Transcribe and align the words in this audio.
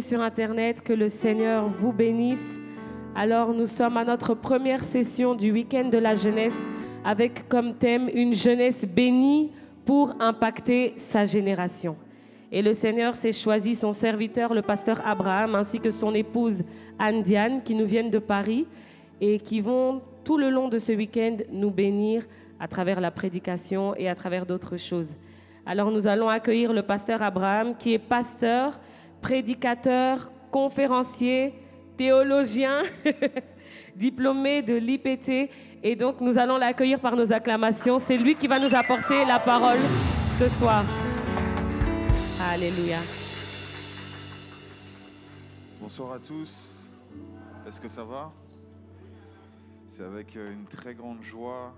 sur 0.00 0.20
Internet, 0.20 0.82
que 0.82 0.92
le 0.92 1.08
Seigneur 1.08 1.68
vous 1.68 1.92
bénisse. 1.92 2.58
Alors 3.14 3.52
nous 3.52 3.66
sommes 3.66 3.96
à 3.96 4.04
notre 4.04 4.34
première 4.34 4.84
session 4.84 5.34
du 5.34 5.52
week-end 5.52 5.88
de 5.88 5.98
la 5.98 6.14
jeunesse 6.14 6.58
avec 7.04 7.48
comme 7.48 7.74
thème 7.74 8.08
une 8.12 8.34
jeunesse 8.34 8.84
bénie 8.84 9.50
pour 9.84 10.14
impacter 10.20 10.94
sa 10.96 11.24
génération. 11.24 11.96
Et 12.52 12.62
le 12.62 12.72
Seigneur 12.72 13.14
s'est 13.14 13.32
choisi 13.32 13.74
son 13.74 13.92
serviteur, 13.92 14.54
le 14.54 14.62
pasteur 14.62 15.00
Abraham, 15.06 15.54
ainsi 15.54 15.80
que 15.80 15.90
son 15.90 16.14
épouse 16.14 16.62
Anne 16.98 17.22
Diane, 17.22 17.62
qui 17.62 17.74
nous 17.74 17.86
viennent 17.86 18.10
de 18.10 18.18
Paris 18.18 18.66
et 19.20 19.38
qui 19.38 19.60
vont 19.60 20.02
tout 20.24 20.38
le 20.38 20.50
long 20.50 20.68
de 20.68 20.78
ce 20.78 20.92
week-end 20.92 21.36
nous 21.52 21.70
bénir 21.70 22.24
à 22.58 22.68
travers 22.68 23.00
la 23.00 23.10
prédication 23.10 23.94
et 23.96 24.08
à 24.08 24.14
travers 24.14 24.46
d'autres 24.46 24.76
choses. 24.76 25.16
Alors 25.66 25.90
nous 25.90 26.06
allons 26.06 26.28
accueillir 26.28 26.72
le 26.72 26.82
pasteur 26.82 27.22
Abraham, 27.22 27.76
qui 27.76 27.94
est 27.94 27.98
pasteur 27.98 28.80
prédicateur, 29.20 30.30
conférencier, 30.50 31.54
théologien, 31.96 32.82
diplômé 33.96 34.62
de 34.62 34.74
l'IPT. 34.74 35.50
Et 35.82 35.96
donc, 35.96 36.20
nous 36.20 36.38
allons 36.38 36.56
l'accueillir 36.56 37.00
par 37.00 37.16
nos 37.16 37.32
acclamations. 37.32 37.98
C'est 37.98 38.16
lui 38.16 38.34
qui 38.34 38.48
va 38.48 38.58
nous 38.58 38.74
apporter 38.74 39.24
la 39.24 39.38
parole 39.38 39.78
ce 40.32 40.48
soir. 40.48 40.84
Alléluia. 42.40 42.98
Bonsoir 45.80 46.12
à 46.12 46.18
tous. 46.18 46.90
Est-ce 47.66 47.80
que 47.80 47.88
ça 47.88 48.04
va? 48.04 48.32
C'est 49.86 50.04
avec 50.04 50.36
euh, 50.36 50.52
une 50.52 50.66
très 50.66 50.94
grande 50.94 51.22
joie, 51.22 51.74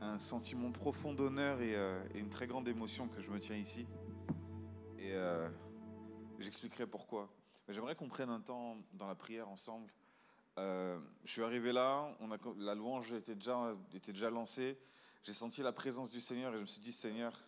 un 0.00 0.18
sentiment 0.18 0.70
profond 0.70 1.12
d'honneur 1.12 1.60
et, 1.60 1.74
euh, 1.74 1.98
et 2.14 2.18
une 2.18 2.28
très 2.28 2.46
grande 2.46 2.68
émotion 2.68 3.08
que 3.08 3.22
je 3.22 3.30
me 3.30 3.38
tiens 3.38 3.56
ici. 3.56 3.86
Et 4.98 5.12
euh, 5.12 5.48
J'expliquerai 6.40 6.86
pourquoi. 6.86 7.28
J'aimerais 7.68 7.94
qu'on 7.94 8.08
prenne 8.08 8.30
un 8.30 8.40
temps 8.40 8.78
dans 8.94 9.06
la 9.06 9.14
prière 9.14 9.48
ensemble. 9.48 9.92
Euh, 10.58 10.98
je 11.24 11.32
suis 11.32 11.42
arrivé 11.42 11.70
là, 11.70 12.16
la 12.56 12.74
louange 12.74 13.12
était 13.12 13.34
déjà, 13.34 13.76
était 13.94 14.12
déjà 14.12 14.30
lancée. 14.30 14.78
J'ai 15.22 15.34
senti 15.34 15.62
la 15.62 15.72
présence 15.72 16.10
du 16.10 16.20
Seigneur 16.20 16.54
et 16.54 16.56
je 16.56 16.62
me 16.62 16.66
suis 16.66 16.80
dit, 16.80 16.94
Seigneur, 16.94 17.38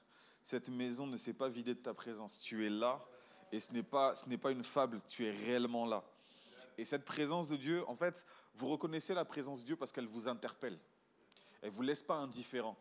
cette 0.42 0.68
maison 0.68 1.06
ne 1.06 1.16
s'est 1.16 1.32
pas 1.32 1.48
vidée 1.48 1.74
de 1.74 1.80
ta 1.80 1.94
présence. 1.94 2.38
Tu 2.38 2.66
es 2.66 2.70
là 2.70 3.02
et 3.50 3.60
ce 3.60 3.72
n'est 3.72 3.82
pas, 3.82 4.14
ce 4.14 4.28
n'est 4.28 4.36
pas 4.36 4.52
une 4.52 4.64
fable, 4.64 5.00
tu 5.08 5.24
es 5.24 5.30
réellement 5.30 5.86
là. 5.86 6.04
Et 6.76 6.84
cette 6.84 7.06
présence 7.06 7.48
de 7.48 7.56
Dieu, 7.56 7.88
en 7.88 7.96
fait, 7.96 8.26
vous 8.54 8.68
reconnaissez 8.68 9.14
la 9.14 9.24
présence 9.24 9.60
de 9.60 9.64
Dieu 9.64 9.76
parce 9.76 9.92
qu'elle 9.92 10.06
vous 10.06 10.28
interpelle. 10.28 10.78
Elle 11.62 11.70
ne 11.70 11.74
vous 11.74 11.82
laisse 11.82 12.02
pas 12.02 12.16
indifférent. 12.16 12.76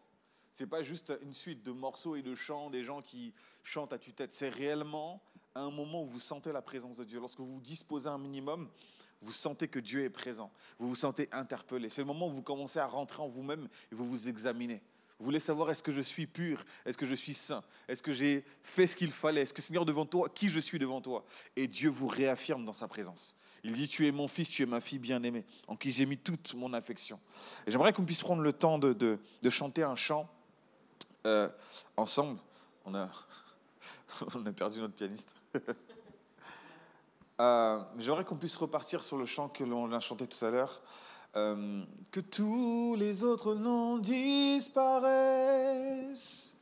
C'est 0.52 0.68
pas 0.68 0.84
juste 0.84 1.14
une 1.22 1.34
suite 1.34 1.64
de 1.64 1.72
morceaux 1.72 2.18
et 2.18 2.22
de 2.22 2.36
chants, 2.36 2.70
des 2.70 2.84
gens 2.84 3.02
qui 3.02 3.34
chantent 3.64 3.94
à 3.94 3.98
tue-tête. 3.98 4.34
C'est 4.34 4.50
réellement 4.50 5.22
un 5.56 5.70
moment 5.70 6.04
où 6.04 6.08
vous 6.08 6.20
sentez 6.20 6.52
la 6.52 6.62
présence 6.62 6.98
de 6.98 7.04
Dieu. 7.04 7.20
Lorsque 7.20 7.40
vous 7.40 7.54
vous 7.54 7.62
disposez 7.62 8.08
un 8.08 8.18
minimum, 8.18 8.70
vous 9.22 9.32
sentez 9.32 9.68
que 9.68 9.80
Dieu 9.80 10.04
est 10.04 10.10
présent. 10.10 10.52
Vous 10.80 10.90
vous 10.90 10.96
sentez 10.96 11.30
interpellé. 11.32 11.90
C'est 11.90 12.02
le 12.02 12.08
moment 12.08 12.28
où 12.28 12.32
vous 12.32 12.42
commencez 12.42 12.80
à 12.80 12.88
rentrer 12.88 13.22
en 13.22 13.28
vous-même 13.28 13.68
et 13.92 13.96
vous 13.96 14.08
vous 14.08 14.28
examinez. 14.28 14.82
Vous 15.20 15.26
voulez 15.26 15.40
savoir 15.40 15.70
est-ce 15.70 15.84
que 15.84 15.92
je 15.92 16.02
suis 16.02 16.26
pur? 16.26 16.64
Est-ce 16.84 16.98
que 16.98 17.06
je 17.06 17.14
suis 17.14 17.36
saint? 17.36 17.64
Est-ce 17.88 18.02
que 18.02 18.12
j'ai 18.12 18.44
fait 18.64 18.88
ce 18.88 18.96
qu'il 18.96 19.12
fallait? 19.12 19.42
Est-ce 19.42 19.54
que 19.54 19.62
Seigneur 19.62 19.86
devant 19.86 20.08
toi, 20.08 20.28
qui 20.30 20.50
je 20.50 20.60
suis 20.60 20.80
devant 20.80 21.00
toi? 21.00 21.24
Et 21.56 21.68
Dieu 21.68 21.92
vous 21.92 22.08
réaffirme 22.08 22.66
dans 22.66 22.74
sa 22.74 22.88
présence. 22.88 23.36
Il 23.64 23.74
dit, 23.74 23.88
tu 23.88 24.08
es 24.08 24.12
mon 24.12 24.28
fils, 24.28 24.50
tu 24.50 24.64
es 24.64 24.66
ma 24.66 24.82
fille 24.82 24.98
bien-aimée, 24.98 25.46
en 25.68 25.76
qui 25.76 25.92
j'ai 25.92 26.08
mis 26.08 26.18
toute 26.18 26.56
mon 26.56 26.74
affection. 26.74 27.20
Et 27.68 27.72
j'aimerais 27.72 27.94
qu'on 27.94 28.04
puisse 28.04 28.22
prendre 28.22 28.42
le 28.42 28.52
temps 28.52 28.80
de, 28.80 28.94
de, 28.94 29.50
chanter 29.52 29.84
un 29.84 29.96
chant 29.96 30.28
euh, 31.28 31.48
ensemble. 31.98 32.40
On 32.86 32.96
a, 32.96 33.08
on 34.36 34.44
a 34.44 34.52
perdu 34.52 34.80
notre 34.80 34.96
pianiste. 34.96 35.36
Euh, 37.40 37.80
j'aimerais 37.98 38.24
qu'on 38.24 38.36
puisse 38.36 38.56
repartir 38.56 39.02
sur 39.02 39.18
le 39.18 39.26
chant 39.26 39.50
que 39.50 39.64
l'on 39.64 39.92
a 39.94 40.00
chanté 40.00 40.28
tout 40.28 40.46
à 40.46 40.52
l'heure. 40.52 40.80
Euh, 41.36 41.82
que 42.12 42.20
tous 42.20 42.96
les 43.00 43.24
autres 43.24 43.56
noms 43.56 43.98
disparaissent. 43.98 46.56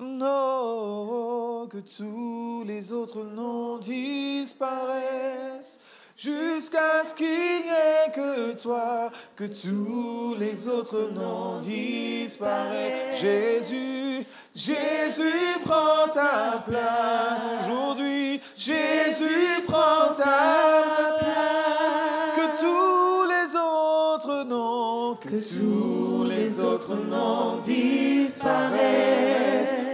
Non, 0.00 1.68
que 1.70 1.78
tous 1.78 2.64
les 2.66 2.92
autres 2.92 3.22
noms 3.22 3.78
disparaissent 3.78 5.78
jusqu'à 6.18 7.04
ce 7.04 7.14
qu'il 7.14 7.26
n'y 7.26 7.70
ait 7.70 8.10
que 8.12 8.60
toi, 8.60 9.10
que 9.36 9.44
tous 9.44 10.34
les 10.36 10.68
autres 10.68 11.10
noms 11.10 11.60
disparaissent. 11.60 13.20
Jésus, 13.20 14.26
Jésus 14.58 15.60
prend 15.64 16.08
ta 16.12 16.64
place 16.66 17.46
aujourd'hui. 17.60 18.40
Jésus 18.56 19.62
prend 19.68 20.08
ta 20.08 20.82
place. 21.20 21.94
Que 22.34 22.46
tous 22.58 23.22
les 23.30 23.54
autres 23.54 24.42
noms, 24.44 25.14
que 25.14 25.38
tous 25.38 26.24
les 26.24 26.60
autres 26.60 26.96
noms 26.96 27.58
disparaissent. 27.64 28.56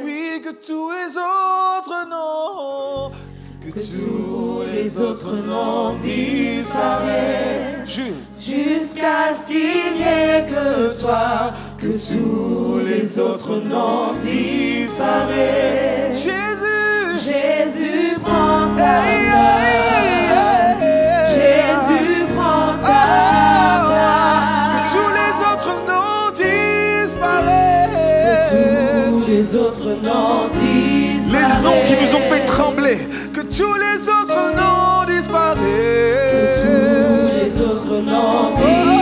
Oui, 0.02 0.40
que 0.42 0.52
tous 0.66 0.92
les 0.92 1.14
autres 1.18 2.08
noms 2.08 3.12
que 3.72 3.80
tous 3.80 4.62
les 4.72 5.00
autres 5.00 5.34
noms 5.36 5.94
disparaissent 5.94 7.88
jusqu'à 8.38 9.32
ce 9.34 9.46
qu'il 9.46 9.94
n'y 9.96 10.02
ait 10.02 10.46
que 10.46 11.00
toi, 11.00 11.52
que 11.84 11.92
tous 11.98 12.80
les 12.86 13.18
autres 13.18 13.56
noms 13.56 14.14
disparaissent. 14.18 16.14
Jésus, 16.14 17.12
Jésus 17.12 18.18
prend 18.22 18.68
ta 18.74 19.02
place. 19.28 20.80
Jésus 21.34 22.24
prend 22.34 22.68
ta 22.80 23.04
place. 23.90 24.72
Que 24.72 24.80
tous 24.94 25.10
les 25.20 25.34
autres 25.52 25.74
noms 25.86 26.26
disparaissent. 26.34 27.92
Que 28.52 28.64
tous 29.12 29.26
les 29.28 29.46
autres 29.56 29.92
noms 30.02 30.48
disparaissent. 30.52 31.58
Les 31.58 31.62
noms 31.62 31.82
qui 31.86 31.94
nous 32.02 32.12
ont 32.16 32.26
fait 32.26 32.44
trembler 32.44 32.98
tous 33.56 33.74
les 33.74 34.08
autres 34.08 34.52
noms 34.56 35.04
disparaissent. 35.06 36.62
Que 36.64 36.66
tous 36.66 37.28
les 37.38 37.62
autres 37.62 37.96
noms 38.02 38.54
disparaissent. 38.56 38.93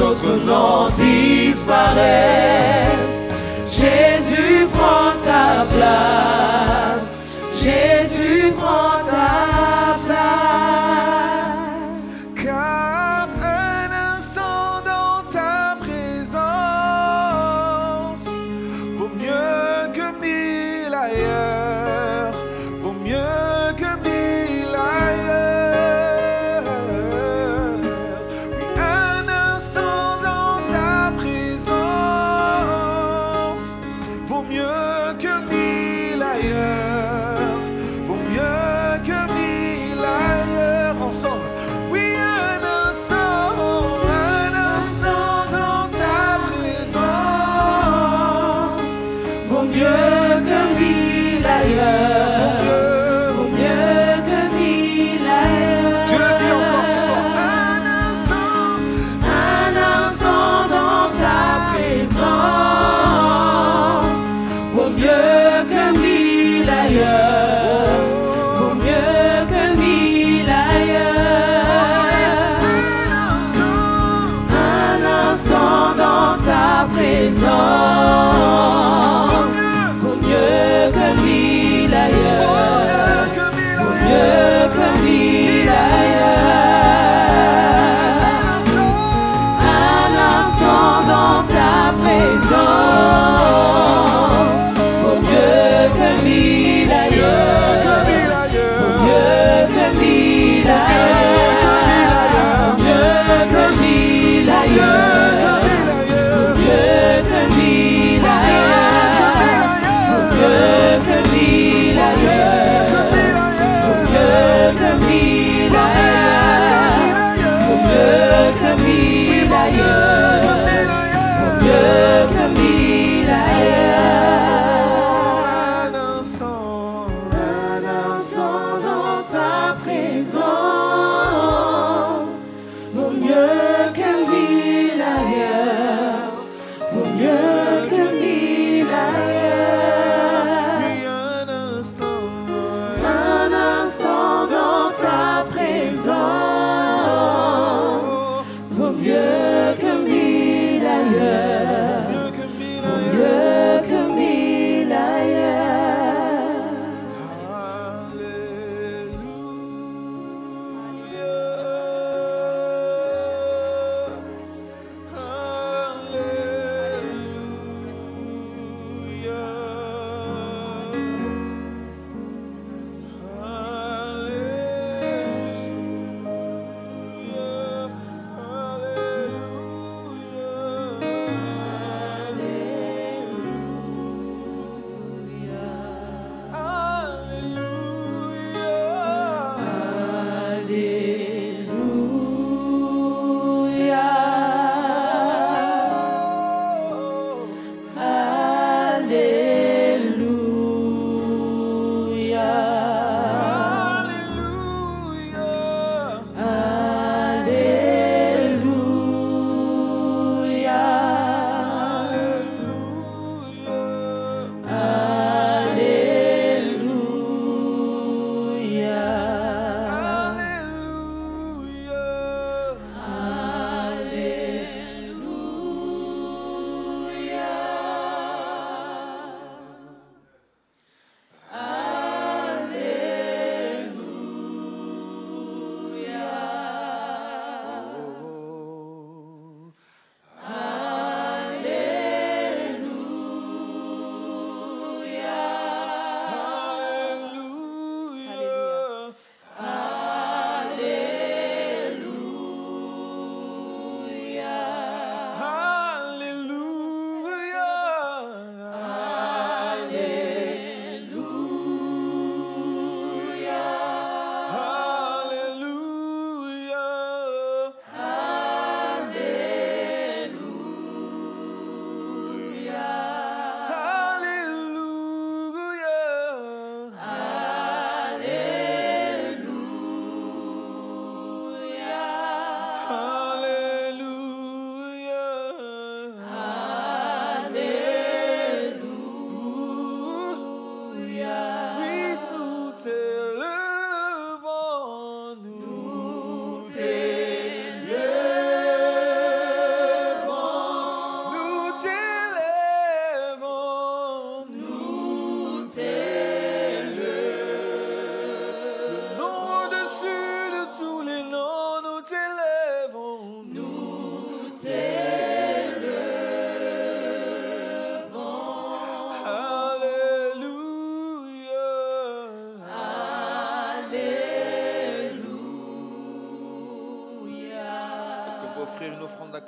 Autres 0.00 0.36
noms 0.44 0.90
disparaissent. 0.90 1.96
Jésus 3.68 4.66
prend 4.72 5.12
ta 5.24 5.66
place, 5.70 6.65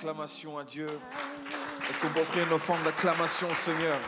d'acclamation 0.09 0.57
à 0.57 0.65
Dieu. 0.65 0.87
Est-ce 1.91 2.01
qu'on 2.01 2.09
peut 2.09 2.21
offrir 2.21 2.47
une 2.47 2.55
offrande 2.55 2.83
d'acclamation 2.83 3.51
au 3.51 3.55
Seigneur? 3.55 3.99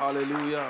Alléluia. 0.00 0.66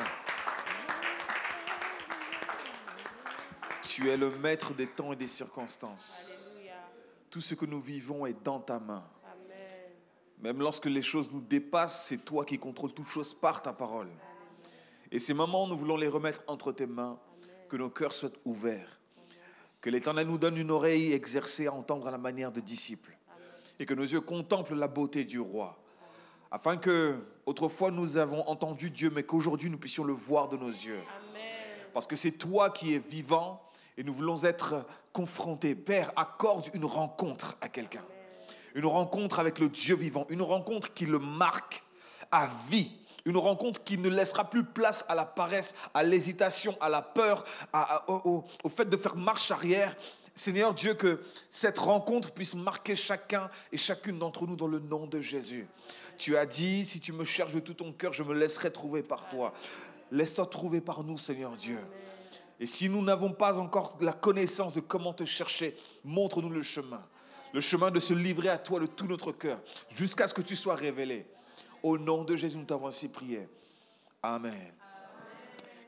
Tu 3.85 4.11
es 4.11 4.17
le 4.17 4.31
maître 4.39 4.75
des 4.75 4.89
temps 4.89 5.13
et 5.13 5.17
des 5.17 5.29
circonstances. 5.29 6.29
Tout 7.31 7.41
ce 7.41 7.55
que 7.55 7.67
nous 7.67 7.81
vivons 7.81 8.27
est 8.27 8.35
dans 8.43 8.59
ta 8.59 8.81
main. 8.81 9.05
Même 10.41 10.59
lorsque 10.59 10.87
les 10.87 11.03
choses 11.03 11.31
nous 11.31 11.43
dépassent, 11.43 12.09
c'est 12.09 12.25
toi 12.25 12.45
qui 12.45 12.59
contrôles 12.59 12.93
toutes 12.93 13.07
choses 13.07 13.33
par 13.33 13.63
ta 13.63 13.73
parole. 13.73 14.11
Et 15.13 15.21
ces 15.21 15.35
moments, 15.35 15.69
nous 15.69 15.79
voulons 15.79 15.97
les 15.97 16.09
remettre 16.09 16.43
entre 16.49 16.73
tes 16.73 16.87
mains, 16.87 17.17
que 17.69 17.77
nos 17.77 17.91
cœurs 17.91 18.13
soient 18.13 18.33
ouverts, 18.45 18.99
que 19.81 19.89
l'Éternel 19.89 20.27
nous 20.27 20.39
donne 20.39 20.57
une 20.57 20.73
oreille 20.73 21.13
exercée 21.13 21.69
à 21.69 21.73
entendre 21.73 22.09
à 22.09 22.11
la 22.11 22.19
manière 22.19 22.51
de 22.51 22.61
disciples, 22.61 23.17
et 23.81 23.87
que 23.87 23.95
nos 23.95 24.05
yeux 24.05 24.21
contemplent 24.21 24.75
la 24.75 24.87
beauté 24.87 25.25
du 25.25 25.41
roi, 25.41 25.83
afin 26.51 26.77
que 26.77 27.17
autrefois 27.47 27.91
nous 27.91 28.19
avons 28.19 28.47
entendu 28.47 28.91
Dieu, 28.91 29.11
mais 29.13 29.23
qu'aujourd'hui 29.23 29.71
nous 29.71 29.79
puissions 29.79 30.05
le 30.05 30.13
voir 30.13 30.49
de 30.49 30.59
nos 30.59 30.69
yeux. 30.69 31.01
Parce 31.95 32.07
que 32.07 32.15
c'est 32.15 32.33
toi 32.33 32.71
qui 32.71 32.95
es 32.95 32.99
vivant, 32.99 33.63
et 33.97 34.05
nous 34.05 34.13
voulons 34.15 34.45
être 34.45 34.85
confrontés. 35.13 35.75
Père, 35.75 36.13
accorde 36.15 36.69
une 36.75 36.85
rencontre 36.85 37.57
à 37.61 37.69
quelqu'un. 37.69 38.05
Une 38.75 38.87
rencontre 38.87 39.41
avec 39.41 39.59
le 39.59 39.69
Dieu 39.69 39.97
vivant. 39.97 40.27
Une 40.29 40.43
rencontre 40.43 40.95
qui 40.95 41.07
le 41.07 41.19
marque 41.19 41.83
à 42.31 42.49
vie. 42.69 42.93
Une 43.25 43.37
rencontre 43.37 43.83
qui 43.83 43.99
ne 43.99 44.09
laissera 44.09 44.49
plus 44.49 44.65
place 44.65 45.05
à 45.09 45.15
la 45.15 45.25
paresse, 45.25 45.75
à 45.93 46.03
l'hésitation, 46.03 46.77
à 46.81 46.89
la 46.89 47.03
peur, 47.03 47.45
au, 48.07 48.45
au 48.63 48.69
fait 48.69 48.89
de 48.89 48.97
faire 48.97 49.17
marche 49.17 49.51
arrière. 49.51 49.97
Seigneur 50.35 50.75
Dieu, 50.75 50.95
que 50.95 51.21
cette 51.51 51.79
rencontre 51.79 52.33
puisse 52.33 52.55
marquer 52.55 52.97
chacun 52.97 53.51
et 53.73 53.77
chacune 53.77 54.19
d'entre 54.19 54.47
nous 54.47 54.57
dans 54.57 54.69
le 54.69 54.79
nom 54.79 55.07
de 55.07 55.21
Jésus. 55.21 55.67
Tu 56.19 56.37
as 56.37 56.47
dit, 56.47 56.85
si 56.85 57.01
tu 57.01 57.13
me 57.13 57.25
cherches 57.25 57.55
de 57.55 57.61
tout 57.61 57.75
ton 57.75 57.93
cœur, 57.93 58.13
je 58.13 58.23
me 58.23 58.35
laisserai 58.35 58.73
trouver 58.73 59.03
par 59.03 59.29
toi. 59.29 59.53
Laisse-toi 60.11 60.47
trouver 60.47 60.81
par 60.81 61.03
nous, 61.03 61.19
Seigneur 61.19 61.57
Dieu. 61.57 61.79
Et 62.59 62.67
si 62.67 62.89
nous 62.89 63.03
n'avons 63.03 63.33
pas 63.33 63.59
encore 63.59 63.97
la 64.01 64.13
connaissance 64.13 64.75
de 64.75 64.81
comment 64.81 65.15
te 65.15 65.25
chercher, 65.25 65.77
montre-nous 66.05 66.51
le 66.51 66.63
chemin. 66.63 67.03
Le 67.53 67.61
chemin 67.61 67.91
de 67.91 67.99
se 67.99 68.13
livrer 68.13 68.49
à 68.49 68.59
toi 68.59 68.81
de 68.81 68.87
tout 68.87 69.07
notre 69.07 69.33
cœur, 69.33 69.61
jusqu'à 69.95 70.29
ce 70.29 70.35
que 70.35 70.43
tu 70.43 70.55
sois 70.55 70.75
révélé. 70.75 71.27
Au 71.83 71.97
nom 71.97 72.23
de 72.23 72.37
Jésus, 72.37 72.59
nous 72.59 72.65
t'avons 72.65 72.87
ainsi 72.87 73.09
prié. 73.09 73.49
Amen. 74.23 74.75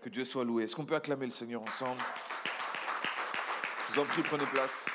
Que 0.00 0.08
Dieu 0.08 0.24
soit 0.24 0.44
loué. 0.44 0.64
Est-ce 0.64 0.74
qu'on 0.74 0.86
peut 0.86 0.96
acclamer 0.96 1.26
le 1.26 1.30
Seigneur 1.30 1.62
ensemble? 1.62 2.00
Je 3.92 3.96
vous 4.00 4.04
en 4.04 4.06
prie, 4.06 4.22
prenez 4.22 4.46
place. 4.46 4.86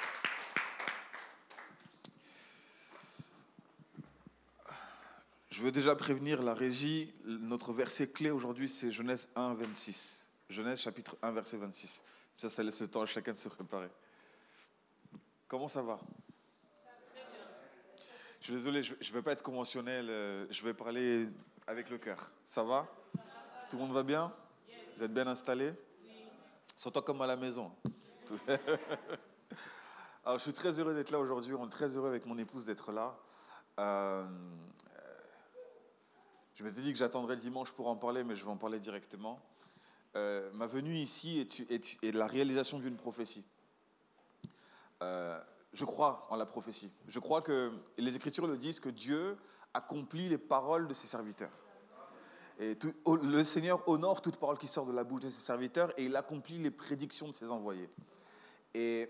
Je 5.51 5.61
veux 5.61 5.71
déjà 5.71 5.95
prévenir 5.95 6.41
la 6.41 6.55
régie. 6.55 7.13
Notre 7.23 7.73
verset 7.73 8.07
clé 8.07 8.31
aujourd'hui, 8.31 8.67
c'est 8.67 8.91
Genèse 8.91 9.29
1, 9.35 9.53
26. 9.53 10.27
Genèse 10.49 10.81
chapitre 10.81 11.15
1, 11.21 11.31
verset 11.31 11.57
26. 11.57 12.01
Ça, 12.37 12.49
ça 12.49 12.63
laisse 12.63 12.81
le 12.81 12.87
temps 12.87 13.03
à 13.03 13.05
chacun 13.05 13.33
de 13.33 13.37
se 13.37 13.49
préparer. 13.49 13.89
Comment 15.47 15.67
ça 15.67 15.83
va? 15.83 15.99
Je 18.39 18.45
suis 18.45 18.53
désolé, 18.53 18.81
je 18.81 18.93
ne 18.93 19.13
vais 19.13 19.21
pas 19.21 19.33
être 19.33 19.43
conventionnel, 19.43 20.07
euh, 20.09 20.47
je 20.49 20.63
vais 20.63 20.73
parler 20.73 21.27
avec 21.67 21.91
le 21.91 21.99
cœur. 21.99 22.31
Ça 22.43 22.63
va? 22.63 22.87
Tout 23.69 23.77
le 23.77 23.83
monde 23.83 23.93
va 23.93 24.01
bien? 24.01 24.33
Vous 24.95 25.03
êtes 25.03 25.13
bien 25.13 25.27
installés? 25.27 25.73
Sens-toi 26.75 27.03
comme 27.03 27.21
à 27.21 27.27
la 27.27 27.35
maison. 27.35 27.71
Alors, 30.25 30.37
je 30.37 30.43
suis 30.43 30.53
très 30.53 30.79
heureux 30.79 30.93
d'être 30.93 31.11
là 31.11 31.19
aujourd'hui. 31.19 31.53
On 31.53 31.65
est 31.65 31.71
très 31.71 31.95
heureux 31.95 32.09
avec 32.09 32.25
mon 32.25 32.37
épouse 32.37 32.65
d'être 32.65 32.91
là. 32.91 33.17
Euh, 33.79 34.25
je 36.55 36.63
m'étais 36.63 36.81
dit 36.81 36.91
que 36.91 36.99
j'attendrais 36.99 37.35
dimanche 37.37 37.71
pour 37.71 37.87
en 37.87 37.95
parler, 37.95 38.23
mais 38.23 38.35
je 38.35 38.43
vais 38.43 38.51
en 38.51 38.57
parler 38.57 38.79
directement. 38.79 39.39
Euh, 40.15 40.49
ma 40.53 40.65
venue 40.65 40.95
ici 40.95 41.47
est, 41.69 42.11
la 42.13 42.27
réalisation 42.27 42.79
d'une 42.79 42.97
prophétie. 42.97 43.45
Euh, 45.03 45.39
je 45.73 45.85
crois 45.85 46.25
en 46.29 46.35
la 46.35 46.45
prophétie. 46.45 46.91
Je 47.07 47.19
crois 47.19 47.41
que 47.41 47.71
les 47.97 48.15
Écritures 48.15 48.47
le 48.47 48.57
disent 48.57 48.79
que 48.79 48.89
Dieu 48.89 49.37
accomplit 49.73 50.27
les 50.27 50.39
paroles 50.39 50.87
de 50.87 50.93
ses 50.93 51.07
serviteurs. 51.07 51.51
Et 52.59 52.75
le 53.05 53.43
Seigneur 53.43 53.87
honore 53.87 54.21
toute 54.23 54.37
parole 54.37 54.57
qui 54.57 54.65
sort 54.65 54.87
de 54.87 54.93
la 54.93 55.03
bouche 55.03 55.21
de 55.21 55.29
ses 55.29 55.41
serviteurs 55.41 55.93
et 55.99 56.05
il 56.05 56.15
accomplit 56.15 56.57
les 56.57 56.71
prédictions 56.71 57.27
de 57.27 57.33
ses 57.33 57.51
envoyés. 57.51 57.89
Et 58.79 59.09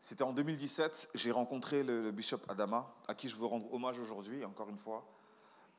c'était 0.00 0.24
en 0.24 0.32
2017, 0.32 1.10
j'ai 1.14 1.30
rencontré 1.30 1.84
le, 1.84 2.10
bishop 2.10 2.40
Adama, 2.48 2.92
à 3.06 3.14
qui 3.14 3.28
je 3.28 3.36
veux 3.36 3.46
rendre 3.46 3.72
hommage 3.72 3.98
aujourd'hui, 4.00 4.44
encore 4.44 4.68
une 4.68 4.78
fois. 4.78 5.06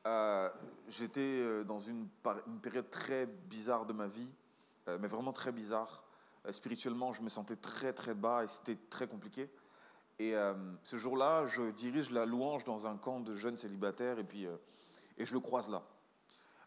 Euh, 0.06 0.48
j'étais 0.88 1.64
dans 1.64 1.78
une, 1.78 2.08
période 2.62 2.88
très 2.88 3.26
bizarre 3.26 3.84
de 3.84 3.92
ma 3.92 4.06
vie 4.06 4.30
euh, 4.88 4.98
mais 5.00 5.08
vraiment 5.08 5.32
très 5.32 5.52
bizarre. 5.52 6.02
Euh, 6.46 6.52
spirituellement, 6.52 7.12
je 7.12 7.22
me 7.22 7.28
sentais 7.28 7.56
très 7.56 7.92
très 7.92 8.14
bas 8.14 8.44
et 8.44 8.48
c'était 8.48 8.76
très 8.88 9.06
compliqué. 9.06 9.50
Et 10.18 10.34
euh, 10.34 10.54
ce 10.84 10.96
jour-là, 10.96 11.46
je 11.46 11.70
dirige 11.70 12.10
la 12.10 12.26
louange 12.26 12.64
dans 12.64 12.86
un 12.86 12.96
camp 12.96 13.20
de 13.20 13.34
jeunes 13.34 13.56
célibataires 13.56 14.18
et 14.18 14.24
puis 14.24 14.46
et 15.16 15.26
je 15.26 15.34
le 15.34 15.40
croise 15.40 15.68
là. 15.70 15.82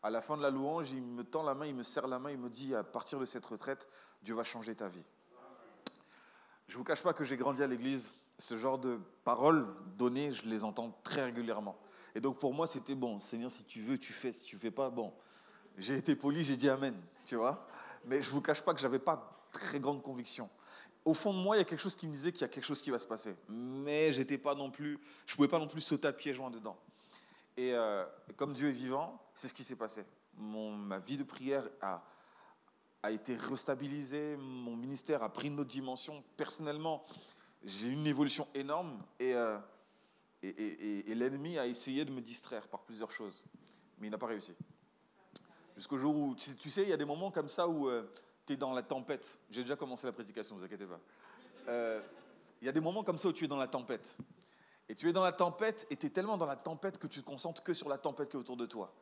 À 0.02 0.10
la 0.10 0.22
fin 0.22 0.38
de 0.38 0.42
la 0.42 0.50
louange, 0.50 0.92
il 0.92 1.02
me 1.02 1.24
tend 1.24 1.44
la 1.44 1.56
main, 1.56 1.66
il 1.66 1.76
me 1.76 1.84
serre 1.84 2.08
la 2.08 2.20
main, 2.20 2.32
il 2.32 2.38
me 2.38 2.50
dit 2.50 2.76
à 2.76 2.84
partir 2.84 3.20
de 3.20 3.26
cette 3.26 3.46
retraite, 3.46 3.88
Dieu 4.22 4.36
va 4.36 4.44
changer 4.44 4.76
ta 4.76 4.88
vie. 4.88 5.06
Je 6.68 6.74
ne 6.74 6.78
vous 6.78 6.84
cache 6.84 7.04
pas 7.04 7.14
que 7.14 7.24
j'ai 7.24 7.38
grandi 7.38 7.62
à 7.62 7.68
l'église. 7.68 8.14
Ce 8.40 8.58
genre 8.58 8.80
de 8.80 9.00
paroles 9.24 9.68
données, 9.98 10.32
je 10.32 10.48
les 10.50 10.64
entends 10.64 10.98
très 11.04 11.24
régulièrement. 11.24 11.78
Et 12.16 12.20
donc 12.20 12.40
pour 12.40 12.54
moi, 12.54 12.68
c'était 12.68 12.96
bon, 12.96 13.20
Seigneur, 13.20 13.52
si 13.52 13.64
tu 13.64 13.82
veux, 13.82 13.98
tu 13.98 14.14
fais. 14.14 14.32
Si 14.32 14.44
tu 14.44 14.58
fais 14.58 14.72
pas, 14.72 14.90
bon. 14.90 15.14
J'ai 15.78 15.96
été 15.98 16.16
poli, 16.16 16.44
j'ai 16.44 16.58
dit 16.58 16.70
Amen. 16.70 16.96
Tu 17.26 17.36
vois 17.36 17.68
mais 18.06 18.22
je 18.22 18.30
ne 18.30 18.34
vous 18.34 18.42
cache 18.42 18.62
pas 18.62 18.74
que 18.74 18.80
je 18.80 18.86
n'avais 18.86 19.00
pas 19.00 19.40
très 19.52 19.80
grande 19.80 20.02
conviction. 20.02 20.50
Au 21.06 21.14
fond 21.14 21.34
de 21.34 21.40
moi, 21.40 21.56
il 21.56 21.60
y 21.60 21.62
a 21.62 21.66
quelque 21.66 21.82
chose 21.82 21.96
qui 21.96 22.08
me 22.08 22.14
disait 22.14 22.32
qu'il 22.32 22.42
y 22.42 22.46
a 22.46 22.48
quelque 22.48 22.66
chose 22.66 22.82
qui 22.82 22.90
va 22.90 23.00
se 23.00 23.06
passer. 23.06 23.36
Mais 23.50 24.12
j'étais 24.12 24.38
pas 24.38 24.56
non 24.56 24.72
plus, 24.72 25.00
je 25.26 25.34
ne 25.34 25.36
pouvais 25.36 25.48
pas 25.48 25.60
non 25.60 25.68
plus 25.68 25.82
sauter 25.82 26.08
à 26.08 26.14
pieds 26.14 26.34
joints 26.34 26.50
dedans. 26.50 26.78
Et 27.58 27.74
euh, 27.74 28.06
comme 28.36 28.54
Dieu 28.54 28.70
est 28.70 28.74
vivant, 28.74 29.22
c'est 29.36 29.48
ce 29.48 29.54
qui 29.54 29.64
s'est 29.64 29.76
passé. 29.76 30.06
Mon, 30.36 30.72
ma 30.72 31.00
vie 31.00 31.18
de 31.18 31.24
prière 31.24 31.64
a, 31.82 32.04
a 33.04 33.12
été 33.12 33.36
restabilisée, 33.36 34.38
mon 34.38 34.76
ministère 34.76 35.24
a 35.24 35.32
pris 35.32 35.50
une 35.50 35.60
autre 35.60 35.70
dimension. 35.70 36.24
Personnellement, 36.38 37.04
j'ai 37.64 37.90
eu 37.90 37.92
une 37.92 38.08
évolution 38.08 38.48
énorme 38.56 38.98
et, 39.20 39.34
euh, 39.36 39.58
et 40.42 41.14
l'ennemi 41.14 41.58
a 41.58 41.68
essayé 41.68 42.06
de 42.06 42.12
me 42.12 42.22
distraire 42.22 42.68
par 42.68 42.82
plusieurs 42.82 43.12
choses, 43.12 43.44
mais 44.00 44.08
il 44.08 44.12
n'a 44.12 44.18
pas 44.18 44.28
réussi. 44.28 44.56
Jusqu'au 45.76 45.98
jour 45.98 46.16
où, 46.16 46.36
tu, 46.36 46.70
sais, 46.70 46.84
il 46.84 46.90
y 46.90 46.94
a 46.94 46.98
des 46.98 47.06
moments 47.06 47.32
comme 47.32 47.50
ça 47.50 47.68
où 47.68 47.90
euh, 47.90 48.04
tu 48.46 48.54
es 48.54 48.58
dans 48.58 48.74
la 48.74 48.84
tempête. 48.84 49.40
J'ai 49.50 49.62
déjà 49.62 49.76
commencé 49.76 50.06
la 50.06 50.14
prédication, 50.14 50.56
ne 50.56 50.60
vous 50.60 50.66
inquiétez 50.66 50.86
pas. 50.86 51.00
Euh, 51.68 52.02
il 52.62 52.66
y 52.66 52.70
a 52.70 52.72
des 52.72 52.80
moments 52.80 53.04
comme 53.04 53.18
ça 53.18 53.28
où 53.28 53.34
tu 53.34 53.46
es 53.46 53.48
dans 53.48 53.58
la 53.58 53.68
tempête. 53.68 54.18
Et 54.88 54.96
tu 54.96 55.10
es 55.10 55.14
dans 55.14 55.24
la 55.24 55.32
tempête 55.32 55.88
et 55.90 55.98
tu 55.98 56.06
es 56.06 56.10
tellement 56.10 56.38
dans 56.38 56.46
la 56.46 56.56
tempête 56.56 57.00
que 57.00 57.08
tu 57.08 57.22
te 57.22 57.26
concentres 57.26 57.64
que 57.64 57.74
sur 57.74 57.90
la 57.90 57.98
tempête 57.98 58.30
qui 58.30 58.38
est 58.38 58.40
autour 58.40 58.58
de 58.58 58.66
toi. 58.66 58.94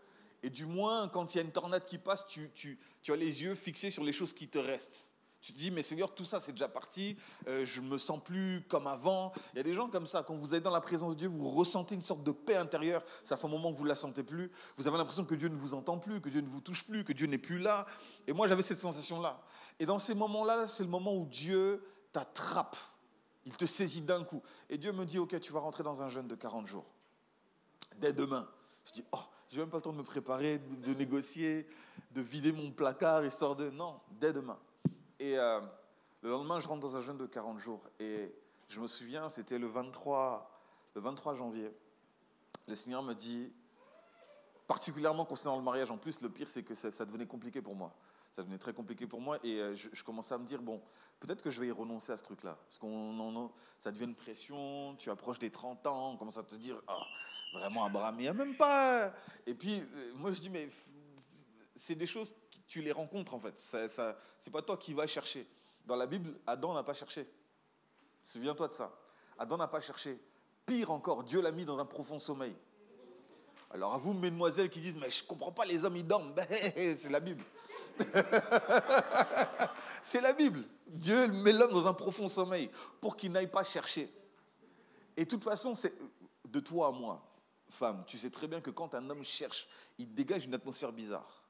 Et 0.44 0.50
du 0.50 0.66
moins, 0.66 1.08
quand 1.08 1.34
il 1.34 1.38
y 1.38 1.42
a 1.42 1.44
une 1.44 1.52
tornade 1.52 1.86
qui 1.86 1.98
passe, 1.98 2.26
tu, 2.28 2.80
as 3.08 3.16
les 3.16 3.44
yeux 3.44 3.56
fixés 3.56 3.92
sur 3.92 4.04
les 4.04 4.14
choses 4.14 4.34
qui 4.34 4.48
te 4.48 4.58
restent. 4.58 5.14
Tu 5.42 5.54
te 5.54 5.58
dis, 5.58 5.72
mais 5.72 5.82
Seigneur, 5.82 6.14
tout 6.14 6.26
ça, 6.26 6.40
c'est 6.40 6.52
déjà 6.52 6.70
parti. 6.70 7.18
Euh, 7.48 7.66
je 7.66 7.82
me 7.82 7.98
sens 7.98 8.24
plus 8.24 8.64
comme 8.68 8.86
avant. 8.86 9.34
Il 9.54 9.58
y 9.58 9.60
a 9.60 9.64
des 9.64 9.74
gens 9.74 9.90
comme 9.90 10.06
ça. 10.06 10.22
Quand 10.22 10.36
vous 10.36 10.54
êtes 10.54 10.62
dans 10.62 10.72
la 10.72 10.82
présence 10.82 11.14
de 11.14 11.18
Dieu, 11.18 11.28
vous 11.28 11.50
ressentez 11.50 11.96
une 11.96 12.04
sorte 12.04 12.24
de 12.24 12.32
paix 12.32 12.58
intérieure. 12.58 13.04
Ça 13.24 13.38
fait 13.38 13.48
un 13.48 13.50
moment 13.50 13.72
que 13.72 13.78
vous 13.78 13.84
ne 13.84 13.90
la 13.90 13.96
sentez 13.96 14.24
plus. 14.24 14.52
Vous 14.78 14.88
avez 14.88 14.98
l'impression 14.98 15.26
que 15.26 15.34
Dieu 15.34 15.50
ne 15.50 15.56
vous 15.56 15.74
entend 15.74 15.98
plus, 15.98 16.22
que 16.22 16.30
Dieu 16.30 16.42
ne 16.42 16.48
vous 16.48 16.62
touche 16.62 16.86
plus, 16.86 17.04
que 17.04 17.14
Dieu 17.14 17.26
n'est 17.26 17.40
plus 17.40 17.58
là. 17.58 17.88
Et 18.28 18.34
moi, 18.34 18.48
j'avais 18.48 18.62
cette 18.62 18.78
sensation-là. 18.78 19.42
Et 19.80 19.88
dans 19.88 19.98
ces 19.98 20.14
moments-là, 20.14 20.68
c'est 20.68 20.84
le 20.84 20.90
moment 20.90 21.16
où 21.16 21.26
Dieu 21.26 21.84
t'attrape. 22.12 22.78
Il 23.46 23.56
te 23.56 23.66
saisit 23.66 24.02
d'un 24.02 24.24
coup. 24.24 24.44
Et 24.70 24.78
Dieu 24.78 24.92
me 24.92 25.06
dit, 25.06 25.18
OK, 25.18 25.40
tu 25.40 25.52
vas 25.52 25.60
rentrer 25.60 25.82
dans 25.82 26.04
un 26.04 26.10
jeûne 26.10 26.28
de 26.28 26.36
40 26.36 26.68
jours. 26.68 26.86
Dès 27.98 28.14
demain. 28.14 28.48
Je 28.86 28.92
dis, 28.92 29.06
oh, 29.12 29.20
je 29.52 29.58
n'ai 29.58 29.64
même 29.64 29.70
pas 29.70 29.78
le 29.78 29.84
temps 29.84 29.92
de 29.92 29.98
me 29.98 30.04
préparer, 30.04 30.60
de 30.60 30.94
négocier, 30.94 31.68
de 32.12 32.22
vider 32.22 32.54
mon 32.54 32.72
placard, 32.72 33.26
histoire 33.26 33.56
de... 33.56 33.70
Non, 33.70 34.00
dès 34.12 34.32
demain. 34.32 34.58
Et 35.20 35.38
euh, 35.38 35.60
le 36.22 36.30
lendemain, 36.30 36.62
je 36.62 36.68
rentre 36.70 36.80
dans 36.80 36.96
un 36.96 37.02
jeûne 37.02 37.18
de 37.18 37.26
40 37.26 37.60
jours. 37.60 37.82
Et 38.00 38.34
je 38.70 38.80
me 38.80 38.88
souviens, 38.88 39.28
c'était 39.28 39.60
le 39.60 39.68
23, 39.68 40.50
le 40.96 41.02
23 41.02 41.36
janvier. 41.36 41.70
Le 42.66 42.76
Seigneur 42.78 43.04
me 43.04 43.14
dit, 43.14 43.52
particulièrement 44.68 45.26
concernant 45.26 45.58
le 45.58 45.64
mariage, 45.64 45.92
en 45.92 45.98
plus, 45.98 46.22
le 46.22 46.30
pire, 46.30 46.50
c'est 46.50 46.64
que 46.64 46.74
ça, 46.74 47.06
devenait 47.06 47.28
compliqué 47.28 47.62
pour 47.62 47.76
moi. 47.76 47.94
Ça 48.32 48.44
devenait 48.44 48.58
très 48.58 48.74
compliqué 48.74 49.06
pour 49.06 49.20
moi. 49.20 49.38
Et 49.44 49.60
euh, 49.60 49.76
je, 49.76 50.04
commençais 50.06 50.34
à 50.34 50.38
me 50.38 50.46
dire, 50.46 50.62
bon, 50.62 50.82
peut-être 51.20 51.42
que 51.42 51.50
je 51.50 51.60
vais 51.60 51.68
y 51.68 51.72
renoncer 51.72 52.14
à 52.14 52.18
ce 52.18 52.24
truc-là. 52.24 52.58
Parce 52.68 52.80
qu'on 52.80 53.52
ça 53.80 53.92
devient 53.92 54.06
une 54.06 54.16
pression, 54.16 54.96
tu 54.98 55.10
approches 55.10 55.40
des 55.40 55.52
30 55.52 55.86
ans, 55.88 56.12
on 56.14 56.16
commence 56.16 56.38
à 56.38 56.44
te 56.44 56.56
dire, 56.56 56.82
ah, 56.88 57.06
vraiment, 57.54 57.86
Abraham, 57.86 58.16
il 58.20 58.24
n'y 58.24 58.28
a 58.28 58.34
même 58.34 58.56
pas. 58.56 59.14
Et 59.46 59.54
puis, 59.54 59.80
euh, 59.80 60.12
moi, 60.16 60.32
je 60.32 60.40
dis, 60.40 60.50
mais 60.50 60.70
c'est 61.76 61.96
des 61.96 62.08
choses 62.08 62.36
tu 62.72 62.82
les 62.82 62.94
rencontres 62.94 63.34
en 63.34 63.40
fait. 63.40 63.60
Ce 63.60 63.90
ça, 63.90 64.18
c'est 64.40 64.50
pas 64.50 64.62
toi 64.62 64.78
qui 64.78 64.94
vas 64.94 65.06
chercher. 65.06 65.46
Dans 65.86 65.98
la 65.98 66.08
Bible, 66.08 66.40
Adam 66.48 66.74
n'a 66.74 66.84
pas 66.84 66.94
cherché. 66.94 67.30
Souviens-toi 68.24 68.70
de 68.70 68.74
ça. 68.74 68.98
Adam 69.38 69.58
n'a 69.58 69.68
pas 69.68 69.82
cherché. 69.82 70.18
Pire 70.66 70.90
encore, 70.90 71.26
Dieu 71.26 71.42
l'a 71.42 71.52
mis 71.52 71.66
dans 71.66 71.78
un 71.80 71.86
profond 71.86 72.18
sommeil. 72.18 72.56
Alors 73.72 73.94
à 73.94 73.98
vous, 73.98 74.14
mesdemoiselles 74.14 74.70
qui 74.70 74.80
disent, 74.80 74.96
mais 74.96 75.10
je 75.10 75.22
ne 75.22 75.28
comprends 75.28 75.52
pas, 75.52 75.66
les 75.66 75.84
hommes, 75.84 75.98
ils 75.98 76.08
dorment. 76.08 76.34
Ben, 76.34 76.48
c'est 76.98 77.10
la 77.10 77.20
Bible. 77.20 77.44
c'est 80.02 80.22
la 80.22 80.32
Bible. 80.32 80.64
Dieu 80.88 81.28
met 81.28 81.52
l'homme 81.52 81.74
dans 81.74 81.90
un 81.90 81.94
profond 81.94 82.30
sommeil 82.30 82.72
pour 83.02 83.18
qu'il 83.18 83.34
n'aille 83.34 83.52
pas 83.52 83.64
chercher. 83.64 84.10
Et 85.18 85.26
de 85.26 85.30
toute 85.30 85.44
façon, 85.44 85.76
c'est 85.76 85.94
de 86.46 86.60
toi 86.62 86.88
à 86.88 86.92
moi, 86.92 87.22
femme, 87.72 88.04
tu 88.06 88.18
sais 88.18 88.30
très 88.30 88.48
bien 88.48 88.62
que 88.62 88.70
quand 88.70 88.94
un 88.96 89.10
homme 89.10 89.24
cherche, 89.24 89.68
il 89.98 90.14
dégage 90.14 90.46
une 90.46 90.54
atmosphère 90.54 90.92
bizarre. 90.92 91.44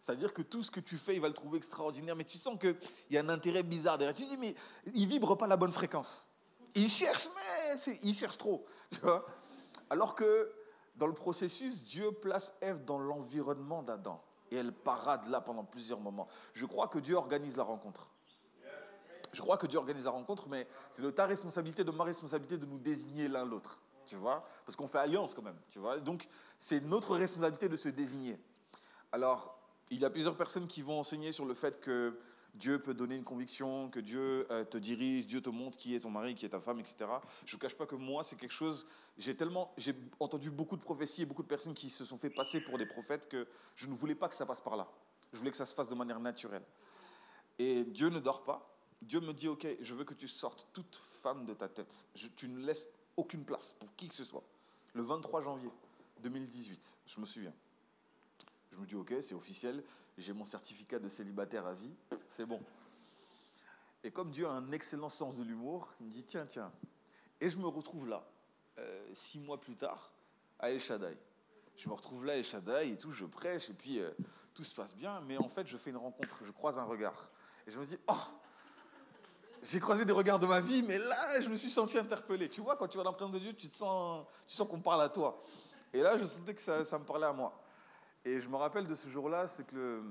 C'est-à-dire 0.00 0.32
que 0.32 0.42
tout 0.42 0.62
ce 0.62 0.70
que 0.70 0.80
tu 0.80 0.96
fais, 0.96 1.14
il 1.14 1.20
va 1.20 1.28
le 1.28 1.34
trouver 1.34 1.58
extraordinaire, 1.58 2.16
mais 2.16 2.24
tu 2.24 2.38
sens 2.38 2.58
qu'il 2.58 2.76
y 3.10 3.18
a 3.18 3.20
un 3.20 3.28
intérêt 3.28 3.62
bizarre 3.62 3.98
derrière. 3.98 4.14
Tu 4.14 4.24
dis, 4.24 4.38
mais 4.38 4.54
il 4.94 5.06
vibre 5.06 5.36
pas 5.36 5.46
la 5.46 5.56
bonne 5.56 5.72
fréquence. 5.72 6.28
Il 6.74 6.88
cherche, 6.88 7.28
mais 7.34 7.94
il 8.02 8.14
cherche 8.14 8.38
trop. 8.38 8.64
Alors 9.90 10.14
que 10.14 10.52
dans 10.96 11.06
le 11.06 11.12
processus, 11.12 11.84
Dieu 11.84 12.12
place 12.12 12.54
Ève 12.60 12.84
dans 12.84 12.98
l'environnement 12.98 13.82
d'Adam. 13.82 14.22
Et 14.50 14.56
elle 14.56 14.72
parade 14.72 15.28
là 15.28 15.40
pendant 15.40 15.64
plusieurs 15.64 16.00
moments. 16.00 16.28
Je 16.54 16.66
crois 16.66 16.88
que 16.88 16.98
Dieu 16.98 17.14
organise 17.14 17.56
la 17.56 17.62
rencontre. 17.62 18.08
Je 19.32 19.42
crois 19.42 19.56
que 19.56 19.66
Dieu 19.66 19.78
organise 19.78 20.04
la 20.04 20.10
rencontre, 20.10 20.48
mais 20.48 20.66
c'est 20.90 21.02
de 21.02 21.10
ta 21.10 21.26
responsabilité, 21.26 21.84
de 21.84 21.90
ma 21.90 22.04
responsabilité 22.04 22.58
de 22.58 22.66
nous 22.66 22.78
désigner 22.78 23.28
l'un 23.28 23.44
l'autre. 23.44 23.80
Tu 24.06 24.16
vois? 24.16 24.44
Parce 24.64 24.76
qu'on 24.76 24.88
fait 24.88 24.98
alliance 24.98 25.34
quand 25.34 25.42
même. 25.42 25.58
Tu 25.70 25.78
vois? 25.78 25.98
Donc, 25.98 26.28
c'est 26.58 26.80
notre 26.82 27.16
responsabilité 27.16 27.68
de 27.68 27.76
se 27.76 27.88
désigner. 27.88 28.38
Alors, 29.12 29.58
il 29.90 30.00
y 30.00 30.04
a 30.04 30.10
plusieurs 30.10 30.36
personnes 30.36 30.68
qui 30.68 30.82
vont 30.82 31.00
enseigner 31.00 31.32
sur 31.32 31.44
le 31.44 31.54
fait 31.54 31.80
que 31.80 32.18
Dieu 32.54 32.80
peut 32.80 32.94
donner 32.94 33.16
une 33.16 33.24
conviction, 33.24 33.90
que 33.90 34.00
Dieu 34.00 34.46
euh, 34.50 34.64
te 34.64 34.78
dirige, 34.78 35.26
Dieu 35.26 35.40
te 35.40 35.50
montre 35.50 35.78
qui 35.78 35.94
est 35.94 36.00
ton 36.00 36.10
mari, 36.10 36.34
qui 36.34 36.46
est 36.46 36.50
ta 36.50 36.60
femme, 36.60 36.80
etc. 36.80 37.06
Je 37.46 37.56
ne 37.56 37.60
cache 37.60 37.74
pas 37.74 37.86
que 37.86 37.94
moi, 37.94 38.24
c'est 38.24 38.36
quelque 38.36 38.52
chose. 38.52 38.86
J'ai 39.18 39.36
tellement, 39.36 39.72
j'ai 39.76 39.94
entendu 40.18 40.50
beaucoup 40.50 40.76
de 40.76 40.82
prophéties 40.82 41.22
et 41.22 41.26
beaucoup 41.26 41.42
de 41.42 41.48
personnes 41.48 41.74
qui 41.74 41.90
se 41.90 42.04
sont 42.04 42.16
fait 42.16 42.30
passer 42.30 42.60
pour 42.60 42.78
des 42.78 42.86
prophètes 42.86 43.28
que 43.28 43.46
je 43.76 43.86
ne 43.86 43.94
voulais 43.94 44.14
pas 44.14 44.28
que 44.28 44.34
ça 44.34 44.46
passe 44.46 44.60
par 44.60 44.76
là. 44.76 44.88
Je 45.32 45.38
voulais 45.38 45.50
que 45.50 45.56
ça 45.56 45.66
se 45.66 45.74
fasse 45.74 45.88
de 45.88 45.94
manière 45.94 46.20
naturelle. 46.20 46.64
Et 47.58 47.84
Dieu 47.84 48.08
ne 48.08 48.18
dort 48.18 48.42
pas. 48.42 48.66
Dieu 49.02 49.20
me 49.20 49.32
dit, 49.32 49.48
OK, 49.48 49.66
je 49.80 49.94
veux 49.94 50.04
que 50.04 50.14
tu 50.14 50.28
sortes 50.28 50.66
toute 50.72 51.00
femme 51.22 51.46
de 51.46 51.54
ta 51.54 51.68
tête. 51.68 52.06
tu 52.36 52.48
ne 52.48 52.64
laisses 52.64 52.88
aucune 53.20 53.44
place 53.44 53.74
pour 53.78 53.94
qui 53.96 54.08
que 54.08 54.14
ce 54.14 54.24
soit. 54.24 54.42
Le 54.94 55.02
23 55.02 55.42
janvier 55.42 55.70
2018, 56.22 57.00
je 57.06 57.20
me 57.20 57.26
souviens. 57.26 57.52
Je 58.72 58.76
me 58.76 58.86
dis, 58.86 58.96
OK, 58.96 59.14
c'est 59.20 59.34
officiel, 59.34 59.84
j'ai 60.16 60.32
mon 60.32 60.44
certificat 60.44 60.98
de 60.98 61.08
célibataire 61.08 61.66
à 61.66 61.74
vie, 61.74 61.94
c'est 62.30 62.46
bon. 62.46 62.60
Et 64.02 64.10
comme 64.10 64.30
Dieu 64.30 64.46
a 64.46 64.50
un 64.50 64.72
excellent 64.72 65.10
sens 65.10 65.36
de 65.36 65.42
l'humour, 65.42 65.92
il 66.00 66.06
me 66.06 66.10
dit, 66.10 66.24
tiens, 66.24 66.46
tiens. 66.46 66.72
Et 67.40 67.50
je 67.50 67.58
me 67.58 67.66
retrouve 67.66 68.08
là, 68.08 68.26
euh, 68.78 69.08
six 69.12 69.38
mois 69.38 69.60
plus 69.60 69.76
tard, 69.76 70.12
à 70.58 70.70
El. 70.70 70.80
Je 71.76 71.88
me 71.88 71.94
retrouve 71.94 72.24
là 72.24 72.36
El 72.36 72.44
Shaddai 72.44 72.90
et 72.90 72.96
tout, 72.96 73.12
je 73.12 73.26
prêche, 73.26 73.70
et 73.70 73.74
puis 73.74 74.00
euh, 74.00 74.10
tout 74.54 74.64
se 74.64 74.74
passe 74.74 74.94
bien, 74.94 75.20
mais 75.22 75.36
en 75.36 75.48
fait, 75.48 75.66
je 75.66 75.76
fais 75.76 75.90
une 75.90 75.96
rencontre, 75.96 76.38
je 76.44 76.50
croise 76.52 76.78
un 76.78 76.84
regard. 76.84 77.30
Et 77.66 77.70
je 77.70 77.78
me 77.78 77.84
dis, 77.84 77.98
oh, 78.08 78.14
j'ai 79.62 79.80
croisé 79.80 80.04
des 80.04 80.12
regards 80.12 80.38
de 80.38 80.46
ma 80.46 80.60
vie, 80.60 80.82
mais 80.82 80.98
là, 80.98 81.40
je 81.40 81.48
me 81.48 81.56
suis 81.56 81.68
senti 81.70 81.98
interpellé. 81.98 82.48
Tu 82.48 82.60
vois, 82.60 82.76
quand 82.76 82.88
tu 82.88 82.96
vas 82.96 83.04
dans 83.04 83.28
de 83.28 83.38
Dieu, 83.38 83.52
tu 83.52 83.68
sens, 83.68 84.26
tu 84.46 84.54
sens 84.54 84.66
qu'on 84.66 84.80
parle 84.80 85.02
à 85.02 85.08
toi. 85.08 85.42
Et 85.92 86.00
là, 86.00 86.16
je 86.16 86.24
sentais 86.24 86.54
que 86.54 86.60
ça, 86.60 86.98
me 86.98 87.04
parlait 87.04 87.26
à 87.26 87.32
moi. 87.32 87.60
Et 88.24 88.40
je 88.40 88.48
me 88.48 88.56
rappelle 88.56 88.86
de 88.86 88.94
ce 88.94 89.08
jour-là, 89.08 89.48
c'est 89.48 89.66
que 89.66 90.02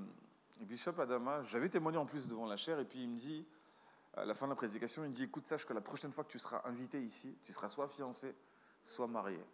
le 0.60 0.66
bishop 0.66 1.00
Adama, 1.00 1.42
j'avais 1.42 1.68
témoigné 1.68 1.98
en 1.98 2.06
plus 2.06 2.28
devant 2.28 2.46
la 2.46 2.56
chair, 2.56 2.78
et 2.78 2.84
puis 2.84 3.02
il 3.02 3.08
me 3.08 3.16
dit, 3.16 3.46
à 4.16 4.24
la 4.24 4.34
fin 4.34 4.46
de 4.46 4.52
la 4.52 4.56
prédication, 4.56 5.04
il 5.04 5.10
me 5.10 5.14
dit, 5.14 5.24
écoute, 5.24 5.46
sache 5.46 5.64
que 5.64 5.72
la 5.72 5.80
prochaine 5.80 6.12
fois 6.12 6.24
que 6.24 6.30
tu 6.30 6.38
seras 6.38 6.62
invité 6.64 7.00
ici, 7.00 7.36
tu 7.42 7.52
seras 7.52 7.68
soit 7.68 7.88
fiancé, 7.88 8.34
soit 8.84 9.06
marié. 9.06 9.44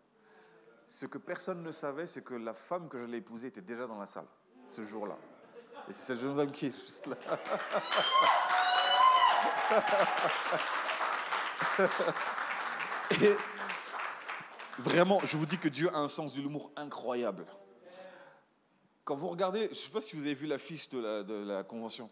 Ce 0.87 1.07
que 1.07 1.19
personne 1.19 1.63
ne 1.63 1.73
savait, 1.73 2.07
c'est 2.07 2.23
que 2.23 2.35
la 2.35 2.55
femme 2.55 2.89
que 2.89 2.99
j'allais 2.99 3.19
épouser 3.19 3.49
était 3.49 3.63
déjà 3.63 3.87
dans 3.87 3.99
la 3.99 4.07
salle, 4.07 4.29
ce 4.69 4.85
jour-là. 4.85 5.17
Et 5.89 5.93
c'est 5.93 6.03
cette 6.03 6.21
jeune 6.21 6.37
femme 6.37 6.51
qui 6.51 6.67
est 6.67 6.77
juste 6.77 7.07
là. 7.07 7.17
Et 13.23 13.33
vraiment, 14.79 15.21
je 15.25 15.37
vous 15.37 15.47
dis 15.47 15.59
que 15.59 15.69
Dieu 15.69 15.89
a 15.95 15.99
un 15.99 16.09
sens 16.09 16.35
de 16.35 16.41
l'humour 16.41 16.71
incroyable. 16.77 17.47
Quand 19.05 19.15
vous 19.15 19.29
regardez, 19.29 19.67
je 19.67 19.71
ne 19.71 19.75
sais 19.75 19.91
pas 19.91 20.01
si 20.01 20.17
vous 20.17 20.23
avez 20.23 20.35
vu 20.35 20.47
l'affiche 20.47 20.89
de 20.89 20.99
la, 20.99 21.23
de 21.23 21.35
la 21.35 21.63
convention, 21.63 22.11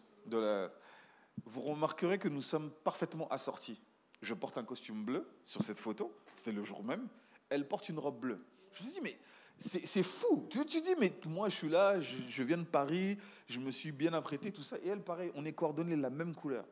vous 1.45 1.61
remarquerez 1.61 2.17
que 2.17 2.29
nous 2.29 2.41
sommes 2.41 2.71
parfaitement 2.83 3.27
assortis. 3.29 3.81
Je 4.21 4.33
porte 4.33 4.57
un 4.57 4.63
costume 4.63 5.03
bleu 5.03 5.27
sur 5.45 5.61
cette 5.61 5.79
photo, 5.79 6.15
c'était 6.35 6.53
le 6.53 6.63
jour 6.63 6.83
même. 6.83 7.07
Elle 7.49 7.67
porte 7.67 7.89
une 7.89 7.99
robe 7.99 8.19
bleue. 8.19 8.43
Je 8.71 8.83
me 8.83 8.89
dis, 8.89 9.01
mais 9.01 9.19
c'est 9.57 10.03
fou. 10.03 10.47
Tu, 10.49 10.65
tu, 10.65 10.81
dis, 10.81 10.95
mais 10.99 11.13
moi, 11.27 11.49
je 11.49 11.55
suis 11.55 11.69
là, 11.69 11.99
je, 11.99 12.15
je, 12.27 12.43
viens 12.43 12.57
de 12.57 12.63
Paris, 12.63 13.17
je 13.47 13.59
me 13.59 13.71
suis 13.71 13.91
bien 13.91 14.13
apprêté, 14.13 14.51
tout 14.51 14.63
ça. 14.63 14.77
Et 14.83 14.87
elle, 14.87 15.01
pareil, 15.01 15.31
on 15.35 15.45
est 15.45 15.53
coordonnés 15.53 15.95
la 15.95 16.09
même 16.09 16.35
couleur. 16.35 16.65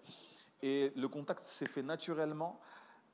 Et 0.64 0.94
le 0.96 1.10
contact 1.10 1.44
s'est 1.44 1.68
fait 1.68 1.84
naturellement. 1.84 2.58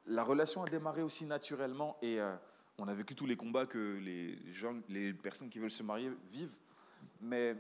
La 0.06 0.24
relation 0.24 0.62
a 0.62 0.68
démarré 0.68 1.02
aussi 1.02 1.26
naturellement. 1.26 1.98
Et 2.04 2.22
euh, 2.22 2.36
on 2.78 2.88
a 2.88 2.94
vécu 2.94 3.16
tous 3.16 3.26
les 3.26 3.36
combats 3.36 3.66
que 3.66 3.98
les, 3.98 4.38
gens, 4.54 4.76
les 4.88 5.14
personnes 5.14 5.50
qui 5.50 5.58
veulent 5.58 5.72
se 5.72 5.82
marier 5.82 6.12
vivent. 6.28 6.56
Mais 7.20 7.58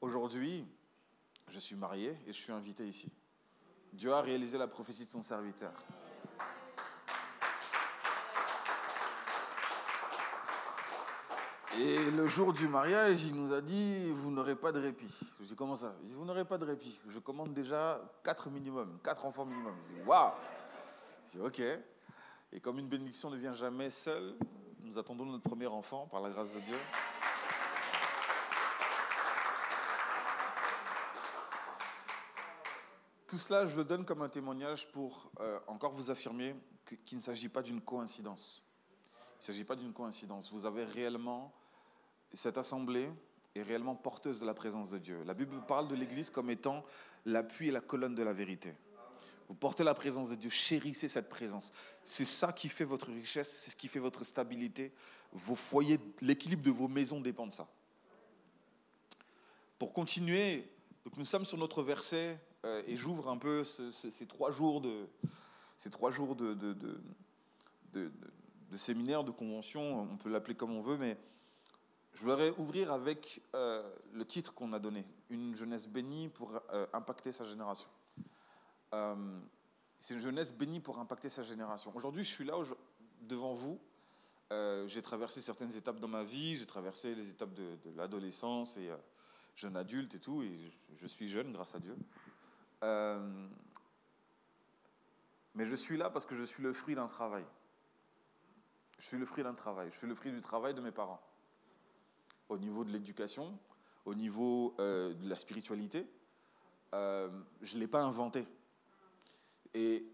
aujourd'hui, 0.00 0.64
je 1.48 1.58
suis 1.58 1.76
marié 1.76 2.16
et 2.26 2.32
je 2.32 2.38
suis 2.38 2.52
invité 2.52 2.88
ici. 2.88 3.12
Dieu 3.92 4.14
a 4.14 4.22
réalisé 4.22 4.56
la 4.56 4.66
prophétie 4.66 5.04
de 5.04 5.10
son 5.10 5.22
serviteur. 5.22 5.74
Et 11.78 12.10
le 12.10 12.26
jour 12.26 12.52
du 12.52 12.66
mariage, 12.66 13.24
il 13.24 13.34
nous 13.36 13.52
a 13.52 13.60
dit, 13.60 14.10
vous 14.10 14.32
n'aurez 14.32 14.56
pas 14.56 14.72
de 14.72 14.80
répit. 14.80 15.14
Je 15.40 15.46
dis, 15.46 15.54
comment 15.54 15.76
ça? 15.76 15.94
Il 16.02 16.08
dit, 16.08 16.14
vous 16.14 16.24
n'aurez 16.24 16.44
pas 16.44 16.58
de 16.58 16.64
répit. 16.64 16.98
Je 17.08 17.18
commande 17.20 17.54
déjà 17.54 18.00
quatre 18.24 18.50
minimum, 18.50 18.98
quatre 19.04 19.24
enfants 19.24 19.44
minimum. 19.44 19.74
Je 19.88 19.94
dis, 19.94 20.02
waouh 20.02 20.32
Je 21.26 21.32
dis, 21.32 21.40
ok. 21.40 21.62
Et 22.52 22.60
comme 22.60 22.80
une 22.80 22.88
bénédiction 22.88 23.30
ne 23.30 23.36
vient 23.36 23.54
jamais 23.54 23.90
seule, 23.90 24.34
nous 24.82 24.98
attendons 24.98 25.24
notre 25.24 25.48
premier 25.48 25.68
enfant 25.68 26.08
par 26.08 26.20
la 26.20 26.30
grâce 26.30 26.52
de 26.52 26.58
Dieu. 26.60 26.76
Tout 33.28 33.38
cela, 33.38 33.68
je 33.68 33.76
le 33.76 33.84
donne 33.84 34.04
comme 34.04 34.22
un 34.22 34.28
témoignage 34.28 34.90
pour 34.90 35.30
euh, 35.38 35.60
encore 35.68 35.92
vous 35.92 36.10
affirmer 36.10 36.56
qu'il 37.04 37.18
ne 37.18 37.22
s'agit 37.22 37.48
pas 37.48 37.62
d'une 37.62 37.80
coïncidence. 37.80 38.64
Il 39.36 39.38
ne 39.38 39.44
s'agit 39.44 39.64
pas 39.64 39.76
d'une 39.76 39.92
coïncidence. 39.92 40.50
Vous 40.50 40.66
avez 40.66 40.84
réellement 40.84 41.54
cette 42.32 42.58
assemblée 42.58 43.08
est 43.54 43.62
réellement 43.62 43.94
porteuse 43.94 44.40
de 44.40 44.46
la 44.46 44.54
présence 44.54 44.90
de 44.90 44.98
Dieu. 44.98 45.22
La 45.26 45.34
Bible 45.34 45.56
parle 45.66 45.88
de 45.88 45.94
l'Église 45.94 46.30
comme 46.30 46.50
étant 46.50 46.84
l'appui 47.26 47.68
et 47.68 47.70
la 47.72 47.80
colonne 47.80 48.14
de 48.14 48.22
la 48.22 48.32
vérité. 48.32 48.74
Vous 49.48 49.54
portez 49.54 49.82
la 49.82 49.94
présence 49.94 50.30
de 50.30 50.36
Dieu, 50.36 50.48
chérissez 50.48 51.08
cette 51.08 51.28
présence. 51.28 51.72
C'est 52.04 52.24
ça 52.24 52.52
qui 52.52 52.68
fait 52.68 52.84
votre 52.84 53.08
richesse, 53.08 53.50
c'est 53.50 53.70
ce 53.72 53.76
qui 53.76 53.88
fait 53.88 53.98
votre 53.98 54.22
stabilité. 54.22 54.92
Vos 55.32 55.56
foyers, 55.56 55.98
l'équilibre 56.20 56.62
de 56.62 56.70
vos 56.70 56.86
maisons 56.86 57.20
dépend 57.20 57.46
de 57.46 57.52
ça. 57.52 57.68
Pour 59.78 59.92
continuer, 59.92 60.70
nous 61.16 61.24
sommes 61.24 61.44
sur 61.44 61.58
notre 61.58 61.82
verset 61.82 62.38
euh, 62.64 62.82
et 62.86 62.96
j'ouvre 62.96 63.28
un 63.28 63.38
peu 63.38 63.64
ces 63.64 64.26
trois 64.26 64.52
jours 64.52 64.80
de, 64.80 65.08
ces 65.78 65.90
trois 65.90 66.12
jours 66.12 66.36
de, 66.36 66.54
de 68.70 68.76
séminaire, 68.76 69.24
de 69.24 69.30
convention, 69.30 70.02
on 70.02 70.16
peut 70.16 70.30
l'appeler 70.30 70.54
comme 70.54 70.72
on 70.72 70.80
veut, 70.80 70.96
mais 70.96 71.16
je 72.14 72.22
voudrais 72.22 72.50
ouvrir 72.58 72.92
avec 72.92 73.40
euh, 73.54 73.88
le 74.12 74.24
titre 74.24 74.54
qu'on 74.54 74.72
a 74.72 74.78
donné, 74.78 75.04
Une 75.30 75.56
jeunesse 75.56 75.88
bénie 75.88 76.28
pour 76.28 76.60
euh, 76.72 76.86
impacter 76.92 77.32
sa 77.32 77.44
génération. 77.44 77.88
Euh, 78.92 79.40
c'est 80.00 80.14
une 80.14 80.20
jeunesse 80.20 80.52
bénie 80.52 80.80
pour 80.80 80.98
impacter 80.98 81.30
sa 81.30 81.42
génération. 81.42 81.92
Aujourd'hui, 81.94 82.24
je 82.24 82.30
suis 82.30 82.44
là 82.44 82.54
devant 83.22 83.54
vous. 83.54 83.80
j'ai 84.86 85.02
traversé 85.02 85.40
certaines 85.40 85.76
étapes 85.76 86.00
dans 86.00 86.08
ma 86.08 86.24
vie, 86.24 86.56
j'ai 86.56 86.66
traversé 86.66 87.14
les 87.14 87.28
étapes 87.28 87.54
de, 87.54 87.76
l'adolescence 87.96 88.76
et 88.78 88.90
jeune 89.54 89.76
adulte 89.76 90.14
et 90.14 90.18
tout, 90.18 90.42
et 90.42 90.58
je, 90.58 91.02
je, 91.02 91.06
suis 91.06 91.28
jeune 91.28 91.52
grâce 91.52 91.74
à 91.74 91.80
Dieu. 91.80 91.94
mais 95.54 95.66
je 95.66 95.76
suis 95.76 95.98
là 95.98 96.08
parce 96.10 96.24
que 96.26 96.34
je 96.34 96.44
suis 96.44 96.62
le 96.62 96.72
fruit 96.72 96.94
d'un 96.94 97.06
travail. 97.06 97.44
Je 98.98 99.04
suis 99.04 99.18
le 99.18 99.26
fruit 99.26 99.44
d'un 99.44 99.54
travail. 99.54 99.90
Je 99.92 99.98
suis 99.98 100.06
le 100.06 100.14
fruit 100.14 100.32
du 100.32 100.40
travail 100.40 100.74
de 100.74 100.80
mes 100.80 100.92
parents 100.92 101.20
au 102.50 102.58
niveau 102.58 102.84
de 102.84 102.92
l'éducation, 102.92 103.58
au 104.04 104.14
niveau 104.14 104.74
euh, 104.78 105.14
de 105.14 105.28
la 105.28 105.36
spiritualité. 105.36 106.06
Euh, 106.94 107.30
je 107.62 107.76
ne 107.76 107.80
l'ai 107.80 107.86
pas 107.86 108.02
inventé. 108.02 108.46
Et 109.72 110.04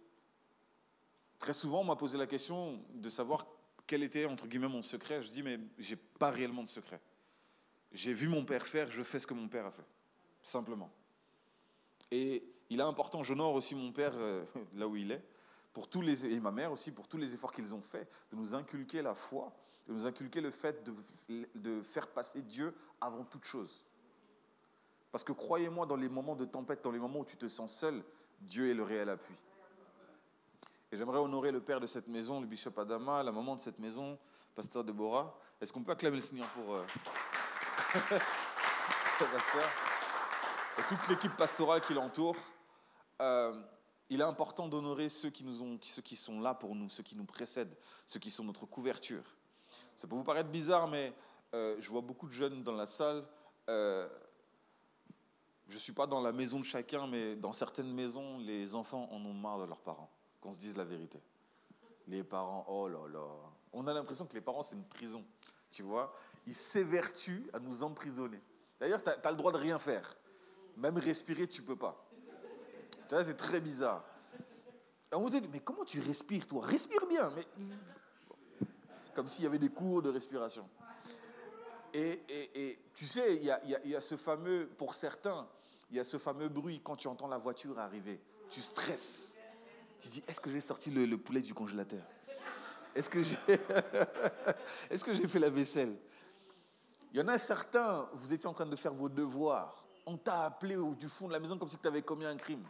très 1.39 1.55
souvent, 1.55 1.81
on 1.81 1.85
m'a 1.85 1.97
posé 1.97 2.19
la 2.19 2.27
question 2.27 2.79
de 2.95 3.11
savoir 3.11 3.47
quel 3.87 4.03
était, 4.03 4.27
entre 4.27 4.47
guillemets, 4.47 4.69
mon 4.69 4.83
secret. 4.83 5.23
Je 5.23 5.31
dis, 5.31 5.43
mais 5.43 5.59
je 5.79 5.95
n'ai 5.95 6.01
pas 6.19 6.31
réellement 6.31 6.63
de 6.63 6.69
secret. 6.69 7.01
J'ai 7.93 8.13
vu 8.13 8.29
mon 8.29 8.45
père 8.45 8.67
faire, 8.67 8.91
je 8.91 9.03
fais 9.03 9.19
ce 9.19 9.27
que 9.27 9.35
mon 9.35 9.49
père 9.49 9.67
a 9.67 9.71
fait. 9.71 9.87
Simplement. 10.43 10.91
Et 12.11 12.45
il 12.69 12.81
est 12.81 12.83
important, 12.83 13.23
j'honore 13.23 13.55
aussi 13.55 13.75
mon 13.75 13.93
père 13.93 14.13
euh, 14.17 14.45
là 14.75 14.87
où 14.87 14.97
il 14.97 15.11
est, 15.11 15.25
pour 15.73 15.89
tous 15.89 16.03
les, 16.03 16.27
et 16.27 16.41
ma 16.41 16.51
mère 16.51 16.73
aussi, 16.73 16.93
pour 16.93 17.09
tous 17.09 17.17
les 17.17 17.35
efforts 17.35 17.53
qu'ils 17.53 17.75
ont 17.75 17.83
faits, 17.83 18.11
de 18.31 18.37
nous 18.37 18.55
inculquer 18.55 19.01
la 19.01 19.15
foi, 19.15 19.53
de 19.87 19.93
nous 19.93 20.07
inculquer 20.07 20.41
le 20.41 20.51
fait 20.51 20.85
de, 20.85 20.95
de 21.55 21.83
faire 21.83 22.09
passer 22.09 22.43
Dieu 22.43 22.75
avant 23.01 23.25
toute 23.25 23.45
chose. 23.45 23.85
Parce 25.13 25.25
que 25.25 25.33
croyez-moi, 25.33 25.87
dans 25.87 25.97
les 25.97 26.09
moments 26.09 26.37
de 26.37 26.45
tempête, 26.45 26.83
dans 26.85 26.91
les 26.91 26.99
moments 26.99 27.21
où 27.21 27.25
tu 27.25 27.37
te 27.37 27.49
sens 27.49 27.73
seul, 27.75 28.05
Dieu 28.41 28.71
est 28.71 28.75
le 28.75 28.83
réel 28.83 29.09
appui. 29.09 29.35
Et 30.93 30.97
j'aimerais 30.97 31.19
honorer 31.19 31.53
le 31.53 31.61
père 31.61 31.81
de 31.81 31.87
cette 31.87 32.09
maison, 32.09 32.41
le 32.41 32.47
bishop 32.47 32.79
Adama, 32.79 33.23
la 33.23 33.33
maman 33.33 33.57
de 33.57 33.61
cette 33.61 33.79
maison, 33.79 34.19
pasteur 34.55 34.85
Deborah. 34.85 35.39
Est-ce 35.61 35.73
qu'on 35.73 35.83
peut 35.83 35.93
acclamer 35.93 36.17
le 36.17 36.23
Seigneur 36.23 36.49
pour, 36.49 36.75
euh... 36.75 36.85
pasteur 39.19 39.65
et 40.79 40.83
toute 40.89 41.09
l'équipe 41.09 41.35
pastorale 41.37 41.81
qui 41.81 41.95
l'entoure 41.95 42.37
euh, 43.23 43.59
Il 44.11 44.21
est 44.21 44.25
important 44.25 44.69
d'honorer 44.69 45.09
ceux 45.09 45.31
qui, 45.31 45.43
nous 45.43 45.63
ont, 45.63 45.79
ceux 45.81 46.03
qui 46.03 46.17
sont 46.17 46.41
là 46.41 46.55
pour 46.55 46.75
nous, 46.75 46.91
ceux 46.91 47.03
qui 47.03 47.17
nous 47.17 47.25
précèdent, 47.25 47.75
ceux 48.05 48.21
qui 48.21 48.31
sont 48.31 48.45
notre 48.45 48.67
couverture. 48.67 49.36
Ça 49.97 50.07
peut 50.07 50.15
vous 50.15 50.25
paraître 50.25 50.51
bizarre, 50.51 50.89
mais 50.89 51.13
euh, 51.55 51.77
je 51.81 51.89
vois 51.89 52.03
beaucoup 52.03 52.29
de 52.29 52.33
jeunes 52.33 52.63
dans 52.63 52.75
la 52.75 52.87
salle. 52.87 53.25
Euh, 53.71 54.07
je 55.69 55.75
ne 55.75 55.81
suis 55.81 55.93
pas 55.93 56.07
dans 56.07 56.21
la 56.21 56.33
maison 56.33 56.61
de 56.61 56.65
chacun, 56.65 57.07
mais 57.07 57.35
dans 57.35 57.55
certaines 57.55 57.93
maisons, 57.93 58.39
les 58.39 58.75
enfants 58.75 59.09
en 59.11 59.17
ont 59.25 59.33
marre 59.33 59.59
de 59.61 59.65
leurs 59.65 59.81
parents, 59.81 60.11
qu'on 60.41 60.53
se 60.53 60.59
dise 60.59 60.77
la 60.77 60.85
vérité. 60.85 61.21
Les 62.07 62.23
parents, 62.23 62.67
oh 62.69 62.89
là 62.89 63.09
là. 63.11 63.27
On 63.73 63.87
a 63.87 63.95
l'impression 63.95 64.27
que 64.27 64.35
les 64.35 64.41
parents, 64.43 64.63
c'est 64.63 64.77
une 64.77 64.85
prison. 64.85 65.25
Tu 65.71 65.83
vois 65.83 66.15
Ils 66.47 66.55
s'évertuent 66.55 67.49
à 67.55 67.59
nous 67.59 67.83
emprisonner. 67.83 68.41
D'ailleurs, 68.79 69.03
tu 69.03 69.11
as, 69.11 69.31
le 69.31 69.37
droit 69.37 69.51
de 69.51 69.57
rien 69.59 69.79
faire. 69.79 70.15
Même 70.77 70.99
respirer, 70.99 71.49
tu 71.49 71.63
peux 71.63 71.77
pas. 71.77 72.07
Tu 73.09 73.15
vois, 73.15 73.25
c'est 73.25 73.37
très 73.37 73.63
bizarre. 73.63 74.05
Et 75.11 75.15
on 75.15 75.29
te 75.31 75.37
dit, 75.37 75.49
mais 75.51 75.61
comment 75.61 75.85
tu 75.85 76.01
respires, 76.01 76.47
toi? 76.47 76.65
Respire 76.65 77.07
bien. 77.07 77.33
Mais... 77.35 77.45
Comme 79.17 79.29
s'il 79.29 79.45
y 79.45 79.47
avait 79.47 79.59
des 79.59 79.71
cours 79.71 80.03
de 80.03 80.11
respiration. 80.11 80.69
Et, 81.95 82.79
tu 82.93 83.07
sais, 83.07 83.37
il 83.37 83.45
y, 83.45 83.97
a, 83.97 84.01
ce 84.03 84.17
fameux, 84.17 84.69
pour 84.77 84.95
certains, 84.95 85.49
il 85.91 85.97
y 85.97 86.01
a 86.01 86.05
ce 86.05 86.19
fameux 86.19 86.51
bruit 86.51 86.83
quand 86.85 86.97
tu 86.97 87.09
entends 87.09 87.27
la 87.27 87.39
voiture 87.39 87.79
arriver. 87.79 88.21
Tu 88.51 88.61
stresses. 88.61 89.43
Tu 89.99 90.09
dis, 90.09 90.25
est-ce 90.29 90.39
que 90.39 90.51
j'ai 90.51 90.61
sorti 90.61 90.91
le, 90.91 91.17
poulet 91.17 91.41
du 91.41 91.55
congélateur? 91.55 92.05
Est-ce 92.95 93.09
que 93.09 93.23
j'ai 93.23 93.39
est 95.25 95.29
fait 95.29 95.39
la 95.39 95.49
vaisselle? 95.49 95.97
Il 97.15 97.19
y 97.19 97.23
en 97.23 97.29
a 97.29 97.39
certains, 97.39 98.07
vous 98.13 98.35
étiez 98.35 98.47
en 98.47 98.53
train 98.53 98.67
de 98.67 98.77
faire 98.77 98.93
vos 98.93 99.09
devoirs. 99.09 99.87
On 100.05 100.19
t'a 100.19 100.45
appelé 100.45 100.77
du 100.99 101.09
fond 101.09 101.29
de 101.29 101.33
la 101.33 101.41
maison 101.41 101.57
comme 101.57 101.71
si 101.71 101.79
tu 101.79 101.87
avais 101.89 102.03
commis 102.03 102.27
un 102.27 102.37
crime. 102.37 102.67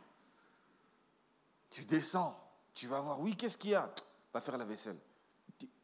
Tu 1.70 1.84
descends, 1.84 2.38
tu 2.72 2.86
vas 2.86 3.00
voir, 3.00 3.18
oui, 3.20 3.36
qu'est-ce 3.36 3.58
qu'il 3.58 3.70
y 3.70 3.74
a? 3.74 3.92
Va 4.32 4.40
faire 4.40 4.56
la 4.56 4.64
vaisselle. 4.64 4.98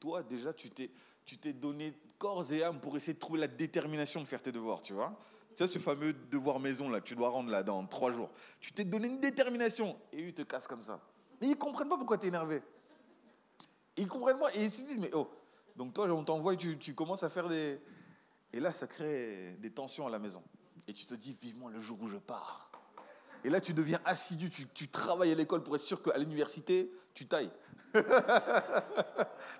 Toi, 0.00 0.22
déjà, 0.22 0.52
tu 0.52 0.70
t'es, 0.70 0.90
tu 1.24 1.38
t'es 1.38 1.52
donné 1.52 1.94
corps 2.18 2.52
et 2.52 2.62
âme 2.62 2.80
pour 2.80 2.96
essayer 2.96 3.14
de 3.14 3.18
trouver 3.18 3.40
la 3.40 3.48
détermination 3.48 4.20
de 4.20 4.26
faire 4.26 4.42
tes 4.42 4.52
devoirs, 4.52 4.82
tu 4.82 4.92
vois 4.92 5.16
tu 5.54 5.66
ce 5.66 5.78
fameux 5.78 6.12
devoir 6.30 6.60
maison 6.60 6.88
là, 6.88 7.00
que 7.00 7.06
tu 7.06 7.14
dois 7.14 7.28
rendre 7.28 7.50
là 7.50 7.62
dans 7.62 7.84
trois 7.86 8.12
jours. 8.12 8.30
Tu 8.60 8.72
t'es 8.72 8.84
donné 8.84 9.08
une 9.08 9.20
détermination 9.20 9.96
et 10.12 10.28
ils 10.28 10.34
te 10.34 10.42
cassent 10.42 10.66
comme 10.66 10.82
ça. 10.82 11.00
Mais 11.40 11.48
ils 11.48 11.50
ne 11.50 11.56
comprennent 11.56 11.88
pas 11.88 11.96
pourquoi 11.96 12.18
tu 12.18 12.26
es 12.26 12.28
énervé. 12.28 12.62
Ils 13.96 14.08
comprennent 14.08 14.38
pas 14.38 14.54
et 14.54 14.64
ils 14.64 14.72
se 14.72 14.82
disent, 14.82 14.98
mais 14.98 15.10
oh, 15.14 15.30
donc 15.76 15.92
toi, 15.92 16.06
on 16.10 16.24
t'envoie 16.24 16.54
et 16.54 16.56
tu, 16.56 16.78
tu, 16.78 16.94
commences 16.94 17.22
à 17.22 17.30
faire 17.30 17.48
des. 17.48 17.80
Et 18.52 18.60
là, 18.60 18.72
ça 18.72 18.86
crée 18.86 19.56
des 19.60 19.70
tensions 19.70 20.06
à 20.06 20.10
la 20.10 20.18
maison. 20.18 20.42
Et 20.88 20.92
tu 20.92 21.06
te 21.06 21.14
dis, 21.14 21.36
vivement 21.40 21.68
le 21.68 21.80
jour 21.80 22.00
où 22.00 22.08
je 22.08 22.16
pars. 22.16 22.70
Et 23.44 23.50
là, 23.50 23.60
tu 23.60 23.74
deviens 23.74 24.00
assidu, 24.04 24.50
tu, 24.50 24.88
travailles 24.88 25.32
à 25.32 25.34
l'école 25.34 25.62
pour 25.62 25.74
être 25.74 25.82
sûr 25.82 26.02
qu'à 26.02 26.16
l'université, 26.18 26.92
tu 27.14 27.26
tailles. 27.26 27.50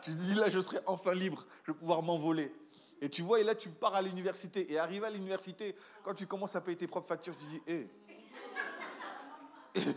tu 0.03 0.11
dis, 0.12 0.35
là, 0.35 0.49
je 0.49 0.61
serai 0.61 0.79
enfin 0.87 1.14
libre, 1.14 1.45
je 1.64 1.73
vais 1.73 1.79
pouvoir 1.79 2.03
m'envoler. 2.03 2.53
Et 3.01 3.09
tu 3.09 3.23
vois, 3.23 3.40
et 3.40 3.45
là, 3.45 3.55
tu 3.55 3.68
pars 3.68 3.95
à 3.95 4.03
l'université. 4.03 4.73
Et 4.73 4.79
arrivé 4.79 5.07
à 5.07 5.11
l'université, 5.11 5.75
quand 6.05 6.14
tu 6.14 6.27
commences 6.27 6.55
à 6.55 6.61
payer 6.61 6.77
tes 6.77 6.87
propres 6.87 7.09
factures, 7.09 7.35
tu 7.37 7.45
dis, 7.47 7.62
hé, 7.66 7.88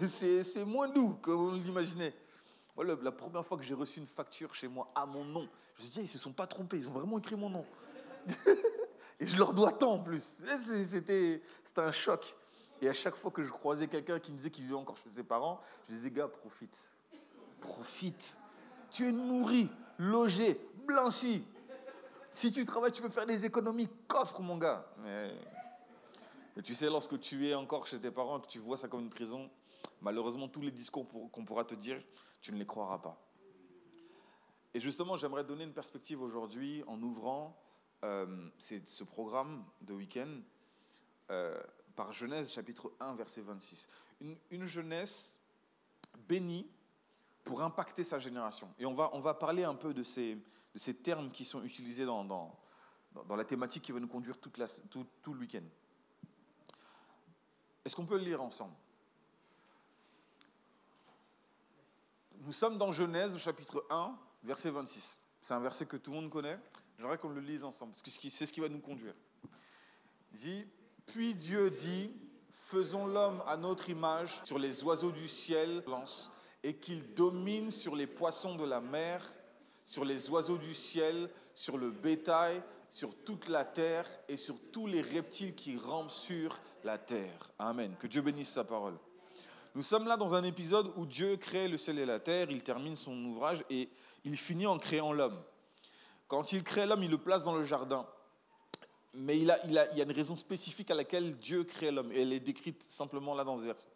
c'est 0.07 0.65
moins 0.65 0.89
doux 0.89 1.13
que 1.21 1.29
vous 1.29 1.51
l'imaginez. 1.51 2.13
Voilà, 2.75 2.95
la 3.01 3.11
première 3.11 3.45
fois 3.45 3.57
que 3.57 3.63
j'ai 3.63 3.73
reçu 3.73 3.99
une 3.99 4.07
facture 4.07 4.53
chez 4.53 4.67
moi 4.67 4.91
à 4.95 5.05
mon 5.05 5.23
nom, 5.23 5.47
je 5.75 5.81
me 5.81 5.85
suis 5.85 5.93
dit, 5.93 5.99
ils 5.99 6.03
ne 6.03 6.07
se 6.07 6.17
sont 6.17 6.33
pas 6.33 6.47
trompés, 6.47 6.77
ils 6.77 6.89
ont 6.89 6.93
vraiment 6.93 7.19
écrit 7.19 7.35
mon 7.35 7.49
nom. 7.49 7.65
et 9.19 9.25
je 9.25 9.37
leur 9.37 9.53
dois 9.53 9.71
tant 9.71 9.93
en 9.93 9.99
plus. 10.03 10.41
C'était 10.83 11.41
un 11.77 11.91
choc. 11.91 12.35
Et 12.81 12.89
à 12.89 12.93
chaque 12.93 13.15
fois 13.15 13.31
que 13.31 13.43
je 13.43 13.51
croisais 13.51 13.87
quelqu'un 13.87 14.19
qui 14.19 14.31
me 14.31 14.37
disait 14.37 14.49
qu'il 14.49 14.65
vivait 14.65 14.75
encore 14.75 14.97
chez 14.97 15.09
ses 15.09 15.23
parents, 15.23 15.61
je 15.87 15.95
disais, 15.95 16.11
gars, 16.11 16.27
profite. 16.27 16.91
Profite. 17.61 18.37
Tu 18.91 19.07
es 19.07 19.11
nourri, 19.11 19.69
logé, 19.97 20.59
blanchi. 20.85 21.43
Si 22.31 22.51
tu 22.51 22.65
travailles, 22.65 22.91
tu 22.91 23.01
peux 23.01 23.09
faire 23.09 23.25
des 23.25 23.45
économies. 23.45 23.87
Coffre, 24.07 24.41
mon 24.41 24.57
gars. 24.57 24.85
Mais, 25.03 25.31
tu 26.63 26.75
sais, 26.75 26.87
lorsque 26.87 27.19
tu 27.19 27.47
es 27.47 27.55
encore 27.55 27.87
chez 27.87 27.99
tes 27.99 28.11
parents, 28.11 28.39
que 28.39 28.47
tu 28.47 28.59
vois 28.59 28.77
ça 28.77 28.87
comme 28.87 29.01
une 29.01 29.09
prison, 29.09 29.49
malheureusement, 30.01 30.47
tous 30.47 30.61
les 30.61 30.71
discours 30.71 31.07
qu'on 31.31 31.45
pourra 31.45 31.63
te 31.63 31.75
dire, 31.75 31.97
tu 32.41 32.51
ne 32.51 32.57
les 32.57 32.65
croiras 32.65 32.99
pas. 32.99 33.17
Et 34.73 34.81
justement, 34.81 35.15
j'aimerais 35.15 35.45
donner 35.45 35.63
une 35.63 35.73
perspective 35.73 36.21
aujourd'hui 36.21 36.83
en 36.87 37.01
ouvrant 37.01 37.57
euh, 38.03 38.49
ce 38.59 39.03
programme 39.05 39.63
de 39.81 39.93
week-end 39.93 40.27
euh, 41.31 41.57
par 41.95 42.13
Genèse 42.13 42.51
chapitre 42.51 42.91
1, 42.99 43.15
verset 43.15 43.41
26. 43.41 43.89
Une, 44.21 44.37
une, 44.51 44.65
jeunesse 44.65 45.39
bénie 46.27 46.69
pour 47.43 47.61
impacter 47.61 48.03
sa 48.03 48.19
génération. 48.19 48.73
Et 48.79 48.85
on 48.85 48.93
va, 48.93 49.09
on 49.13 49.19
va 49.19 49.33
parler 49.33 49.63
un 49.63 49.75
peu 49.75 49.93
de 49.93 50.03
ces, 50.03 50.35
de 50.35 50.79
ces 50.79 50.93
termes 50.93 51.31
qui 51.31 51.45
sont 51.45 51.63
utilisés 51.63 52.05
dans, 52.05 52.25
dans, 52.25 52.57
dans 53.27 53.35
la 53.35 53.45
thématique 53.45 53.83
qui 53.83 53.91
va 53.91 53.99
nous 53.99 54.07
conduire 54.07 54.37
toute 54.37 54.57
la, 54.57 54.67
tout, 54.89 55.05
tout 55.21 55.33
le 55.33 55.39
week-end. 55.39 55.63
Est-ce 57.83 57.95
qu'on 57.95 58.05
peut 58.05 58.17
le 58.17 58.23
lire 58.23 58.41
ensemble? 58.41 58.73
Nous 62.39 62.51
sommes 62.51 62.77
dans 62.77 62.91
Genèse, 62.91 63.37
chapitre 63.37 63.85
1, 63.89 64.17
verset 64.43 64.71
26. 64.71 65.19
C'est 65.41 65.53
un 65.53 65.59
verset 65.59 65.85
que 65.85 65.97
tout 65.97 66.11
le 66.11 66.17
monde 66.21 66.29
connaît. 66.29 66.59
J'aimerais 66.97 67.17
qu'on 67.17 67.29
le 67.29 67.41
lise 67.41 67.63
ensemble, 67.63 67.91
parce 67.91 68.01
que 68.01 68.29
c'est 68.29 68.45
ce 68.45 68.53
qui 68.53 68.59
va 68.59 68.69
nous 68.69 68.79
conduire. 68.79 69.13
Il 70.33 70.39
dit, 70.39 70.67
puis 71.05 71.33
Dieu 71.33 71.69
dit, 71.71 72.11
faisons 72.51 73.07
l'homme 73.07 73.41
à 73.45 73.57
notre 73.57 73.89
image 73.89 74.41
sur 74.43 74.59
les 74.59 74.83
oiseaux 74.83 75.11
du 75.11 75.27
ciel, 75.27 75.83
et 76.63 76.75
qu'il 76.75 77.13
domine 77.13 77.69
sur 77.69 77.95
les 77.95 78.07
poissons 78.07 78.55
de 78.55 78.65
la 78.65 78.81
mer, 78.81 79.21
sur 79.85 80.03
les 80.03 80.29
oiseaux 80.29 80.57
du 80.57 80.73
ciel, 80.73 81.29
sur 81.53 81.77
le 81.77 81.91
bétail, 81.91 82.61
sur 82.89 83.15
toute 83.23 83.47
la 83.47 83.65
terre 83.65 84.05
et 84.27 84.37
sur 84.37 84.55
tous 84.71 84.87
les 84.87 85.01
reptiles 85.01 85.53
qui 85.53 85.77
rampent 85.77 86.11
sur 86.11 86.59
la 86.83 86.97
terre. 86.97 87.51
Amen. 87.59 87.95
Que 87.99 88.07
Dieu 88.07 88.21
bénisse 88.21 88.49
sa 88.49 88.63
parole. 88.63 88.97
Nous 89.75 89.83
sommes 89.83 90.07
là 90.07 90.15
dans 90.15 90.33
un 90.33 90.43
épisode 90.43 90.91
où 90.95 91.05
Dieu 91.05 91.35
crée 91.35 91.67
le 91.67 91.77
ciel 91.77 91.99
et 91.99 92.05
la 92.05 92.19
terre, 92.19 92.49
il 92.49 92.63
termine 92.63 92.95
son 92.95 93.13
ouvrage 93.25 93.63
et 93.69 93.89
il 94.23 94.37
finit 94.37 94.67
en 94.67 94.79
créant 94.79 95.11
l'homme. 95.11 95.37
Quand 96.27 96.53
il 96.53 96.63
crée 96.63 96.85
l'homme, 96.85 97.03
il 97.03 97.11
le 97.11 97.17
place 97.17 97.43
dans 97.43 97.55
le 97.55 97.63
jardin. 97.63 98.07
Mais 99.15 99.39
il, 99.39 99.47
y 99.47 99.51
a 99.51 100.03
une 100.03 100.11
raison 100.11 100.35
spécifique 100.35 100.91
à 100.91 100.95
laquelle 100.95 101.37
Dieu 101.37 101.63
crée 101.63 101.91
l'homme. 101.91 102.11
Et 102.11 102.21
elle 102.21 102.33
est 102.33 102.39
décrite 102.39 102.83
simplement 102.89 103.33
là 103.33 103.43
dans 103.43 103.57
ce 103.57 103.63
verset. 103.63 103.87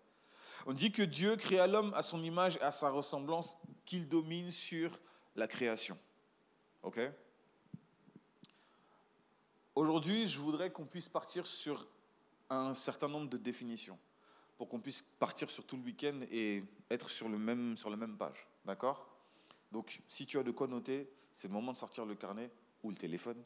On 0.65 0.73
dit 0.73 0.91
que 0.91 1.01
Dieu 1.01 1.35
créa 1.35 1.67
l'homme 1.67 1.93
à 1.93 2.03
son 2.03 2.23
image 2.23 2.57
et 2.57 2.61
à 2.61 2.71
sa 2.71 2.89
ressemblance, 2.89 3.57
qu'il 3.85 4.07
domine 4.07 4.51
sur 4.51 4.99
la 5.35 5.47
création. 5.47 5.97
OK? 6.83 6.99
Aujourd'hui, 9.75 10.27
je 10.27 10.39
voudrais 10.39 10.71
qu'on 10.71 10.85
puisse 10.85 11.09
partir 11.09 11.47
sur 11.47 11.87
un 12.49 12.73
certain 12.73 13.07
nombre 13.07 13.29
de 13.29 13.37
définitions 13.37 13.97
pour 14.57 14.67
qu'on 14.67 14.79
puisse 14.79 15.01
partir 15.01 15.49
sur 15.49 15.65
tout 15.65 15.77
le 15.77 15.83
week-end 15.83 16.19
et 16.31 16.63
être 16.89 17.09
sur, 17.09 17.29
le 17.29 17.37
même, 17.37 17.77
sur 17.77 17.89
la 17.89 17.95
même 17.95 18.17
page. 18.17 18.45
D'accord? 18.65 19.07
Donc, 19.71 20.01
si 20.09 20.25
tu 20.25 20.37
as 20.37 20.43
de 20.43 20.51
quoi 20.51 20.67
noter, 20.67 21.09
c'est 21.33 21.47
le 21.47 21.53
moment 21.53 21.71
de 21.71 21.77
sortir 21.77 22.05
le 22.05 22.15
carnet 22.15 22.51
ou 22.83 22.89
le 22.89 22.97
téléphone, 22.97 23.41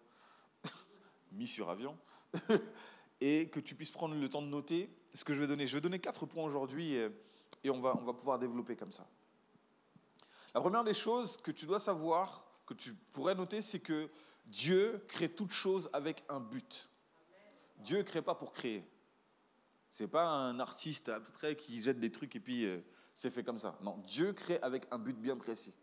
mis 1.33 1.47
sur 1.47 1.69
avion, 1.69 1.97
et 3.21 3.49
que 3.49 3.59
tu 3.59 3.75
puisses 3.75 3.91
prendre 3.91 4.15
le 4.15 4.29
temps 4.29 4.41
de 4.41 4.47
noter 4.47 4.89
ce 5.13 5.23
que 5.23 5.33
je 5.33 5.39
vais 5.39 5.47
donner. 5.47 5.67
Je 5.67 5.75
vais 5.75 5.81
donner 5.81 5.99
quatre 5.99 6.25
points 6.25 6.43
aujourd'hui 6.43 6.95
et, 6.95 7.69
on, 7.69 7.79
va, 7.79 7.95
on 7.99 8.03
va 8.03 8.13
pouvoir 8.13 8.39
développer 8.39 8.75
comme 8.75 8.91
ça. 8.91 9.07
La 10.53 10.61
première 10.61 10.83
des 10.83 10.93
choses 10.93 11.37
que 11.37 11.51
tu 11.51 11.65
dois 11.65 11.79
savoir, 11.79 12.45
que 12.65 12.73
tu 12.73 12.93
pourrais 13.11 13.35
noter, 13.35 13.61
c'est 13.61 13.79
que 13.79 14.09
Dieu 14.45 15.03
crée 15.07 15.29
toute 15.29 15.51
chose 15.51 15.89
avec 15.93 16.23
un 16.29 16.39
but. 16.39 16.89
Dieu 17.77 17.99
ne 17.99 18.03
crée 18.03 18.21
pas 18.21 18.35
pour 18.35 18.51
créer. 18.51 18.87
Ce 19.89 20.03
n'est 20.03 20.09
pas 20.09 20.25
un 20.25 20.59
artiste 20.59 21.09
abstrait 21.09 21.55
qui 21.55 21.81
jette 21.81 21.99
des 21.99 22.11
trucs 22.11 22.35
et 22.35 22.39
puis 22.39 22.65
euh, 22.65 22.79
c'est 23.15 23.31
fait 23.31 23.43
comme 23.43 23.57
ça. 23.57 23.77
Non, 23.81 23.97
Dieu 24.07 24.33
crée 24.33 24.59
avec 24.61 24.87
un 24.91 24.97
but 24.97 25.15
bien 25.15 25.37
précis. 25.37 25.73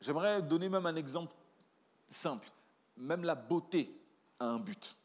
J'aimerais 0.00 0.42
donner 0.42 0.68
même 0.68 0.86
un 0.86 0.96
exemple 0.96 1.34
simple. 2.08 2.50
Même 2.96 3.24
la 3.24 3.34
beauté 3.34 3.90
a 4.38 4.46
un 4.46 4.58
but. 4.58 4.96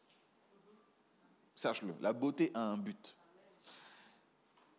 Sache-le, 1.56 1.94
la 2.00 2.14
beauté 2.14 2.52
a 2.54 2.62
un 2.62 2.78
but. 2.78 3.18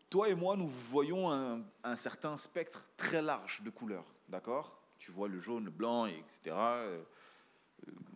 toi 0.09 0.29
et 0.29 0.35
moi, 0.35 0.57
nous 0.57 0.69
voyons 0.69 1.31
un, 1.31 1.97
certain 1.97 2.37
spectre 2.37 2.87
très 2.97 3.21
large 3.21 3.63
de 3.63 3.71
couleurs, 3.71 4.07
d'accord? 4.29 4.81
Tu 4.99 5.11
vois 5.11 5.29
le 5.29 5.39
jaune, 5.39 5.67
le 5.67 5.71
blanc, 5.71 6.07
etc. 6.07 6.57
Euh, 6.57 7.03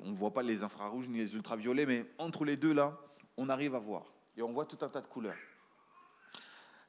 on 0.01 0.11
ne 0.11 0.15
voit 0.15 0.33
pas 0.33 0.43
les 0.43 0.63
infrarouges 0.63 1.09
ni 1.09 1.19
les 1.19 1.35
ultraviolets, 1.35 1.87
mais 1.87 2.11
entre 2.19 2.45
les 2.45 2.57
deux, 2.57 2.73
là, 2.73 2.99
on 3.37 3.49
arrive 3.49 3.75
à 3.75 3.79
voir. 3.79 4.05
Et 4.37 4.43
on 4.43 4.53
voit 4.53 4.67
tout 4.67 4.79
un 4.83 4.89
tas 4.89 5.01
de 5.01 5.07
couleurs. 5.07 5.37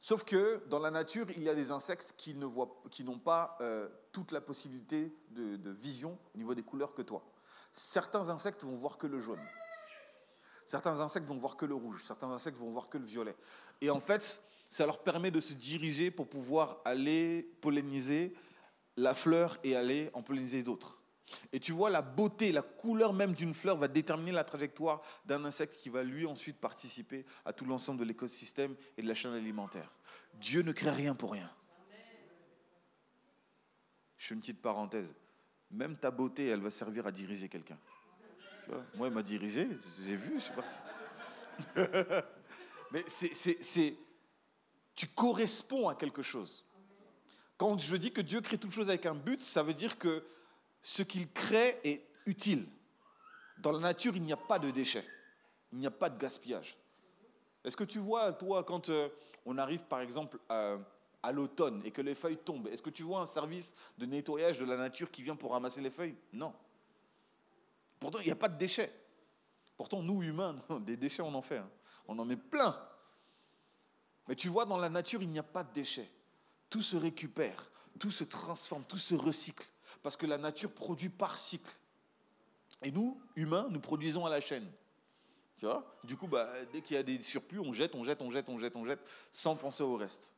Sauf 0.01 0.23
que 0.23 0.63
dans 0.67 0.79
la 0.79 0.91
nature, 0.91 1.27
il 1.31 1.43
y 1.43 1.49
a 1.49 1.55
des 1.55 1.71
insectes 1.71 2.13
qui 2.17 2.35
n'ont 2.35 3.19
pas 3.19 3.57
euh, 3.61 3.89
toute 4.11 4.31
la 4.31 4.41
possibilité 4.41 5.13
de 5.31 5.71
vision 5.71 6.17
au 6.33 6.37
niveau 6.37 6.53
des 6.53 6.63
couleurs 6.63 6.93
que 6.93 7.01
toi. 7.01 7.23
Certains 7.75 8.29
insectes 8.29 8.63
vont 8.63 8.77
voir 8.77 8.97
que 8.97 9.05
le 9.05 9.19
jaune. 9.19 9.41
Certains 10.65 11.01
insectes 11.01 11.27
vont 11.27 11.37
voir 11.37 11.57
que 11.57 11.65
le 11.65 11.75
rouge. 11.75 12.03
Certains 12.03 12.31
insectes 12.31 12.57
vont 12.57 12.71
voir 12.71 12.89
que 12.89 12.97
le 12.97 13.05
violet. 13.05 13.35
Et 13.81 13.89
en 13.89 13.99
fait, 13.99 14.41
ça 14.69 14.85
leur 14.85 15.03
permet 15.03 15.29
de 15.29 15.41
se 15.41 15.53
diriger 15.53 16.09
pour 16.09 16.29
pouvoir 16.29 16.79
aller 16.85 17.43
polliniser 17.61 18.33
la 18.95 19.13
fleur 19.13 19.59
et 19.63 19.75
aller 19.75 20.09
en 20.13 20.23
polliniser 20.23 20.63
d'autres. 20.63 21.01
Et 21.51 21.59
tu 21.59 21.73
vois, 21.73 21.89
la 21.89 22.01
beauté, 22.01 22.53
la 22.53 22.61
couleur 22.61 23.11
même 23.11 23.33
d'une 23.33 23.53
fleur 23.53 23.75
va 23.75 23.89
déterminer 23.89 24.31
la 24.31 24.45
trajectoire 24.45 25.01
d'un 25.25 25.43
insecte 25.43 25.75
qui 25.75 25.89
va 25.89 26.01
lui 26.01 26.25
ensuite 26.25 26.57
participer 26.57 27.25
à 27.43 27.51
tout 27.51 27.65
l'ensemble 27.65 27.99
de 27.99 28.05
l'écosystème 28.05 28.75
et 28.97 29.01
de 29.01 29.07
la 29.07 29.15
chaîne 29.15 29.33
alimentaire. 29.33 29.91
Dieu 30.35 30.61
ne 30.61 30.71
crée 30.71 30.91
rien 30.91 31.13
pour 31.13 31.33
rien. 31.33 31.51
Je 34.17 34.27
fais 34.27 34.33
une 34.33 34.39
petite 34.39 34.61
parenthèse. 34.61 35.13
Même 35.71 35.97
ta 35.97 36.11
beauté, 36.11 36.47
elle 36.47 36.61
va 36.61 36.71
servir 36.71 37.07
à 37.07 37.11
diriger 37.11 37.49
quelqu'un. 37.49 37.77
Moi, 38.95 39.07
il 39.07 39.13
m'a 39.13 39.21
dirigé, 39.21 39.67
j'ai 40.03 40.15
vu, 40.15 40.35
je 40.35 40.45
suis 40.45 40.53
parti. 40.53 40.79
Mais 42.91 43.03
c'est, 43.07 43.95
tu 44.95 45.07
corresponds 45.07 45.89
à 45.89 45.95
quelque 45.95 46.21
chose. 46.21 46.63
Quand 47.57 47.79
je 47.79 47.95
dis 47.95 48.11
que 48.11 48.21
Dieu 48.21 48.41
crée 48.41 48.57
toute 48.57 48.71
chose 48.71 48.89
avec 48.89 49.05
un 49.05 49.15
but, 49.15 49.41
ça 49.41 49.63
veut 49.63 49.73
dire 49.73 49.97
que 49.97 50.23
ce 50.81 51.03
qu'il 51.03 51.31
crée 51.31 51.79
est 51.83 52.05
utile. 52.25 52.67
Dans 53.57 53.71
la 53.71 53.79
nature, 53.79 54.15
il 54.15 54.23
n'y 54.23 54.33
a 54.33 54.37
pas 54.37 54.59
de 54.59 54.69
déchets, 54.71 55.05
il 55.71 55.79
n'y 55.79 55.87
a 55.87 55.91
pas 55.91 56.09
de 56.09 56.17
gaspillage. 56.19 56.77
Est-ce 57.63 57.77
que 57.77 57.83
tu 57.83 57.99
vois, 57.99 58.33
toi, 58.33 58.63
quand 58.63 58.89
euh, 58.89 59.09
on 59.45 59.57
arrive 59.57 59.83
par 59.83 60.01
exemple 60.01 60.37
à, 60.49 60.77
à 61.25 61.31
l'automne 61.31 61.81
et 61.85 61.91
que 61.91 62.01
les 62.01 62.15
feuilles 62.15 62.37
tombent, 62.37 62.67
est-ce 62.67 62.81
que 62.81 62.89
tu 62.89 63.03
vois 63.03 63.19
un 63.19 63.25
service 63.25 63.75
de 63.97 64.05
nettoyage 64.05 64.57
de 64.57 64.65
la 64.65 64.77
nature 64.77 65.11
qui 65.11 65.23
vient 65.23 65.35
pour 65.35 65.51
ramasser 65.51 65.81
les 65.81 65.91
feuilles? 65.91 66.15
Non. 66.33 66.53
Pourtant, 67.99 68.19
il 68.19 68.25
n'y 68.25 68.31
a 68.31 68.35
pas 68.35 68.49
de 68.49 68.57
déchets. 68.57 68.93
Pourtant, 69.77 70.01
nous, 70.01 70.23
humains, 70.23 70.55
des 70.81 70.97
déchets, 70.97 71.21
on 71.21 71.33
en 71.33 71.41
fait. 71.41 71.57
Hein. 71.57 71.69
On 72.07 72.17
en 72.19 72.25
met 72.25 72.37
plein. 72.37 72.79
Mais 74.27 74.35
tu 74.35 74.49
vois, 74.49 74.65
dans 74.65 74.77
la 74.77 74.89
nature, 74.89 75.21
il 75.21 75.29
n'y 75.29 75.39
a 75.39 75.43
pas 75.43 75.63
de 75.63 75.73
déchets. 75.73 76.09
Tout 76.69 76.81
se 76.81 76.95
récupère, 76.95 77.71
tout 77.99 78.11
se 78.11 78.23
transforme, 78.23 78.83
tout 78.83 78.97
se 78.97 79.15
recycle 79.15 79.65
parce 80.05 80.17
que 80.17 80.27
la 80.27 80.37
nature 80.37 80.71
produit 80.71 81.09
par 81.09 81.35
cycle. 81.35 81.75
Et 82.83 82.91
nous, 82.91 83.19
humains, 83.35 83.65
nous 83.71 83.79
produisons 83.79 84.23
à 84.23 84.29
la 84.29 84.39
chaîne. 84.39 84.69
Tu 85.57 85.65
vois? 85.65 85.83
Du 86.03 86.15
coup, 86.15 86.27
bah, 86.27 86.47
dès 86.71 86.81
qu'il 86.81 86.95
y 86.95 86.99
a 86.99 87.01
des 87.01 87.19
surplus, 87.21 87.59
on 87.59 87.73
jette, 87.73 87.95
on 87.95 88.03
jette, 88.03 88.21
on 88.21 88.29
jette, 88.29 88.47
on 88.47 88.59
jette, 88.59 88.75
on 88.75 88.85
jette, 88.85 88.99
sans 89.31 89.55
penser 89.55 89.81
au 89.81 89.95
reste. 89.95 90.35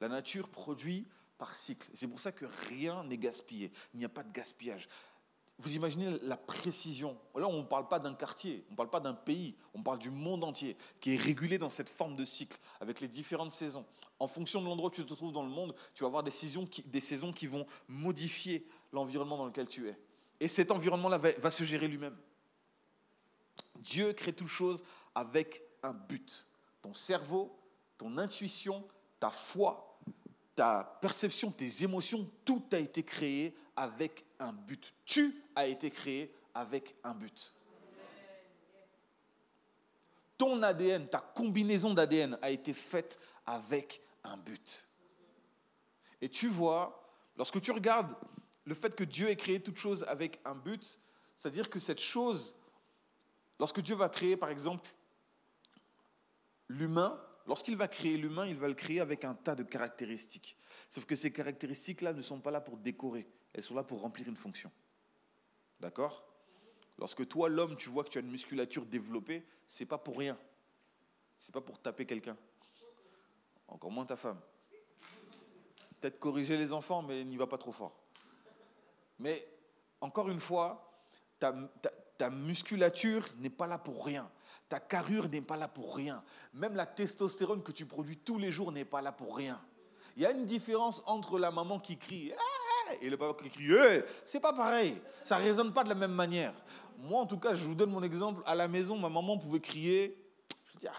La 0.00 0.08
nature 0.08 0.48
produit 0.48 1.06
par 1.38 1.54
cycle. 1.54 1.88
C'est 1.94 2.08
pour 2.08 2.20
ça 2.20 2.32
que 2.32 2.46
rien 2.68 3.04
n'est 3.04 3.18
gaspillé. 3.18 3.72
Il 3.94 3.98
n'y 3.98 4.04
a 4.04 4.08
pas 4.08 4.22
de 4.22 4.32
gaspillage. 4.32 4.88
Vous 5.60 5.74
imaginez 5.74 6.18
la 6.22 6.36
précision. 6.36 7.18
Là, 7.34 7.48
on 7.48 7.58
ne 7.58 7.62
parle 7.62 7.88
pas 7.88 7.98
d'un 7.98 8.14
quartier, 8.14 8.64
on 8.68 8.72
ne 8.72 8.76
parle 8.76 8.90
pas 8.90 9.00
d'un 9.00 9.14
pays, 9.14 9.56
on 9.74 9.82
parle 9.82 9.98
du 9.98 10.10
monde 10.10 10.44
entier 10.44 10.76
qui 11.00 11.14
est 11.14 11.16
régulé 11.16 11.58
dans 11.58 11.70
cette 11.70 11.88
forme 11.88 12.14
de 12.14 12.24
cycle, 12.24 12.56
avec 12.80 13.00
les 13.00 13.08
différentes 13.08 13.50
saisons. 13.50 13.84
En 14.20 14.28
fonction 14.28 14.60
de 14.60 14.66
l'endroit 14.66 14.88
où 14.88 14.92
tu 14.92 15.04
te 15.04 15.14
trouves 15.14 15.32
dans 15.32 15.42
le 15.42 15.48
monde, 15.48 15.74
tu 15.94 16.04
vas 16.04 16.08
avoir 16.08 16.22
des 16.22 16.30
saisons 16.30 16.64
qui, 16.64 17.46
vont 17.48 17.66
modifier 17.88 18.68
l'environnement 18.92 19.36
dans 19.36 19.46
lequel 19.46 19.66
tu 19.66 19.88
es. 19.88 19.98
Et 20.38 20.46
cet 20.46 20.70
environnement-là 20.70 21.18
va, 21.18 21.50
se 21.50 21.64
gérer 21.64 21.88
lui-même. 21.88 22.16
Dieu 23.80 24.12
crée 24.12 24.32
toute 24.32 24.48
chose 24.48 24.84
avec 25.12 25.62
un 25.82 25.92
but. 25.92 26.46
Ton 26.82 26.94
cerveau, 26.94 27.58
ton 27.96 28.16
intuition, 28.18 28.86
ta 29.18 29.30
foi, 29.30 29.87
ta 30.58 30.82
perception, 31.00 31.52
tes 31.52 31.84
émotions, 31.84 32.28
tout 32.44 32.64
a 32.72 32.78
été 32.78 33.04
créé 33.04 33.54
avec 33.76 34.24
un 34.40 34.52
but. 34.52 34.92
Tu 35.04 35.40
as 35.54 35.68
été 35.68 35.88
créé 35.88 36.34
avec 36.52 36.96
un 37.04 37.14
but. 37.14 37.54
Ton 40.36 40.60
ADN, 40.60 41.08
ta 41.08 41.20
combinaison 41.20 41.94
d'ADN 41.94 42.36
a 42.42 42.50
été 42.50 42.74
faite 42.74 43.20
avec 43.46 44.02
un 44.24 44.36
but. 44.36 44.88
Et 46.20 46.28
tu 46.28 46.48
vois, 46.48 47.08
lorsque 47.36 47.60
tu 47.60 47.70
regardes 47.70 48.16
le 48.64 48.74
fait 48.74 48.96
que 48.96 49.04
Dieu 49.04 49.28
ait 49.28 49.36
créé 49.36 49.62
toute 49.62 49.76
chose 49.76 50.04
avec 50.08 50.40
un 50.44 50.56
but, 50.56 50.98
c'est-à-dire 51.36 51.70
que 51.70 51.78
cette 51.78 52.00
chose, 52.00 52.56
lorsque 53.60 53.80
Dieu 53.80 53.94
va 53.94 54.08
créer 54.08 54.36
par 54.36 54.50
exemple 54.50 54.90
l'humain, 56.68 57.16
lorsqu'il 57.48 57.76
va 57.76 57.88
créer 57.88 58.16
l'humain, 58.16 58.46
il 58.46 58.56
va 58.56 58.68
le 58.68 58.74
créer 58.74 59.00
avec 59.00 59.24
un 59.24 59.34
tas 59.34 59.56
de 59.56 59.64
caractéristiques. 59.64 60.56
Sauf 60.88 61.04
que 61.04 61.16
ces 61.16 61.32
caractéristiques-là 61.32 62.12
ne 62.12 62.22
sont 62.22 62.40
pas 62.40 62.52
là 62.52 62.60
pour 62.60 62.76
décorer, 62.76 63.26
elles 63.52 63.64
sont 63.64 63.74
là 63.74 63.82
pour 63.82 64.00
remplir 64.00 64.28
une 64.28 64.36
fonction. 64.36 64.70
D'accord? 65.80 66.24
Lorsque 66.98 67.26
toi, 67.26 67.48
l'homme, 67.48 67.76
tu 67.76 67.88
vois 67.88 68.04
que 68.04 68.10
tu 68.10 68.18
as 68.18 68.20
une 68.20 68.30
musculature 68.30 68.84
développée, 68.84 69.44
c'est 69.66 69.86
pas 69.86 69.98
pour 69.98 70.18
rien. 70.18 70.38
C'est 71.38 71.52
pas 71.52 71.60
pour 71.60 71.80
taper 71.80 72.06
quelqu'un. 72.06 72.36
Encore 73.68 73.90
moins 73.90 74.04
ta 74.04 74.16
femme. 74.16 74.40
Peut-être 76.00 76.18
corriger 76.18 76.56
les 76.56 76.72
enfants, 76.72 77.02
mais 77.02 77.24
n'y 77.24 77.36
va 77.36 77.46
pas 77.46 77.58
trop 77.58 77.72
fort. 77.72 77.96
Mais 79.18 79.46
encore 80.00 80.28
une 80.28 80.40
fois, 80.40 80.92
ta, 81.38 82.30
musculature 82.30 83.26
n'est 83.38 83.50
pas 83.50 83.66
là 83.66 83.78
pour 83.78 84.04
rien. 84.04 84.30
Ta 84.68 84.80
carrure 84.80 85.28
n'est 85.28 85.40
pas 85.40 85.56
là 85.56 85.68
pour 85.68 85.96
rien. 85.96 86.22
Même 86.52 86.76
la 86.76 86.86
testostérone 86.86 87.62
que 87.62 87.72
tu 87.72 87.86
produis 87.86 88.18
tous 88.18 88.38
les 88.38 88.50
jours 88.50 88.72
n'est 88.72 88.84
pas 88.84 89.00
là 89.00 89.12
pour 89.12 89.36
rien. 89.36 89.60
Il 90.16 90.22
y 90.22 90.26
a 90.26 90.32
une 90.32 90.44
différence 90.44 91.02
entre 91.06 91.38
la 91.38 91.50
maman 91.50 91.78
qui 91.78 91.96
crie 91.96 92.32
ah, 92.36 92.94
et 93.00 93.08
le 93.08 93.16
papa 93.16 93.42
qui 93.42 93.50
crie 93.50 93.72
hey! 93.72 94.02
c'est 94.24 94.40
pas 94.40 94.52
pareil. 94.52 95.00
Ça 95.24 95.38
ne 95.38 95.44
résonne 95.44 95.72
pas 95.72 95.84
de 95.84 95.88
la 95.88 95.94
même 95.94 96.12
manière. 96.12 96.52
Moi, 96.98 97.20
en 97.20 97.26
tout 97.26 97.38
cas, 97.38 97.54
je 97.54 97.64
vous 97.64 97.74
donne 97.74 97.90
mon 97.90 98.02
exemple. 98.02 98.42
À 98.44 98.54
la 98.54 98.68
maison, 98.68 98.98
ma 98.98 99.08
maman 99.08 99.38
pouvait 99.38 99.60
crier. 99.60 100.16
Je 100.74 100.78
dis, 100.80 100.88
ah, 100.88 100.92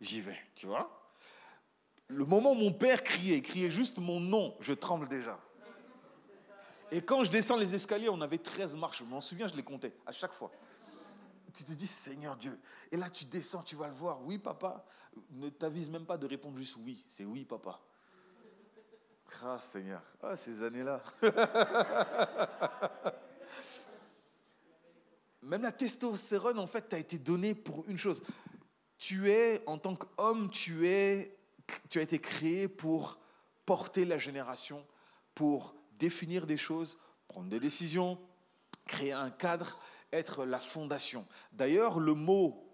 j'y 0.00 0.20
vais, 0.20 0.38
tu 0.54 0.66
vois. 0.66 0.90
Le 2.06 2.24
moment 2.24 2.52
où 2.52 2.54
mon 2.54 2.72
père 2.72 3.02
criait, 3.02 3.42
criait 3.42 3.70
juste 3.70 3.98
mon 3.98 4.20
nom, 4.20 4.54
je 4.60 4.72
tremble 4.72 5.08
déjà. 5.08 5.38
Et 6.90 7.02
quand 7.02 7.22
je 7.24 7.30
descends 7.30 7.56
les 7.56 7.74
escaliers, 7.74 8.08
on 8.08 8.20
avait 8.20 8.38
13 8.38 8.76
marches. 8.76 9.00
Je 9.00 9.04
m'en 9.04 9.20
souviens, 9.20 9.46
je 9.46 9.54
les 9.54 9.62
comptais 9.62 9.94
à 10.06 10.12
chaque 10.12 10.32
fois. 10.32 10.50
Tu 11.52 11.64
te 11.64 11.72
dis, 11.72 11.86
Seigneur 11.86 12.36
Dieu. 12.36 12.58
Et 12.92 12.96
là, 12.96 13.08
tu 13.10 13.24
descends, 13.24 13.62
tu 13.62 13.76
vas 13.76 13.88
le 13.88 13.94
voir. 13.94 14.22
Oui, 14.24 14.38
papa. 14.38 14.84
Ne 15.30 15.48
t'avise 15.48 15.90
même 15.90 16.06
pas 16.06 16.16
de 16.16 16.26
répondre 16.26 16.56
juste 16.58 16.76
oui. 16.76 17.04
C'est 17.08 17.24
oui, 17.24 17.44
papa. 17.44 17.80
Ah, 19.42 19.58
Seigneur. 19.60 20.02
Ah, 20.22 20.36
ces 20.36 20.62
années-là. 20.62 21.02
même 25.42 25.62
la 25.62 25.72
testostérone, 25.72 26.58
en 26.58 26.66
fait, 26.66 26.88
t'a 26.88 26.98
été 26.98 27.18
donnée 27.18 27.54
pour 27.54 27.84
une 27.88 27.98
chose. 27.98 28.22
Tu 28.98 29.30
es, 29.30 29.62
en 29.66 29.78
tant 29.78 29.94
qu'homme, 29.96 30.50
tu, 30.50 30.86
es, 30.86 31.38
tu 31.88 31.98
as 31.98 32.02
été 32.02 32.18
créé 32.18 32.68
pour 32.68 33.18
porter 33.64 34.04
la 34.04 34.18
génération, 34.18 34.84
pour 35.34 35.74
définir 35.98 36.46
des 36.46 36.56
choses, 36.56 36.98
prendre 37.28 37.48
des 37.48 37.60
décisions, 37.60 38.18
créer 38.86 39.12
un 39.12 39.30
cadre, 39.30 39.78
être 40.12 40.44
la 40.44 40.58
fondation. 40.58 41.26
D'ailleurs, 41.52 42.00
le 42.00 42.14
mot 42.14 42.68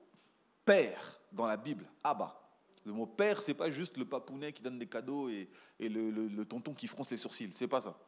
père 0.64 1.20
dans 1.32 1.46
la 1.46 1.56
Bible, 1.56 1.88
Abba, 2.02 2.40
le 2.84 2.92
mot 2.92 3.06
père, 3.06 3.42
c'est 3.42 3.54
pas 3.54 3.70
juste 3.70 3.96
le 3.96 4.04
papounet 4.04 4.52
qui 4.52 4.62
donne 4.62 4.78
des 4.78 4.86
cadeaux 4.86 5.28
et, 5.28 5.48
le, 5.80 6.44
tonton 6.44 6.74
qui 6.74 6.86
fronce 6.86 7.10
les 7.10 7.16
sourcils, 7.16 7.52
c'est 7.52 7.68
pas 7.68 7.80
ça. 7.80 7.98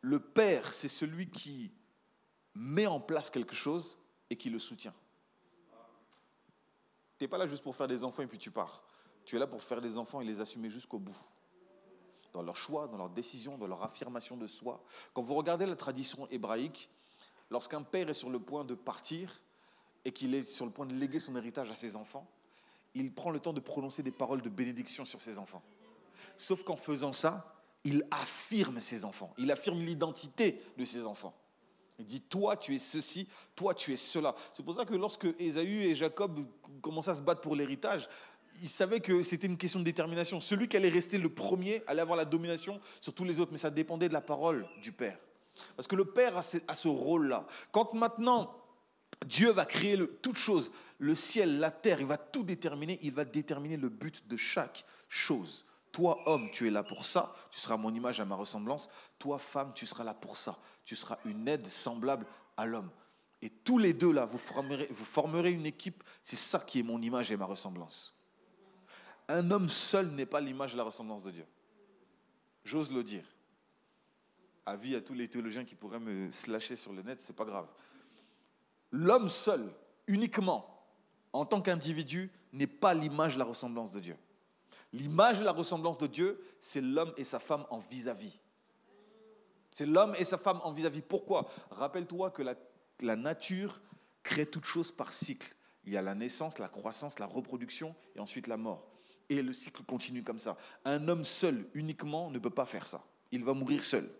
Le 0.00 0.18
père, 0.18 0.72
c'est 0.72 0.88
celui 0.88 1.28
qui 1.28 1.72
met 2.54 2.86
en 2.86 3.00
place 3.00 3.30
quelque 3.30 3.54
chose 3.54 3.98
et 4.30 4.36
qui 4.36 4.50
le 4.50 4.58
soutient. 4.58 4.94
Tu 7.18 7.24
n'es 7.24 7.28
pas 7.28 7.38
là 7.38 7.46
juste 7.46 7.62
pour 7.62 7.74
faire 7.76 7.88
des 7.88 8.04
enfants 8.04 8.22
et 8.22 8.26
puis 8.26 8.38
tu 8.38 8.50
pars. 8.50 8.82
Tu 9.24 9.36
es 9.36 9.38
là 9.38 9.46
pour 9.46 9.62
faire 9.62 9.80
des 9.80 9.98
enfants 9.98 10.20
et 10.20 10.24
les 10.24 10.40
assumer 10.40 10.70
jusqu'au 10.70 10.98
bout 10.98 11.16
dans 12.32 12.42
leurs 12.42 12.56
choix, 12.56 12.86
dans 12.86 12.98
leurs 12.98 13.10
décisions, 13.10 13.58
dans 13.58 13.66
leur 13.66 13.82
affirmation 13.82 14.36
de 14.36 14.46
soi. 14.46 14.82
Quand 15.12 15.22
vous 15.22 15.34
regardez 15.34 15.66
la 15.66 15.76
tradition 15.76 16.28
hébraïque, 16.30 16.88
lorsqu'un 17.50 17.82
père 17.82 18.08
est 18.08 18.14
sur 18.14 18.30
le 18.30 18.38
point 18.38 18.64
de 18.64 18.74
partir 18.74 19.40
et 20.04 20.12
qu'il 20.12 20.34
est 20.34 20.42
sur 20.42 20.64
le 20.64 20.70
point 20.70 20.86
de 20.86 20.94
léguer 20.94 21.18
son 21.18 21.36
héritage 21.36 21.70
à 21.70 21.76
ses 21.76 21.96
enfants, 21.96 22.28
il 22.94 23.12
prend 23.12 23.30
le 23.30 23.38
temps 23.38 23.52
de 23.52 23.60
prononcer 23.60 24.02
des 24.02 24.10
paroles 24.10 24.42
de 24.42 24.48
bénédiction 24.48 25.04
sur 25.04 25.22
ses 25.22 25.38
enfants. 25.38 25.62
Sauf 26.36 26.64
qu'en 26.64 26.76
faisant 26.76 27.12
ça, 27.12 27.54
il 27.84 28.04
affirme 28.10 28.80
ses 28.80 29.04
enfants, 29.04 29.32
il 29.38 29.50
affirme 29.50 29.80
l'identité 29.84 30.60
de 30.76 30.84
ses 30.84 31.04
enfants. 31.04 31.34
Il 31.98 32.06
dit, 32.06 32.20
toi 32.20 32.56
tu 32.56 32.74
es 32.74 32.78
ceci, 32.78 33.28
toi 33.56 33.74
tu 33.74 33.92
es 33.92 33.96
cela. 33.96 34.34
C'est 34.52 34.64
pour 34.64 34.74
ça 34.74 34.84
que 34.84 34.94
lorsque 34.94 35.26
Ésaü 35.38 35.82
et 35.82 35.94
Jacob 35.94 36.46
commencent 36.80 37.08
à 37.08 37.14
se 37.14 37.22
battre 37.22 37.40
pour 37.40 37.56
l'héritage, 37.56 38.08
il 38.60 38.68
savait 38.68 39.00
que 39.00 39.22
c'était 39.22 39.46
une 39.46 39.56
question 39.56 39.80
de 39.80 39.84
détermination. 39.84 40.40
Celui 40.40 40.68
qui 40.68 40.76
allait 40.76 40.88
rester 40.88 41.18
le 41.18 41.28
premier 41.28 41.82
allait 41.86 42.02
avoir 42.02 42.16
la 42.16 42.24
domination 42.24 42.80
sur 43.00 43.14
tous 43.14 43.24
les 43.24 43.40
autres, 43.40 43.52
mais 43.52 43.58
ça 43.58 43.70
dépendait 43.70 44.08
de 44.08 44.12
la 44.12 44.20
parole 44.20 44.66
du 44.82 44.92
Père. 44.92 45.18
Parce 45.76 45.88
que 45.88 45.96
le 45.96 46.04
Père 46.04 46.36
a 46.36 46.42
ce, 46.42 46.88
rôle-là. 46.88 47.46
Quand 47.72 47.94
maintenant 47.94 48.54
Dieu 49.26 49.50
va 49.50 49.64
créer 49.64 49.96
le, 49.96 50.06
toute 50.06 50.36
chose, 50.36 50.70
le 50.98 51.14
ciel, 51.14 51.58
la 51.58 51.70
terre, 51.70 52.00
il 52.00 52.06
va 52.06 52.16
tout 52.16 52.42
déterminer, 52.42 52.98
il 53.02 53.12
va 53.12 53.24
déterminer 53.24 53.76
le 53.76 53.88
but 53.88 54.26
de 54.28 54.36
chaque 54.36 54.84
chose. 55.08 55.64
Toi, 55.92 56.18
homme, 56.26 56.50
tu 56.52 56.66
es 56.66 56.70
là 56.70 56.82
pour 56.82 57.06
ça, 57.06 57.34
tu 57.50 57.58
seras 57.60 57.76
mon 57.76 57.94
image 57.94 58.20
à 58.20 58.24
ma 58.24 58.34
ressemblance. 58.34 58.88
Toi, 59.18 59.38
femme, 59.38 59.72
tu 59.74 59.86
seras 59.86 60.04
là 60.04 60.14
pour 60.14 60.36
ça. 60.36 60.58
Tu 60.84 60.96
seras 60.96 61.18
une 61.24 61.48
aide 61.48 61.66
semblable 61.66 62.26
à 62.56 62.66
l'homme. 62.66 62.90
Et 63.40 63.50
tous 63.50 63.78
les 63.78 63.92
deux 63.92 64.12
là, 64.12 64.24
vous 64.24 64.38
formerez 64.38 65.50
une 65.50 65.66
équipe. 65.66 66.02
C'est 66.22 66.36
ça 66.36 66.58
qui 66.58 66.80
est 66.80 66.82
mon 66.82 67.00
image 67.00 67.30
et 67.30 67.36
ma 67.36 67.46
ressemblance. 67.46 68.14
Un 69.28 69.50
homme 69.50 69.68
seul 69.68 70.08
n'est 70.08 70.26
pas 70.26 70.40
l'image 70.40 70.74
et 70.74 70.76
la 70.76 70.84
ressemblance 70.84 71.22
de 71.22 71.30
Dieu. 71.30 71.46
J'ose 72.64 72.90
le 72.90 73.04
dire. 73.04 73.24
Avis 74.68 74.94
à 74.96 75.00
tous 75.00 75.14
les 75.14 75.28
théologiens 75.28 75.64
qui 75.64 75.74
pourraient 75.74 75.98
me 75.98 76.30
slasher 76.30 76.76
sur 76.76 76.92
le 76.92 77.00
net, 77.02 77.22
c'est 77.22 77.34
pas 77.34 77.46
grave. 77.46 77.66
L'homme 78.90 79.30
seul, 79.30 79.66
uniquement, 80.06 80.86
en 81.32 81.46
tant 81.46 81.62
qu'individu, 81.62 82.30
n'est 82.52 82.66
pas 82.66 82.92
l'image 82.92 83.38
la 83.38 83.44
ressemblance 83.44 83.92
de 83.92 84.00
Dieu. 84.00 84.16
L'image 84.92 85.40
la 85.40 85.52
ressemblance 85.52 85.96
de 85.96 86.06
Dieu, 86.06 86.38
c'est 86.60 86.82
l'homme 86.82 87.14
et 87.16 87.24
sa 87.24 87.40
femme 87.40 87.64
en 87.70 87.78
vis-à-vis. 87.78 88.38
C'est 89.70 89.86
l'homme 89.86 90.14
et 90.18 90.24
sa 90.26 90.36
femme 90.36 90.60
en 90.62 90.70
vis-à-vis. 90.70 91.00
Pourquoi? 91.00 91.48
Rappelle-toi 91.70 92.30
que 92.30 92.42
la, 92.42 92.54
la 93.00 93.16
nature 93.16 93.80
crée 94.22 94.46
toute 94.46 94.66
chose 94.66 94.92
par 94.92 95.14
cycle. 95.14 95.54
Il 95.84 95.94
y 95.94 95.96
a 95.96 96.02
la 96.02 96.14
naissance, 96.14 96.58
la 96.58 96.68
croissance, 96.68 97.18
la 97.18 97.26
reproduction 97.26 97.94
et 98.14 98.20
ensuite 98.20 98.46
la 98.46 98.58
mort. 98.58 98.86
Et 99.30 99.40
le 99.40 99.54
cycle 99.54 99.82
continue 99.84 100.22
comme 100.22 100.38
ça. 100.38 100.58
Un 100.84 101.08
homme 101.08 101.24
seul, 101.24 101.66
uniquement, 101.72 102.30
ne 102.30 102.38
peut 102.38 102.50
pas 102.50 102.66
faire 102.66 102.84
ça. 102.84 103.02
Il 103.30 103.44
va 103.44 103.54
mourir 103.54 103.82
seul. 103.82 104.10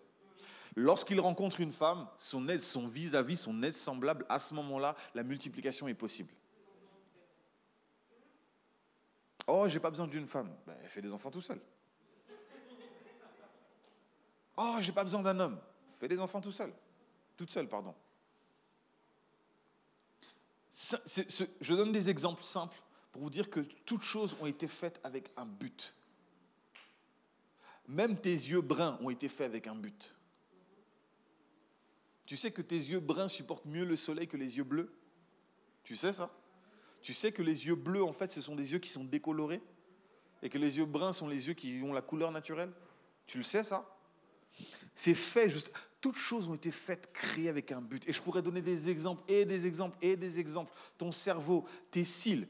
Lorsqu'il 0.80 1.18
rencontre 1.18 1.58
une 1.58 1.72
femme, 1.72 2.06
son 2.16 2.48
aide, 2.48 2.60
son 2.60 2.86
vis-à-vis, 2.86 3.36
son 3.36 3.64
aide 3.64 3.74
semblable, 3.74 4.24
à 4.28 4.38
ce 4.38 4.54
moment-là, 4.54 4.94
la 5.12 5.24
multiplication 5.24 5.88
est 5.88 5.94
possible. 5.94 6.32
Oh, 9.48 9.66
j'ai 9.66 9.80
pas 9.80 9.90
besoin 9.90 10.06
d'une 10.06 10.28
femme. 10.28 10.54
Ben, 10.64 10.76
elle 10.94 11.02
des 11.02 11.12
enfants 11.12 11.32
tout 11.32 11.40
seul. 11.40 11.60
Oh, 14.56 14.76
j'ai 14.78 14.92
pas 14.92 15.02
besoin 15.02 15.20
d'un 15.20 15.40
homme. 15.40 15.58
Fais 15.98 16.06
des 16.06 16.20
enfants 16.20 16.40
tout 16.40 16.52
seul. 16.52 16.72
Toute 17.36 17.50
seule, 17.50 17.68
pardon. 17.68 17.92
je 21.60 21.74
donne 21.74 21.90
des 21.90 22.08
exemples 22.08 22.44
simples 22.44 22.80
pour 23.10 23.22
vous 23.22 23.30
dire 23.30 23.50
que 23.50 23.60
toutes 23.84 24.02
choses 24.02 24.36
ont 24.40 24.46
été 24.46 24.68
faites 24.68 25.00
avec 25.02 25.32
un 25.36 25.44
but. 25.44 25.92
Même 27.88 28.16
tes 28.16 28.30
yeux 28.30 28.60
bruns 28.60 28.96
ont 29.02 29.10
été 29.10 29.28
faits 29.28 29.48
avec 29.48 29.66
un 29.66 29.74
but. 29.74 30.14
Tu 32.28 32.36
sais 32.36 32.50
que 32.50 32.60
tes 32.60 32.76
yeux 32.76 33.00
bruns 33.00 33.30
supportent 33.30 33.64
mieux 33.64 33.86
le 33.86 33.96
soleil 33.96 34.28
que 34.28 34.36
les 34.36 34.58
yeux 34.58 34.64
bleus? 34.64 34.92
Tu 35.82 35.96
sais 35.96 36.12
ça? 36.12 36.30
Tu 37.00 37.14
sais 37.14 37.32
que 37.32 37.40
les 37.40 37.64
yeux 37.66 37.74
bleus, 37.74 38.04
en 38.04 38.12
fait, 38.12 38.30
ce 38.30 38.42
sont 38.42 38.54
des 38.54 38.72
yeux 38.72 38.78
qui 38.78 38.90
sont 38.90 39.02
décolorés? 39.02 39.62
Et 40.42 40.50
que 40.50 40.58
les 40.58 40.76
yeux 40.76 40.84
bruns 40.84 41.14
sont 41.14 41.26
les 41.26 41.48
yeux 41.48 41.54
qui 41.54 41.80
ont 41.82 41.94
la 41.94 42.02
couleur 42.02 42.30
naturelle? 42.30 42.70
Tu 43.26 43.38
le 43.38 43.44
sais 43.44 43.64
ça? 43.64 43.96
C'est 44.94 45.14
fait 45.14 45.48
juste. 45.48 45.72
Toutes 46.02 46.18
choses 46.18 46.50
ont 46.50 46.54
été 46.54 46.70
faites, 46.70 47.10
créées 47.14 47.48
avec 47.48 47.72
un 47.72 47.80
but. 47.80 48.06
Et 48.06 48.12
je 48.12 48.20
pourrais 48.20 48.42
donner 48.42 48.60
des 48.60 48.90
exemples 48.90 49.22
et 49.26 49.46
des 49.46 49.66
exemples 49.66 49.96
et 50.02 50.14
des 50.14 50.38
exemples. 50.38 50.70
Ton 50.98 51.12
cerveau, 51.12 51.64
tes 51.90 52.04
cils. 52.04 52.46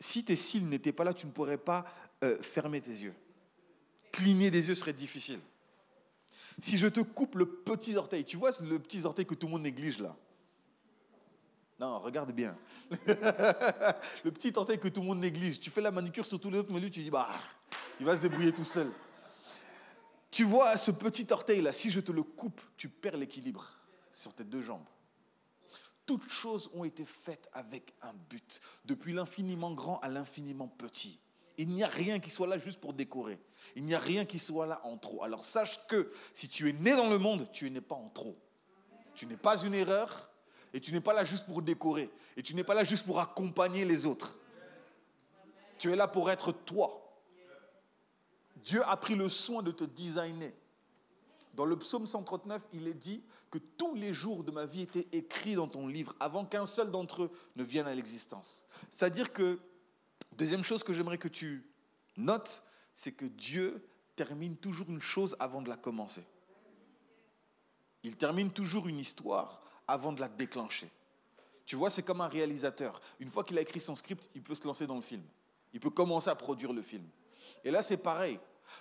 Si 0.00 0.24
tes 0.24 0.34
cils 0.34 0.68
n'étaient 0.68 0.90
pas 0.90 1.04
là, 1.04 1.14
tu 1.14 1.26
ne 1.26 1.30
pourrais 1.30 1.56
pas 1.56 1.84
euh, 2.24 2.42
fermer 2.42 2.80
tes 2.80 2.90
yeux. 2.90 3.14
Cligner 4.10 4.50
des 4.50 4.66
yeux 4.66 4.74
serait 4.74 4.92
difficile. 4.92 5.38
Si 6.60 6.76
je 6.76 6.88
te 6.88 7.00
coupe 7.00 7.36
le 7.36 7.46
petit 7.46 7.96
orteil, 7.96 8.24
tu 8.24 8.36
vois 8.36 8.50
le 8.62 8.78
petit 8.78 9.04
orteil 9.04 9.26
que 9.26 9.34
tout 9.34 9.46
le 9.46 9.52
monde 9.52 9.62
néglige 9.62 9.98
là? 9.98 10.16
Non, 11.78 12.00
regarde 12.00 12.32
bien. 12.32 12.58
le 13.06 14.30
petit 14.30 14.52
orteil 14.56 14.78
que 14.78 14.88
tout 14.88 15.00
le 15.00 15.06
monde 15.06 15.20
néglige. 15.20 15.60
Tu 15.60 15.70
fais 15.70 15.80
la 15.80 15.92
manicure 15.92 16.26
sur 16.26 16.40
tous 16.40 16.50
les 16.50 16.58
autres 16.58 16.72
menus, 16.72 16.90
tu 16.90 17.00
dis, 17.00 17.10
bah, 17.10 17.28
il 18.00 18.06
va 18.06 18.16
se 18.16 18.20
débrouiller 18.20 18.52
tout 18.52 18.64
seul. 18.64 18.90
Tu 20.30 20.42
vois 20.44 20.76
ce 20.76 20.90
petit 20.90 21.26
orteil 21.30 21.62
là, 21.62 21.72
si 21.72 21.90
je 21.90 22.00
te 22.00 22.10
le 22.10 22.22
coupe, 22.22 22.60
tu 22.76 22.88
perds 22.88 23.16
l'équilibre 23.16 23.64
sur 24.10 24.34
tes 24.34 24.44
deux 24.44 24.62
jambes. 24.62 24.84
Toutes 26.04 26.28
choses 26.28 26.70
ont 26.74 26.84
été 26.84 27.04
faites 27.04 27.48
avec 27.52 27.94
un 28.02 28.12
but, 28.28 28.60
depuis 28.84 29.12
l'infiniment 29.12 29.72
grand 29.72 30.00
à 30.00 30.08
l'infiniment 30.08 30.68
petit. 30.68 31.20
Il 31.58 31.68
n'y 31.68 31.82
a 31.82 31.88
rien 31.88 32.20
qui 32.20 32.30
soit 32.30 32.46
là 32.46 32.56
juste 32.56 32.80
pour 32.80 32.92
décorer. 32.92 33.38
Il 33.74 33.84
n'y 33.84 33.94
a 33.94 33.98
rien 33.98 34.24
qui 34.24 34.38
soit 34.38 34.66
là 34.66 34.80
en 34.84 34.96
trop. 34.96 35.24
Alors 35.24 35.42
sache 35.42 35.84
que 35.88 36.10
si 36.32 36.48
tu 36.48 36.68
es 36.68 36.72
né 36.72 36.96
dans 36.96 37.10
le 37.10 37.18
monde, 37.18 37.48
tu 37.52 37.68
n'es 37.70 37.80
pas 37.80 37.96
en 37.96 38.08
trop. 38.08 38.38
Tu 39.14 39.26
n'es 39.26 39.36
pas 39.36 39.60
une 39.62 39.74
erreur 39.74 40.30
et 40.72 40.80
tu 40.80 40.92
n'es 40.92 41.00
pas 41.00 41.12
là 41.12 41.24
juste 41.24 41.46
pour 41.46 41.60
décorer. 41.60 42.10
Et 42.36 42.42
tu 42.42 42.54
n'es 42.54 42.62
pas 42.62 42.74
là 42.74 42.84
juste 42.84 43.04
pour 43.04 43.18
accompagner 43.18 43.84
les 43.84 44.06
autres. 44.06 44.38
Tu 45.78 45.90
es 45.90 45.96
là 45.96 46.06
pour 46.06 46.30
être 46.30 46.52
toi. 46.52 47.04
Dieu 48.56 48.82
a 48.84 48.96
pris 48.96 49.16
le 49.16 49.28
soin 49.28 49.62
de 49.62 49.72
te 49.72 49.84
designer. 49.84 50.52
Dans 51.54 51.64
le 51.64 51.76
psaume 51.76 52.06
139, 52.06 52.68
il 52.72 52.86
est 52.86 52.94
dit 52.94 53.24
que 53.50 53.58
tous 53.58 53.96
les 53.96 54.12
jours 54.12 54.44
de 54.44 54.52
ma 54.52 54.64
vie 54.64 54.82
étaient 54.82 55.08
écrits 55.10 55.56
dans 55.56 55.66
ton 55.66 55.88
livre 55.88 56.14
avant 56.20 56.44
qu'un 56.44 56.66
seul 56.66 56.92
d'entre 56.92 57.24
eux 57.24 57.30
ne 57.56 57.64
vienne 57.64 57.88
à 57.88 57.94
l'existence. 57.94 58.64
C'est-à-dire 58.90 59.32
que 59.32 59.58
Deuxième 60.38 60.62
chose 60.62 60.84
que 60.84 60.92
j'aimerais 60.92 61.18
que 61.18 61.26
tu 61.26 61.66
notes, 62.16 62.62
c'est 62.94 63.10
que 63.10 63.24
Dieu 63.24 63.84
termine 64.14 64.56
toujours 64.56 64.88
une 64.88 65.00
chose 65.00 65.36
avant 65.40 65.60
de 65.62 65.68
la 65.68 65.76
commencer. 65.76 66.24
Il 68.04 68.16
termine 68.16 68.52
toujours 68.52 68.86
une 68.86 69.00
histoire 69.00 69.60
avant 69.88 70.12
de 70.12 70.20
la 70.20 70.28
déclencher. 70.28 70.88
Tu 71.66 71.74
vois, 71.74 71.90
c'est 71.90 72.04
comme 72.04 72.20
un 72.20 72.28
réalisateur. 72.28 73.00
Une 73.18 73.32
fois 73.32 73.42
qu'il 73.42 73.58
a 73.58 73.62
écrit 73.62 73.80
son 73.80 73.96
script, 73.96 74.30
il 74.36 74.44
peut 74.44 74.54
se 74.54 74.64
lancer 74.64 74.86
dans 74.86 74.94
le 74.94 75.02
film. 75.02 75.24
Il 75.72 75.80
peut 75.80 75.90
commencer 75.90 76.30
à 76.30 76.36
produire 76.36 76.72
le 76.72 76.82
film. 76.82 77.04
Et 77.64 77.72
là, 77.72 77.82
c'est 77.82 77.96
pareil. 77.96 78.38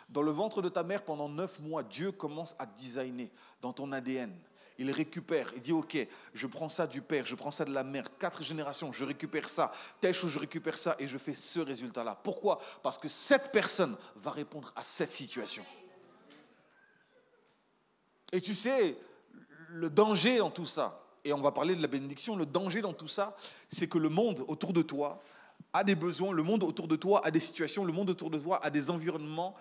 Dans 0.10 0.22
le 0.22 0.32
ventre 0.32 0.62
de 0.62 0.70
ta 0.70 0.84
mère, 0.84 1.04
pendant 1.04 1.28
neuf 1.28 1.60
mois, 1.60 1.82
Dieu 1.82 2.12
commence 2.12 2.56
à 2.60 2.68
designer 2.68 3.32
dans 3.62 3.74
ton 3.74 3.92
ADN, 3.94 4.32
il 4.78 4.92
récupère, 4.92 5.52
il 5.56 5.62
dit 5.62 5.72
ok, 5.72 5.98
je 6.34 6.48
prends 6.48 6.70
ça 6.70 6.88
du 6.88 7.02
père, 7.02 7.26
je 7.26 7.36
prends 7.36 7.52
ça 7.52 7.66
de 7.66 7.74
la 7.74 7.84
mère, 7.84 8.06
quatre 8.18 8.44
générations, 8.44 8.92
je 8.92 9.04
récupère 9.04 9.50
ça, 9.50 9.72
telle 10.00 10.14
chose, 10.14 10.32
je 10.32 10.40
récupère 10.40 10.78
ça 10.78 10.96
et 11.00 11.08
je 11.08 11.18
fais 11.18 11.34
ce 11.34 11.60
résultat-là. 11.60 12.20
Pourquoi? 12.24 12.60
Parce 12.84 12.98
que 12.98 13.08
cette 13.08 13.52
personne 13.52 13.96
va 14.16 14.32
répondre 14.32 14.72
à 14.76 14.84
cette 14.84 15.12
situation. 15.12 15.66
Et 18.32 18.42
tu 18.42 18.54
sais, 18.54 18.98
le 19.70 19.90
danger 19.90 20.38
dans 20.38 20.52
tout 20.52 20.66
ça, 20.66 21.04
et 21.24 21.34
on 21.34 21.42
va 21.42 21.52
parler 21.52 21.76
de 21.76 21.82
la 21.82 21.88
bénédiction, 21.88 22.36
le 22.36 22.46
danger 22.46 22.82
dans 22.82 22.94
tout 22.94 23.08
ça, 23.08 23.36
c'est 23.68 23.88
que 23.88 23.98
le 23.98 24.10
monde 24.10 24.46
autour 24.48 24.74
de 24.74 24.82
toi 24.82 25.22
a 25.74 25.84
des 25.84 25.96
besoins, 25.96 26.32
le 26.32 26.44
monde 26.44 26.64
autour 26.64 26.88
de 26.88 26.96
toi 26.96 27.26
a 27.26 27.32
des 27.32 27.40
situations, 27.40 27.84
le 27.84 27.94
monde 27.94 28.10
autour 28.10 28.30
de 28.30 28.40
toi 28.40 28.64
a 28.64 28.70
des 28.70 28.90
environnements, 28.90 29.56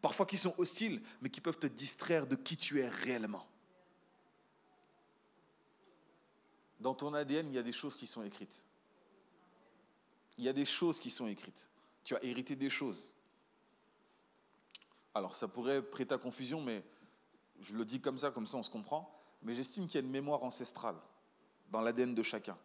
parfois 0.00 0.26
qui 0.26 0.36
sont 0.36 0.54
hostiles, 0.58 1.02
mais 1.20 1.28
qui 1.28 1.40
peuvent 1.40 1.58
te 1.58 1.66
distraire 1.66 2.26
de 2.26 2.36
qui 2.36 2.56
tu 2.56 2.80
es 2.80 2.88
réellement. 2.88 3.46
Dans 6.82 6.94
ton 6.94 7.14
ADN, 7.14 7.48
il 7.48 7.54
y 7.54 7.58
a 7.58 7.62
des 7.62 7.72
choses 7.72 7.96
qui 7.96 8.08
sont 8.08 8.24
écrites. 8.24 8.66
Il 10.36 10.44
y 10.44 10.48
a 10.48 10.52
des 10.52 10.64
choses 10.64 10.98
qui 10.98 11.10
sont 11.10 11.28
écrites. 11.28 11.68
Tu 12.02 12.16
as 12.16 12.24
hérité 12.24 12.56
des 12.56 12.70
choses. 12.70 13.14
Alors, 15.14 15.36
ça 15.36 15.46
pourrait 15.46 15.80
prêter 15.80 16.12
à 16.12 16.18
confusion, 16.18 16.60
mais 16.60 16.82
je 17.60 17.74
le 17.74 17.84
dis 17.84 18.00
comme 18.00 18.18
ça, 18.18 18.32
comme 18.32 18.48
ça 18.48 18.56
on 18.56 18.64
se 18.64 18.70
comprend. 18.70 19.16
Mais 19.42 19.54
j'estime 19.54 19.86
qu'il 19.86 19.94
y 19.94 19.98
a 19.98 20.06
une 20.06 20.10
mémoire 20.10 20.42
ancestrale 20.42 20.96
dans 21.70 21.82
l'ADN 21.82 22.16
de 22.16 22.22
chacun. 22.24 22.58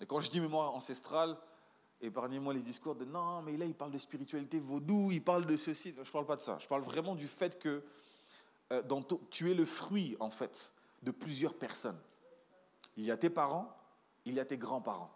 Et 0.00 0.06
quand 0.06 0.20
je 0.20 0.30
dis 0.30 0.40
mémoire 0.40 0.74
ancestrale, 0.74 1.36
épargnez-moi 2.00 2.54
les 2.54 2.62
discours 2.62 2.94
de 2.94 3.04
non, 3.04 3.42
mais 3.42 3.58
là, 3.58 3.66
il 3.66 3.74
parle 3.74 3.90
de 3.90 3.98
spiritualité 3.98 4.58
vaudou, 4.58 5.10
il 5.12 5.22
parle 5.22 5.44
de 5.44 5.56
ceci. 5.58 5.92
Je 5.94 6.00
ne 6.00 6.06
parle 6.06 6.26
pas 6.26 6.36
de 6.36 6.40
ça. 6.40 6.58
Je 6.58 6.66
parle 6.66 6.82
vraiment 6.82 7.14
du 7.14 7.28
fait 7.28 7.58
que 7.58 7.84
euh, 8.72 9.00
tu 9.30 9.50
es 9.50 9.54
le 9.54 9.66
fruit, 9.66 10.16
en 10.18 10.30
fait, 10.30 10.72
de 11.02 11.10
plusieurs 11.10 11.52
personnes. 11.52 12.00
Il 12.96 13.04
y 13.04 13.10
a 13.10 13.16
tes 13.16 13.30
parents, 13.30 13.74
il 14.24 14.34
y 14.34 14.40
a 14.40 14.44
tes 14.44 14.58
grands-parents. 14.58 15.12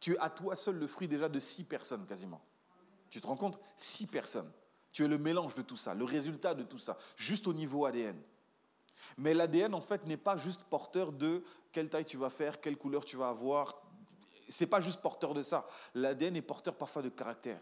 Tu 0.00 0.14
es 0.14 0.18
à 0.18 0.30
toi 0.30 0.56
seul 0.56 0.76
le 0.76 0.86
fruit 0.86 1.08
déjà 1.08 1.28
de 1.28 1.38
six 1.38 1.64
personnes 1.64 2.04
quasiment. 2.06 2.40
Tu 3.10 3.20
te 3.20 3.26
rends 3.26 3.36
compte? 3.36 3.58
Six 3.76 4.06
personnes. 4.06 4.50
Tu 4.90 5.04
es 5.04 5.08
le 5.08 5.18
mélange 5.18 5.54
de 5.54 5.62
tout 5.62 5.76
ça, 5.76 5.94
le 5.94 6.04
résultat 6.04 6.54
de 6.54 6.64
tout 6.64 6.78
ça, 6.78 6.98
juste 7.16 7.46
au 7.46 7.54
niveau 7.54 7.86
ADN. 7.86 8.20
Mais 9.16 9.34
l'ADN, 9.34 9.74
en 9.74 9.80
fait, 9.80 10.06
n'est 10.06 10.16
pas 10.16 10.36
juste 10.36 10.62
porteur 10.64 11.12
de 11.12 11.42
quelle 11.72 11.88
taille 11.88 12.04
tu 12.04 12.16
vas 12.16 12.30
faire, 12.30 12.60
quelle 12.60 12.76
couleur 12.76 13.04
tu 13.04 13.16
vas 13.16 13.28
avoir. 13.28 13.82
C'est 14.48 14.66
pas 14.66 14.80
juste 14.80 15.00
porteur 15.00 15.34
de 15.34 15.42
ça. 15.42 15.66
L'ADN 15.94 16.36
est 16.36 16.42
porteur 16.42 16.76
parfois 16.76 17.02
de 17.02 17.08
caractère. 17.08 17.60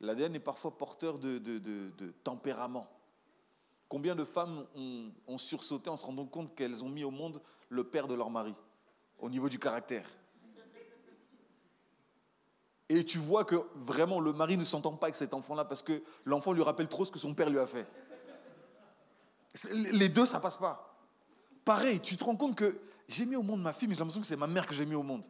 L'ADN 0.00 0.34
est 0.34 0.40
parfois 0.40 0.76
porteur 0.76 1.18
de, 1.18 1.38
de 1.38 2.10
tempérament. 2.22 2.88
Combien 3.88 4.16
de 4.16 4.24
femmes 4.24 4.66
ont, 5.28 5.38
sursauté 5.38 5.90
en 5.90 5.96
se 5.96 6.04
rendant 6.04 6.26
compte 6.26 6.54
qu'elles 6.54 6.82
ont 6.82 6.88
mis 6.88 7.04
au 7.04 7.10
monde 7.10 7.40
le 7.74 7.84
père 7.84 8.06
de 8.06 8.14
leur 8.14 8.30
mari, 8.30 8.54
au 9.18 9.28
niveau 9.28 9.48
du 9.48 9.58
caractère 9.58 10.08
Et 12.88 13.04
tu 13.04 13.18
vois 13.18 13.44
que 13.44 13.56
vraiment 13.74 14.20
le 14.20 14.32
mari 14.32 14.56
ne 14.56 14.64
s'entend 14.64 14.92
pas 14.92 15.06
avec 15.06 15.16
cet 15.16 15.34
enfant-là 15.34 15.64
parce 15.64 15.82
que 15.82 16.02
l'enfant 16.24 16.52
lui 16.52 16.62
rappelle 16.62 16.88
trop 16.88 17.04
ce 17.04 17.10
que 17.10 17.18
son 17.18 17.34
père 17.34 17.50
lui 17.50 17.58
a 17.58 17.66
fait. 17.66 17.86
Les 19.72 20.08
deux, 20.08 20.26
ça 20.26 20.40
passe 20.40 20.56
pas. 20.56 20.96
Pareil, 21.64 22.00
tu 22.00 22.16
te 22.16 22.24
rends 22.24 22.36
compte 22.36 22.56
que 22.56 22.78
j'ai 23.08 23.24
mis 23.24 23.36
au 23.36 23.42
monde 23.42 23.62
ma 23.62 23.72
fille, 23.72 23.88
mais 23.88 23.94
j'ai 23.94 24.00
l'impression 24.00 24.20
que 24.20 24.26
c'est 24.26 24.36
ma 24.36 24.46
mère 24.46 24.66
que 24.66 24.74
j'ai 24.74 24.86
mis 24.86 24.94
au 24.94 25.02
monde. 25.02 25.24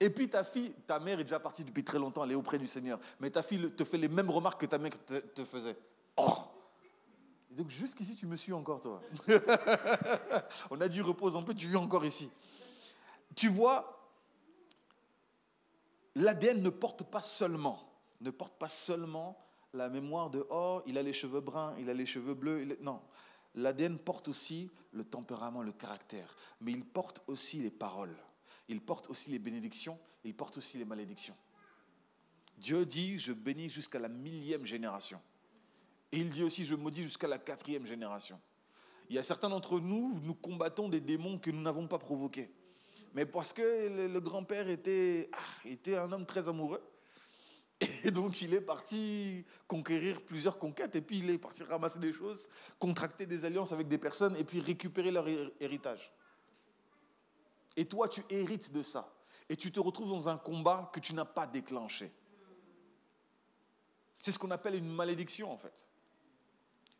Et 0.00 0.10
puis 0.10 0.28
ta 0.28 0.44
fille, 0.44 0.74
ta 0.86 0.98
mère 0.98 1.20
est 1.20 1.24
déjà 1.24 1.40
partie 1.40 1.64
depuis 1.64 1.84
très 1.84 1.98
longtemps, 1.98 2.24
elle 2.24 2.32
est 2.32 2.36
auprès 2.36 2.58
du 2.58 2.66
Seigneur. 2.66 2.98
Mais 3.20 3.30
ta 3.30 3.42
fille 3.42 3.70
te 3.72 3.84
fait 3.84 3.96
les 3.96 4.08
mêmes 4.08 4.30
remarques 4.30 4.60
que 4.60 4.66
ta 4.66 4.78
mère 4.78 4.92
te, 5.06 5.44
faisait. 5.44 5.76
Oh 6.16 6.36
Et 7.54 7.56
donc 7.56 7.70
jusqu'ici, 7.70 8.16
tu 8.16 8.26
me 8.26 8.34
suis 8.34 8.52
encore, 8.52 8.80
toi. 8.80 9.00
On 10.70 10.80
a 10.80 10.88
dit 10.88 11.00
repose 11.00 11.36
un 11.36 11.42
peu, 11.42 11.54
tu 11.54 11.68
vis 11.68 11.76
encore 11.76 12.04
ici. 12.04 12.28
Tu 13.36 13.48
vois, 13.48 14.10
l'ADN 16.16 16.60
ne 16.60 16.70
porte 16.70 17.04
pas 17.04 17.20
seulement, 17.20 17.88
ne 18.20 18.30
porte 18.30 18.58
pas 18.58 18.66
seulement 18.66 19.38
la 19.72 19.88
mémoire 19.88 20.30
de 20.30 20.44
oh, 20.50 20.82
il 20.86 20.98
a 20.98 21.02
les 21.04 21.12
cheveux 21.12 21.40
bruns, 21.40 21.76
il 21.78 21.88
a 21.88 21.94
les 21.94 22.06
cheveux 22.06 22.34
bleus. 22.34 22.76
Non, 22.80 23.00
l'ADN 23.54 23.98
porte 23.98 24.26
aussi 24.26 24.68
le 24.90 25.04
tempérament, 25.04 25.62
le 25.62 25.70
caractère, 25.70 26.36
mais 26.60 26.72
il 26.72 26.84
porte 26.84 27.22
aussi 27.28 27.62
les 27.62 27.70
paroles, 27.70 28.16
il 28.66 28.80
porte 28.80 29.08
aussi 29.10 29.30
les 29.30 29.38
bénédictions, 29.38 29.96
il 30.24 30.34
porte 30.34 30.58
aussi 30.58 30.76
les 30.76 30.84
malédictions. 30.84 31.36
Dieu 32.58 32.84
dit, 32.84 33.16
je 33.16 33.32
bénis 33.32 33.68
jusqu'à 33.68 34.00
la 34.00 34.08
millième 34.08 34.64
génération. 34.64 35.20
Et 36.14 36.18
il 36.18 36.30
dit 36.30 36.44
aussi, 36.44 36.64
je 36.64 36.76
maudis 36.76 37.02
jusqu'à 37.02 37.26
la 37.26 37.38
quatrième 37.38 37.84
génération. 37.86 38.40
Il 39.10 39.16
y 39.16 39.18
a 39.18 39.24
certains 39.24 39.48
d'entre 39.48 39.80
nous, 39.80 40.20
nous 40.22 40.36
combattons 40.36 40.88
des 40.88 41.00
démons 41.00 41.40
que 41.40 41.50
nous 41.50 41.60
n'avons 41.60 41.88
pas 41.88 41.98
provoqués. 41.98 42.54
Mais 43.14 43.26
parce 43.26 43.52
que 43.52 44.06
le, 44.06 44.20
grand-père 44.20 44.68
était, 44.68 45.28
ah, 45.32 45.68
était 45.68 45.96
un 45.96 46.12
homme 46.12 46.24
très 46.24 46.48
amoureux, 46.48 46.80
et 48.04 48.12
donc 48.12 48.42
il 48.42 48.54
est 48.54 48.60
parti 48.60 49.44
conquérir 49.66 50.22
plusieurs 50.22 50.56
conquêtes, 50.56 50.94
et 50.94 51.00
puis 51.00 51.18
il 51.18 51.30
est 51.30 51.38
parti 51.38 51.64
ramasser 51.64 51.98
des 51.98 52.12
choses, 52.12 52.48
contracter 52.78 53.26
des 53.26 53.44
alliances 53.44 53.72
avec 53.72 53.88
des 53.88 53.98
personnes, 53.98 54.36
et 54.36 54.44
puis 54.44 54.60
récupérer 54.60 55.10
leur 55.10 55.26
héritage. 55.58 56.12
Et 57.74 57.86
toi, 57.86 58.08
tu 58.08 58.22
hérites 58.30 58.70
de 58.70 58.82
ça. 58.82 59.12
Et 59.48 59.56
tu 59.56 59.72
te 59.72 59.80
retrouves 59.80 60.10
dans 60.10 60.28
un 60.28 60.38
combat 60.38 60.92
que 60.94 61.00
tu 61.00 61.12
n'as 61.12 61.24
pas 61.24 61.48
déclenché. 61.48 62.12
C'est 64.20 64.30
ce 64.30 64.38
qu'on 64.38 64.52
appelle 64.52 64.76
une 64.76 64.94
malédiction, 64.94 65.50
en 65.50 65.58
fait. 65.58 65.88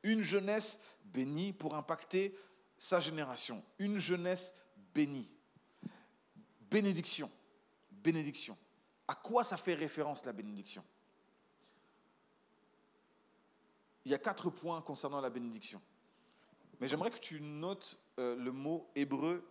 Une 0.05 0.23
jeunesse 0.23 0.81
bénie 1.07 1.53
pour 1.53 1.75
impacter 1.75 2.39
sa 2.79 3.01
génération. 3.01 3.65
Une 3.79 3.99
jeunesse 3.99 4.55
bénie. 4.95 5.29
Bénédiction. 6.71 7.29
Bénédiction. 7.91 8.57
À 9.09 9.15
quoi 9.15 9.43
ça 9.45 9.57
fait 9.57 9.75
référence 9.75 10.25
la 10.25 10.33
bénédiction? 10.33 10.85
Il 14.05 14.13
y 14.13 14.15
a 14.15 14.19
quatre 14.19 14.51
points 14.51 14.81
concernant 14.83 15.21
la 15.21 15.31
bénédiction. 15.31 15.83
Mais 16.81 16.89
j'aimerais 16.89 17.11
que 17.11 17.19
tu 17.19 17.41
notes 17.41 17.99
euh, 18.19 18.37
le 18.37 18.53
mot 18.53 18.91
hébreu 18.95 19.49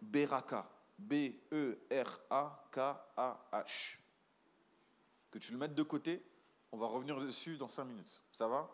beraka. 0.00 0.68
B-E-R-A-K-A-H. 0.98 1.98
Que 5.30 5.38
tu 5.38 5.52
le 5.52 5.58
mettes 5.58 5.74
de 5.74 5.82
côté. 5.82 6.24
On 6.70 6.78
va 6.78 6.86
revenir 6.86 7.18
dessus 7.20 7.56
dans 7.56 7.68
cinq 7.68 7.84
minutes. 7.84 8.22
Ça 8.32 8.48
va? 8.48 8.70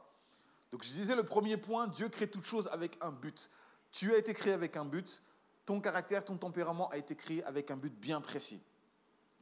Donc 0.71 0.85
je 0.85 0.89
disais 0.91 1.17
le 1.17 1.25
premier 1.25 1.57
point, 1.57 1.87
Dieu 1.87 2.09
crée 2.09 2.29
toute 2.29 2.45
chose 2.45 2.69
avec 2.69 2.97
un 3.01 3.11
but. 3.11 3.51
Tu 3.91 4.13
as 4.13 4.19
été 4.19 4.35
créé 4.35 4.53
avec 4.53 4.77
un 4.77 4.85
but. 4.85 5.23
Ton 5.65 5.81
caractère, 5.81 6.25
ton 6.25 6.37
tempérament 6.37 6.89
a 6.91 6.97
été 6.97 7.15
créé 7.15 7.43
avec 7.45 7.71
un 7.71 7.77
but 7.77 7.93
bien 7.93 8.21
précis 8.21 8.61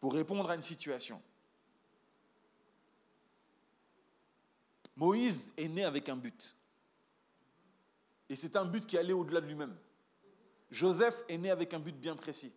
pour 0.01 0.15
répondre 0.15 0.49
à 0.51 0.55
une 0.55 0.63
situation. 0.63 1.21
Moïse 4.97 5.53
est 5.57 5.69
né 5.69 5.85
avec 5.85 6.09
un 6.09 6.17
but. 6.17 6.57
Et 8.29 8.37
c'est 8.37 8.57
un 8.57 8.65
but 8.65 8.87
qui 8.87 8.97
allait 8.99 9.13
au-delà 9.13 9.41
de 9.41 9.47
lui-même. 9.47 9.77
Joseph 10.71 11.23
est 11.29 11.39
né 11.39 11.51
avec 11.51 11.75
un 11.75 11.79
but 11.79 11.97
bien 11.97 12.17
précis. 12.17 12.53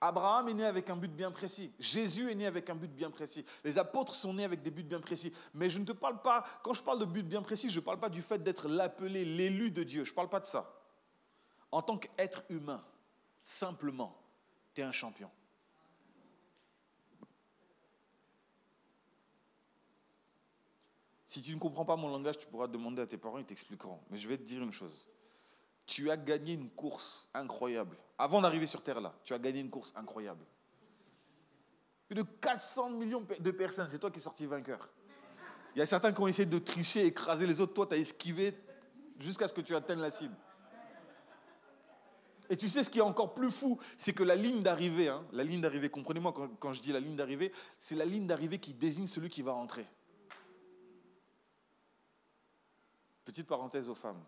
Abraham 0.00 0.48
est 0.48 0.54
né 0.54 0.64
avec 0.64 0.90
un 0.90 0.96
but 0.96 1.10
bien 1.10 1.30
précis. 1.30 1.72
Jésus 1.78 2.30
est 2.30 2.34
né 2.34 2.46
avec 2.46 2.68
un 2.70 2.74
but 2.74 2.90
bien 2.94 3.10
précis. 3.10 3.44
Les 3.64 3.78
apôtres 3.78 4.14
sont 4.14 4.34
nés 4.34 4.44
avec 4.44 4.62
des 4.62 4.70
buts 4.70 4.82
bien 4.82 5.00
précis. 5.00 5.32
Mais 5.54 5.70
je 5.70 5.78
ne 5.78 5.84
te 5.84 5.92
parle 5.92 6.20
pas, 6.22 6.44
quand 6.62 6.74
je 6.74 6.82
parle 6.82 6.98
de 6.98 7.04
but 7.04 7.26
bien 7.26 7.42
précis, 7.42 7.70
je 7.70 7.80
ne 7.80 7.84
parle 7.84 7.98
pas 7.98 8.08
du 8.08 8.22
fait 8.22 8.42
d'être 8.42 8.68
l'appelé, 8.68 9.24
l'élu 9.24 9.70
de 9.70 9.82
Dieu. 9.82 10.04
Je 10.04 10.10
ne 10.10 10.14
parle 10.14 10.28
pas 10.28 10.40
de 10.40 10.46
ça. 10.46 10.72
En 11.72 11.82
tant 11.82 11.98
qu'être 11.98 12.42
humain, 12.48 12.84
simplement, 13.42 14.16
tu 14.74 14.80
es 14.80 14.84
un 14.84 14.92
champion. 14.92 15.30
Si 21.26 21.42
tu 21.42 21.54
ne 21.54 21.58
comprends 21.58 21.84
pas 21.84 21.96
mon 21.96 22.08
langage, 22.08 22.38
tu 22.38 22.46
pourras 22.46 22.66
demander 22.66 23.02
à 23.02 23.06
tes 23.06 23.18
parents, 23.18 23.38
ils 23.38 23.44
t'expliqueront. 23.44 24.00
Mais 24.10 24.16
je 24.16 24.28
vais 24.28 24.38
te 24.38 24.42
dire 24.42 24.62
une 24.62 24.72
chose. 24.72 25.08
Tu 25.86 26.10
as 26.10 26.16
gagné 26.16 26.54
une 26.54 26.68
course 26.70 27.28
incroyable. 27.32 27.96
Avant 28.18 28.40
d'arriver 28.40 28.66
sur 28.66 28.82
Terre 28.82 29.00
là, 29.00 29.14
tu 29.24 29.34
as 29.34 29.38
gagné 29.38 29.60
une 29.60 29.70
course 29.70 29.92
incroyable. 29.96 30.44
Plus 32.08 32.16
de 32.16 32.22
400 32.22 32.90
millions 32.90 33.26
de 33.38 33.50
personnes, 33.50 33.88
c'est 33.90 33.98
toi 33.98 34.10
qui 34.10 34.18
es 34.18 34.22
sorti 34.22 34.46
vainqueur. 34.46 34.88
Il 35.74 35.80
y 35.80 35.82
a 35.82 35.86
certains 35.86 36.12
qui 36.12 36.20
ont 36.20 36.26
essayé 36.26 36.46
de 36.46 36.58
tricher, 36.58 37.04
écraser 37.04 37.46
les 37.46 37.60
autres. 37.60 37.74
Toi, 37.74 37.86
tu 37.86 37.94
as 37.94 37.98
esquivé 37.98 38.54
jusqu'à 39.18 39.48
ce 39.48 39.52
que 39.52 39.60
tu 39.60 39.74
atteignes 39.76 40.00
la 40.00 40.10
cible. 40.10 40.34
Et 42.48 42.56
tu 42.56 42.68
sais 42.68 42.84
ce 42.84 42.90
qui 42.90 42.98
est 42.98 43.02
encore 43.02 43.34
plus 43.34 43.50
fou, 43.50 43.78
c'est 43.98 44.12
que 44.12 44.22
la 44.22 44.36
ligne 44.36 44.62
d'arrivée, 44.62 45.08
hein, 45.08 45.26
la 45.32 45.42
ligne 45.42 45.60
d'arrivée, 45.60 45.90
comprenez-moi 45.90 46.32
quand, 46.60 46.72
je 46.72 46.80
dis 46.80 46.92
la 46.92 47.00
ligne 47.00 47.16
d'arrivée, 47.16 47.52
c'est 47.78 47.96
la 47.96 48.04
ligne 48.04 48.26
d'arrivée 48.26 48.58
qui 48.58 48.72
désigne 48.72 49.06
celui 49.06 49.28
qui 49.28 49.42
va 49.42 49.52
rentrer. 49.52 49.86
Petite 53.24 53.48
parenthèse 53.48 53.88
aux 53.88 53.94
femmes, 53.96 54.22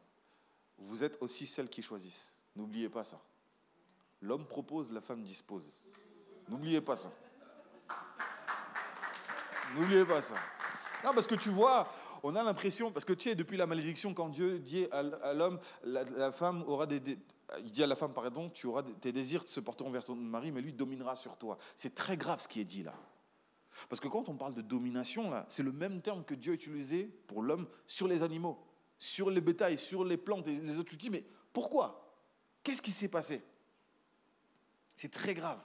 vous 0.79 1.05
êtes 1.05 1.18
aussi 1.20 1.47
celles 1.47 1.68
qui 1.68 1.83
choisissent. 1.83 2.35
N'oubliez 2.57 2.89
pas 2.89 3.05
ça. 3.05 3.20
L'homme 4.20 4.47
propose, 4.47 4.91
la 4.91 5.01
femme 5.01 5.22
dispose. 5.22 5.89
N'oubliez 6.49 6.81
pas 6.81 6.97
ça. 6.97 7.12
N'oubliez 9.74 10.05
pas 10.05 10.22
ça. 10.22 10.35
Non, 11.05 11.12
parce 11.14 11.26
que 11.26 11.35
tu 11.35 11.51
vois, 11.51 11.89
on 12.22 12.35
a 12.35 12.43
l'impression, 12.43 12.91
parce 12.91 13.05
que 13.05 13.12
tu 13.12 13.29
sais, 13.29 13.35
depuis 13.35 13.57
la 13.57 13.66
malédiction, 13.66 14.14
quand 14.14 14.29
Dieu 14.29 14.59
dit 14.59 14.87
à 14.91 15.33
l'homme, 15.35 15.61
la, 15.85 16.33
femme 16.33 16.64
aura 16.66 16.87
des, 16.87 17.18
il 17.61 17.70
dit 17.70 17.83
à 17.83 17.87
la 17.87 17.97
femme, 17.97 18.12
pardon, 18.12 18.49
tu 18.51 18.66
auras 18.66 18.83
tes 18.83 19.12
désirs 19.12 19.45
se 19.47 19.61
porteront 19.61 19.91
vers 19.91 20.05
ton 20.05 20.16
mari, 20.16 20.51
mais 20.51 20.61
lui 20.61 20.72
dominera 20.72 21.16
sur 21.16 21.37
toi. 21.37 21.59
C'est 21.76 21.95
très 21.95 22.16
grave 22.16 22.41
ce 22.41 22.49
qui 22.49 22.61
est 22.61 22.64
dit 22.64 22.83
là. 22.83 22.95
Parce 23.89 24.01
que 24.01 24.09
quand 24.09 24.29
on 24.29 24.35
parle 24.35 24.55
de 24.55 24.62
domination, 24.62 25.31
là, 25.31 25.47
c'est 25.49 25.62
le 25.62 25.70
même 25.70 26.01
terme 26.03 26.24
que 26.24 26.35
Dieu 26.35 26.53
a 26.53 26.55
utilisé 26.55 27.05
pour 27.29 27.43
l'homme 27.43 27.68
sur 27.87 28.09
les 28.09 28.24
animaux, 28.24 28.59
sur 28.99 29.30
les 29.30 29.40
bétails, 29.40 29.78
sur 29.78 30.05
les 30.05 30.16
plantes 30.16 30.49
et 30.49 30.61
les 30.61 30.78
autres. 30.78 30.90
Tu 30.90 30.96
dis, 30.96 31.11
mais 31.11 31.24
pourquoi? 31.53 32.16
Qu'est-ce 32.62 32.82
qui 32.82 32.90
s'est 32.90 33.09
passé? 33.09 33.42
C'est 34.94 35.11
très 35.11 35.34
grave. 35.34 35.61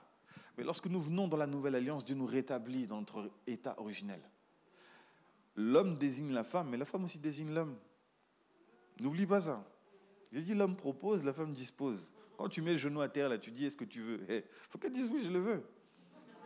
Mais 0.57 0.63
lorsque 0.63 0.86
nous 0.86 1.01
venons 1.01 1.27
dans 1.27 1.38
la 1.38 1.47
nouvelle 1.47 1.75
alliance, 1.75 2.05
Dieu 2.05 2.15
nous 2.15 2.25
rétablit 2.25 2.86
dans 2.86 2.99
notre 2.99 3.31
état 3.47 3.75
originel. 3.79 4.21
L'homme 5.55 5.97
désigne 5.97 6.31
la 6.31 6.43
femme, 6.43 6.69
mais 6.69 6.77
la 6.77 6.86
femme 6.86 7.05
aussi 7.05 7.19
désigne 7.19 7.53
l'homme. 7.53 7.77
N'oublie 8.99 9.25
pas 9.25 9.41
ça. 9.41 9.65
Il 10.31 10.43
dit 10.43 10.53
l'homme 10.53 10.75
propose, 10.75 11.23
la 11.23 11.34
femme 11.34 11.53
dispose. 11.53 12.13
Quand 12.38 12.49
tu 12.49 12.61
mets 12.61 12.71
le 12.71 12.77
genou 12.77 13.01
à 13.01 13.09
terre, 13.09 13.29
là, 13.29 13.38
tu 13.38 13.51
dis 13.51 13.65
est-ce 13.65 13.77
que 13.77 13.86
tu 13.86 14.01
veux? 14.01 14.19
Il 14.29 14.36
eh, 14.36 14.45
faut 14.69 14.77
qu'elle 14.77 14.91
dise 14.91 15.09
oui, 15.11 15.21
je 15.23 15.31
le 15.31 15.39
veux. 15.39 15.63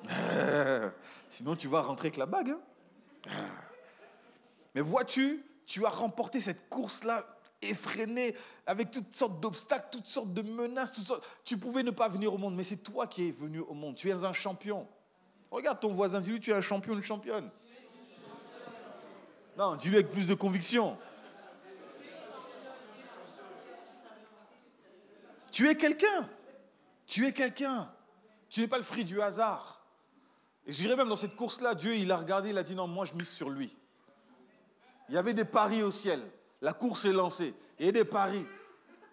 Sinon, 1.30 1.56
tu 1.56 1.68
vas 1.68 1.82
rentrer 1.82 2.08
avec 2.08 2.18
la 2.18 2.26
bague. 2.26 2.52
Hein. 2.52 2.62
Mais 4.76 4.82
vois-tu, 4.82 5.44
tu 5.68 5.86
as 5.86 5.90
remporté 5.90 6.40
cette 6.40 6.70
course-là 6.70 7.24
effrénée, 7.62 8.36
avec 8.66 8.90
toutes 8.90 9.14
sortes 9.14 9.40
d'obstacles, 9.40 9.88
toutes 9.92 10.08
sortes 10.08 10.34
de 10.34 10.42
menaces, 10.42 10.94
toutes 10.94 11.06
sortes... 11.06 11.24
Tu 11.44 11.58
pouvais 11.58 11.84
ne 11.84 11.92
pas 11.92 12.08
venir 12.08 12.34
au 12.34 12.38
monde, 12.38 12.56
mais 12.56 12.64
c'est 12.64 12.78
toi 12.78 13.06
qui 13.06 13.28
es 13.28 13.32
venu 13.32 13.60
au 13.60 13.74
monde. 13.74 13.96
Tu 13.96 14.10
es 14.10 14.24
un 14.24 14.34
champion. 14.34 14.88
Regarde 15.52 15.80
ton 15.80 15.94
voisin, 15.94 16.22
dis-lui, 16.22 16.40
tu 16.40 16.52
es 16.52 16.54
un 16.54 16.62
champion, 16.62 16.94
une 16.94 17.04
championne. 17.04 17.50
Non, 19.58 19.76
dis-lui 19.76 19.98
avec 19.98 20.10
plus 20.10 20.28
de 20.28 20.36
conviction. 20.36 20.98
Tu 25.52 25.68
es 25.68 25.76
quelqu'un. 25.76 26.30
Tu 27.06 27.26
es 27.26 27.34
quelqu'un. 27.34 27.92
Tu 28.50 28.62
n'es 28.62 28.68
pas 28.68 28.78
le 28.78 28.84
fruit 28.84 29.04
du 29.04 29.22
hasard. 29.22 29.86
Et 30.66 30.72
je 30.72 30.78
dirais 30.78 30.96
même 30.96 31.10
dans 31.10 31.16
cette 31.16 31.36
course-là, 31.36 31.76
Dieu, 31.76 31.96
il 31.96 32.12
a 32.12 32.18
regardé, 32.18 32.52
il 32.52 32.58
a 32.58 32.64
dit 32.64 32.76
non, 32.76 32.88
moi 32.88 33.06
je 33.06 33.14
mise 33.14 33.30
sur 33.30 33.50
lui. 33.50 33.76
Il 35.10 35.16
y 35.16 35.18
avait 35.18 35.34
des 35.34 35.46
paris 35.46 35.84
au 35.84 35.92
ciel. 35.92 36.22
La 36.62 36.74
course 36.74 37.06
est 37.06 37.14
lancée. 37.14 37.54
Il 37.80 37.86
y 37.86 37.90
a 37.90 37.92
des 37.92 38.06
paris. 38.06 38.46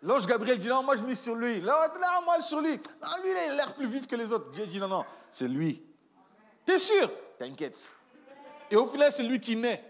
L'ange 0.03 0.27
Gabriel 0.27 0.59
dit 0.59 0.69
non, 0.69 0.83
moi 0.83 0.97
je 0.97 1.03
mise 1.03 1.21
sur 1.21 1.35
lui. 1.35 1.61
L'autre, 1.61 1.99
là, 2.01 2.21
moi 2.25 2.41
sur 2.43 2.61
lui. 2.61 2.73
Non, 2.73 3.09
lui, 3.23 3.31
il 3.31 3.51
a 3.53 3.57
l'air 3.57 3.75
plus 3.75 3.87
vif 3.87 4.07
que 4.07 4.17
les 4.17 4.33
autres. 4.33 4.51
Dieu 4.51 4.67
dit 4.67 4.79
non, 4.79 4.89
non, 4.89 5.05
c'est 5.31 5.49
lui. 5.49 5.83
T'es 6.65 6.79
sûr? 6.79 7.11
T'inquiète. 7.39 7.99
Et 8.71 8.77
au 8.77 8.87
final, 8.87 9.13
c'est 9.13 9.23
lui 9.23 9.41
qui 9.41 9.57
naît. 9.57 9.83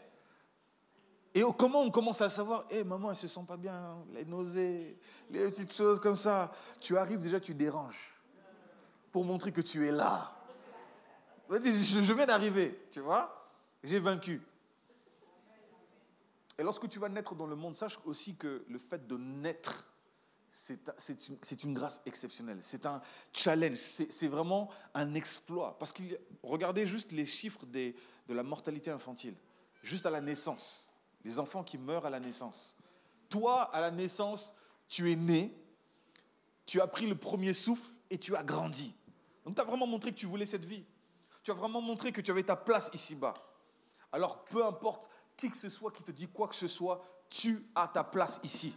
Et 1.35 1.43
comment 1.59 1.81
on 1.81 1.91
commence 1.91 2.21
à 2.21 2.29
savoir, 2.29 2.65
hé 2.71 2.85
maman, 2.85 3.11
elle 3.11 3.17
se 3.17 3.27
sent 3.27 3.41
pas 3.47 3.57
bien, 3.57 3.97
les 4.13 4.25
nausées, 4.25 4.97
les 5.31 5.49
petites 5.49 5.75
choses 5.75 5.99
comme 5.99 6.15
ça. 6.15 6.53
Tu 6.81 6.97
arrives 6.97 7.19
déjà, 7.19 7.41
tu 7.41 7.55
déranges 7.55 8.15
pour 9.11 9.25
montrer 9.25 9.51
que 9.51 9.61
tu 9.61 9.85
es 9.87 9.91
là. 9.91 10.33
Je 11.51 12.13
viens 12.13 12.27
d'arriver, 12.27 12.87
tu 12.93 13.01
vois. 13.01 13.51
J'ai 13.83 13.99
vaincu. 13.99 14.41
Et 16.59 16.63
lorsque 16.63 16.89
tu 16.89 16.99
vas 16.99 17.09
naître 17.09 17.35
dans 17.35 17.47
le 17.47 17.57
monde, 17.57 17.75
sache 17.75 17.99
aussi 18.05 18.37
que 18.37 18.65
le 18.69 18.79
fait 18.79 19.07
de 19.07 19.17
naître, 19.17 19.89
c'est 20.49 21.65
une, 21.65 21.75
grâce 21.75 22.01
exceptionnelle. 22.07 22.59
C'est 22.61 22.87
un 22.87 23.03
challenge. 23.33 23.79
C'est 23.79 24.29
vraiment 24.29 24.71
un 24.95 25.15
exploit. 25.15 25.77
Parce 25.79 25.91
que 25.91 26.03
regardez 26.43 26.87
juste 26.87 27.11
les 27.11 27.27
chiffres 27.27 27.67
de 27.67 27.95
la 28.29 28.45
mortalité 28.45 28.91
infantile. 28.91 29.35
Juste 29.83 30.07
à 30.07 30.11
la 30.11 30.21
naissance. 30.21 30.93
Les 31.25 31.39
enfants 31.39 31.65
qui 31.65 31.77
meurent 31.77 32.07
à 32.07 32.11
la 32.11 32.21
naissance. 32.21 32.77
Toi, 33.29 33.63
à 33.63 33.81
la 33.81 33.91
naissance, 33.91 34.55
tu 34.89 35.11
es 35.11 35.17
né, 35.17 35.53
tu 36.67 36.81
as 36.81 36.87
pris 36.87 37.07
le 37.07 37.17
premier 37.17 37.53
souffle 37.53 37.91
et 38.11 38.19
tu 38.19 38.37
as 38.37 38.43
grandi. 38.43 38.95
Donc 39.45 39.57
tu 39.57 39.61
as 39.61 39.65
vraiment 39.65 39.87
montré 39.87 40.13
que 40.13 40.17
tu 40.17 40.27
voulais 40.27 40.47
cette 40.47 40.65
vie. 40.65 40.85
Tu 41.43 41.51
as 41.51 41.55
vraiment 41.55 41.81
montré 41.81 42.13
que 42.13 42.21
tu 42.21 42.31
avais 42.31 42.43
ta 42.43 42.57
place 42.57 42.91
ici-bas. 42.95 43.35
Alors 44.13 44.45
peu 44.45 44.65
importe 44.65 45.11
qui 45.37 45.51
que 45.51 45.57
ce 45.57 45.69
soit 45.69 45.91
qui 45.91 46.03
te 46.03 46.11
dit 46.11 46.29
quoi 46.29 46.49
que 46.49 46.55
ce 46.55 46.69
soit, 46.69 47.03
tu 47.29 47.67
as 47.75 47.89
ta 47.89 48.05
place 48.05 48.41
ici. 48.43 48.77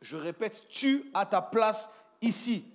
Je 0.00 0.16
répète, 0.16 0.68
tu 0.68 1.10
as 1.14 1.26
ta 1.26 1.42
place 1.42 1.90
ici. 2.20 2.70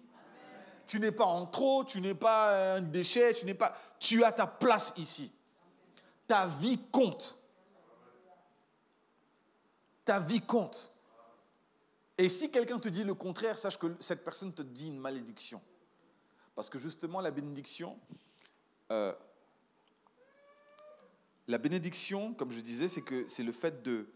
Tu 0.87 0.99
n'es 0.99 1.11
pas 1.11 1.25
en 1.25 1.45
trop, 1.45 1.83
tu 1.83 2.01
n'es 2.01 2.15
pas 2.15 2.75
un 2.75 2.81
déchet, 2.81 3.33
tu 3.33 3.45
n'es 3.45 3.53
pas. 3.53 3.77
Tu 3.99 4.23
as 4.23 4.31
ta 4.31 4.47
place 4.47 4.93
ici. 4.97 5.31
Ta 6.25 6.47
vie 6.47 6.79
compte. 6.91 7.37
Ta 10.03 10.19
vie 10.19 10.41
compte. 10.41 10.91
Et 12.17 12.27
si 12.27 12.49
quelqu'un 12.49 12.79
te 12.79 12.89
dit 12.89 13.03
le 13.03 13.13
contraire, 13.13 13.57
sache 13.57 13.77
que 13.77 13.95
cette 13.99 14.23
personne 14.23 14.51
te 14.51 14.63
dit 14.63 14.87
une 14.87 14.99
malédiction. 14.99 15.61
Parce 16.55 16.69
que 16.69 16.79
justement, 16.79 17.21
la 17.21 17.31
bénédiction, 17.31 17.97
euh, 18.91 19.13
la 21.49 21.57
bénédiction, 21.57 22.33
comme 22.35 22.51
je 22.51 22.61
disais, 22.61 22.87
c'est 22.87 23.01
que 23.01 23.27
c'est 23.27 23.43
le 23.43 23.51
fait 23.51 23.81
de. 23.83 24.07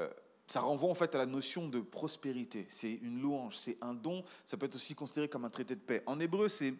Euh, 0.00 0.10
ça 0.48 0.60
renvoie 0.60 0.90
en 0.90 0.94
fait 0.94 1.14
à 1.14 1.18
la 1.18 1.26
notion 1.26 1.68
de 1.68 1.80
prospérité. 1.80 2.66
C'est 2.68 2.94
une 2.94 3.20
louange, 3.20 3.56
c'est 3.56 3.78
un 3.80 3.94
don. 3.94 4.24
Ça 4.44 4.56
peut 4.56 4.66
être 4.66 4.74
aussi 4.74 4.94
considéré 4.94 5.28
comme 5.28 5.44
un 5.44 5.50
traité 5.50 5.76
de 5.76 5.80
paix. 5.80 6.02
En 6.06 6.18
hébreu, 6.18 6.48
c'est 6.48 6.70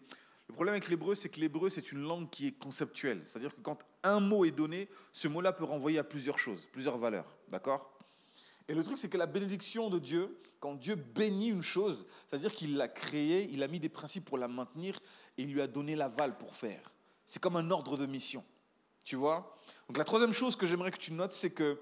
le 0.48 0.54
problème 0.54 0.72
avec 0.72 0.88
l'hébreu, 0.88 1.14
c'est 1.14 1.28
que 1.28 1.38
l'hébreu 1.38 1.68
c'est 1.68 1.92
une 1.92 2.02
langue 2.02 2.28
qui 2.28 2.48
est 2.48 2.58
conceptuelle. 2.58 3.20
C'est-à-dire 3.24 3.54
que 3.54 3.60
quand 3.60 3.78
un 4.02 4.18
mot 4.18 4.44
est 4.44 4.50
donné, 4.50 4.88
ce 5.12 5.28
mot-là 5.28 5.52
peut 5.52 5.64
renvoyer 5.64 5.98
à 5.98 6.04
plusieurs 6.04 6.38
choses, 6.38 6.66
plusieurs 6.72 6.98
valeurs. 6.98 7.30
D'accord? 7.48 7.98
Et 8.66 8.74
le 8.74 8.82
truc, 8.82 8.98
c'est 8.98 9.08
que 9.08 9.18
la 9.18 9.26
bénédiction 9.26 9.90
de 9.90 9.98
Dieu, 9.98 10.40
quand 10.58 10.74
Dieu 10.74 10.96
bénit 10.96 11.50
une 11.50 11.62
chose, 11.62 12.06
c'est-à-dire 12.26 12.52
qu'il 12.52 12.76
l'a 12.76 12.88
créée, 12.88 13.48
il 13.52 13.62
a 13.62 13.68
mis 13.68 13.78
des 13.78 13.88
principes 13.88 14.24
pour 14.24 14.38
la 14.38 14.48
maintenir 14.48 14.98
et 15.36 15.42
il 15.42 15.52
lui 15.52 15.60
a 15.60 15.68
donné 15.68 15.94
l'aval 15.94 16.36
pour 16.36 16.56
faire. 16.56 16.92
C'est 17.26 17.40
comme 17.40 17.56
un 17.56 17.70
ordre 17.70 17.96
de 17.96 18.06
mission. 18.06 18.42
Tu 19.08 19.16
vois? 19.16 19.56
Donc 19.86 19.96
la 19.96 20.04
troisième 20.04 20.34
chose 20.34 20.54
que 20.54 20.66
j'aimerais 20.66 20.90
que 20.90 20.98
tu 20.98 21.14
notes, 21.14 21.32
c'est 21.32 21.48
que, 21.48 21.80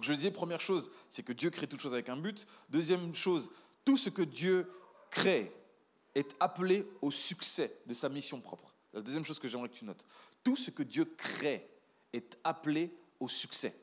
je 0.00 0.12
disais, 0.12 0.32
première 0.32 0.60
chose, 0.60 0.90
c'est 1.08 1.22
que 1.22 1.32
Dieu 1.32 1.50
crée 1.50 1.68
toute 1.68 1.78
chose 1.78 1.92
avec 1.92 2.08
un 2.08 2.16
but. 2.16 2.48
Deuxième 2.68 3.14
chose, 3.14 3.52
tout 3.84 3.96
ce 3.96 4.08
que 4.10 4.22
Dieu 4.22 4.68
crée 5.08 5.52
est 6.16 6.34
appelé 6.40 6.84
au 7.00 7.12
succès 7.12 7.78
de 7.86 7.94
sa 7.94 8.08
mission 8.08 8.40
propre. 8.40 8.74
La 8.92 9.02
deuxième 9.02 9.24
chose 9.24 9.38
que 9.38 9.46
j'aimerais 9.46 9.68
que 9.68 9.76
tu 9.76 9.84
notes, 9.84 10.04
tout 10.42 10.56
ce 10.56 10.72
que 10.72 10.82
Dieu 10.82 11.04
crée 11.04 11.70
est 12.12 12.36
appelé 12.42 12.92
au 13.20 13.28
succès. 13.28 13.80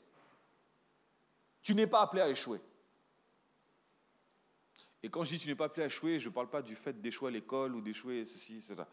Tu 1.62 1.74
n'es 1.74 1.88
pas 1.88 2.02
appelé 2.02 2.24
à 2.24 2.28
échouer. 2.28 2.60
Et 5.02 5.10
quand 5.10 5.24
je 5.24 5.30
dis 5.30 5.40
tu 5.40 5.48
n'es 5.48 5.56
pas 5.56 5.68
appelé 5.68 5.84
à 5.84 5.86
échouer, 5.86 6.20
je 6.20 6.28
ne 6.28 6.34
parle 6.34 6.50
pas 6.50 6.62
du 6.62 6.76
fait 6.76 7.00
d'échouer 7.00 7.30
à 7.30 7.32
l'école 7.32 7.74
ou 7.74 7.80
d'échouer 7.80 8.26
ceci, 8.26 8.62
cela 8.62 8.86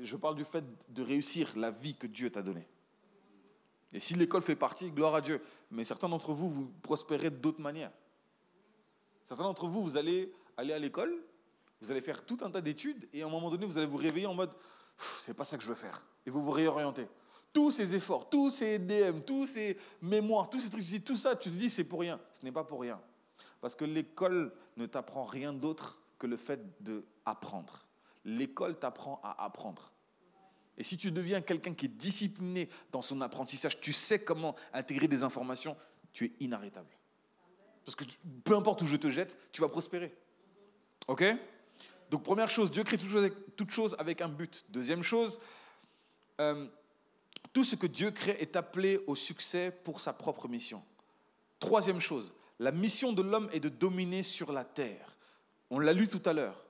je 0.00 0.16
parle 0.16 0.36
du 0.36 0.44
fait 0.44 0.64
de 0.88 1.02
réussir 1.02 1.52
la 1.56 1.70
vie 1.70 1.94
que 1.94 2.06
Dieu 2.06 2.30
t'a 2.30 2.42
donnée. 2.42 2.66
Et 3.92 4.00
si 4.00 4.14
l'école 4.14 4.42
fait 4.42 4.56
partie, 4.56 4.90
gloire 4.90 5.14
à 5.14 5.20
Dieu. 5.20 5.40
Mais 5.70 5.84
certains 5.84 6.08
d'entre 6.08 6.32
vous, 6.32 6.48
vous 6.48 6.72
prospérez 6.82 7.30
d'autres 7.30 7.60
manières. 7.60 7.92
Certains 9.24 9.44
d'entre 9.44 9.66
vous, 9.66 9.82
vous 9.82 9.96
allez 9.96 10.32
aller 10.56 10.72
à 10.72 10.78
l'école, 10.78 11.14
vous 11.80 11.90
allez 11.90 12.00
faire 12.00 12.24
tout 12.24 12.38
un 12.42 12.50
tas 12.50 12.60
d'études, 12.60 13.08
et 13.12 13.22
à 13.22 13.26
un 13.26 13.28
moment 13.28 13.50
donné, 13.50 13.66
vous 13.66 13.78
allez 13.78 13.86
vous 13.86 13.96
réveiller 13.96 14.26
en 14.26 14.34
mode, 14.34 14.52
c'est 14.96 15.34
pas 15.34 15.44
ça 15.44 15.56
que 15.56 15.62
je 15.62 15.68
veux 15.68 15.74
faire. 15.74 16.06
Et 16.26 16.30
vous 16.30 16.42
vous 16.42 16.50
réorientez. 16.50 17.06
Tous 17.52 17.70
ces 17.70 17.94
efforts, 17.94 18.30
tous 18.30 18.50
ces 18.50 18.78
DM, 18.78 19.20
tous 19.20 19.46
ces 19.46 19.76
mémoires, 20.00 20.48
tous 20.48 20.60
ces 20.60 20.70
trucs, 20.70 21.04
tout 21.04 21.16
ça, 21.16 21.36
tu 21.36 21.50
te 21.50 21.54
dis, 21.54 21.68
c'est 21.68 21.84
pour 21.84 22.00
rien. 22.00 22.18
Ce 22.32 22.44
n'est 22.44 22.52
pas 22.52 22.64
pour 22.64 22.80
rien. 22.80 23.00
Parce 23.60 23.74
que 23.74 23.84
l'école 23.84 24.52
ne 24.76 24.86
t'apprend 24.86 25.24
rien 25.24 25.52
d'autre 25.52 26.00
que 26.18 26.26
le 26.26 26.36
fait 26.36 26.60
d'apprendre. 26.80 27.84
L'école 28.24 28.78
t'apprend 28.78 29.20
à 29.22 29.44
apprendre. 29.44 29.92
Et 30.78 30.84
si 30.84 30.96
tu 30.96 31.12
deviens 31.12 31.40
quelqu'un 31.40 31.74
qui 31.74 31.86
est 31.86 31.96
discipliné 31.96 32.68
dans 32.90 33.02
son 33.02 33.20
apprentissage, 33.20 33.80
tu 33.80 33.92
sais 33.92 34.22
comment 34.22 34.54
intégrer 34.72 35.08
des 35.08 35.22
informations, 35.22 35.76
tu 36.12 36.26
es 36.26 36.32
inarrêtable. 36.40 36.88
Parce 37.84 37.96
que 37.96 38.04
peu 38.44 38.56
importe 38.56 38.82
où 38.82 38.86
je 38.86 38.96
te 38.96 39.10
jette, 39.10 39.36
tu 39.52 39.60
vas 39.60 39.68
prospérer. 39.68 40.14
OK? 41.08 41.24
Donc 42.10 42.22
première 42.22 42.48
chose, 42.48 42.70
Dieu 42.70 42.84
crée 42.84 42.98
toute 43.56 43.70
chose 43.70 43.96
avec, 43.98 44.20
un 44.20 44.28
but. 44.28 44.64
Deuxième 44.68 45.02
chose, 45.02 45.40
euh, 46.40 46.68
tout 47.52 47.64
ce 47.64 47.76
que 47.76 47.86
Dieu 47.86 48.10
crée 48.10 48.36
est 48.40 48.56
appelé 48.56 49.00
au 49.06 49.14
succès 49.14 49.70
pour 49.84 50.00
sa 50.00 50.12
propre 50.12 50.48
mission. 50.48 50.82
Troisième 51.58 52.00
chose, 52.00 52.34
la 52.58 52.72
mission 52.72 53.12
de 53.12 53.22
l'homme 53.22 53.48
est 53.52 53.60
de 53.60 53.68
dominer 53.68 54.22
sur 54.22 54.52
la 54.52 54.64
terre. 54.64 55.16
On 55.70 55.78
l'a 55.78 55.92
lu 55.92 56.08
tout 56.08 56.22
à 56.24 56.32
l'heure 56.32 56.61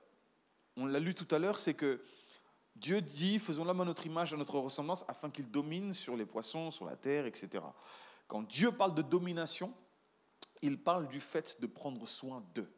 on 0.77 0.85
l'a 0.85 0.99
lu 0.99 1.13
tout 1.13 1.27
à 1.33 1.39
l'heure, 1.39 1.57
c'est 1.57 1.73
que 1.73 2.01
Dieu 2.75 3.01
dit, 3.01 3.39
faisons 3.39 3.63
l'homme 3.63 3.81
à 3.81 3.85
notre 3.85 4.05
image, 4.05 4.33
à 4.33 4.37
notre 4.37 4.57
ressemblance, 4.57 5.05
afin 5.07 5.29
qu'il 5.29 5.49
domine 5.49 5.93
sur 5.93 6.17
les 6.17 6.25
poissons, 6.25 6.71
sur 6.71 6.85
la 6.85 6.95
terre, 6.95 7.25
etc. 7.25 7.63
Quand 8.27 8.43
Dieu 8.43 8.71
parle 8.71 8.95
de 8.95 9.01
domination, 9.01 9.73
il 10.61 10.81
parle 10.81 11.07
du 11.07 11.19
fait 11.19 11.61
de 11.61 11.67
prendre 11.67 12.07
soin 12.07 12.43
d'eux. 12.55 12.71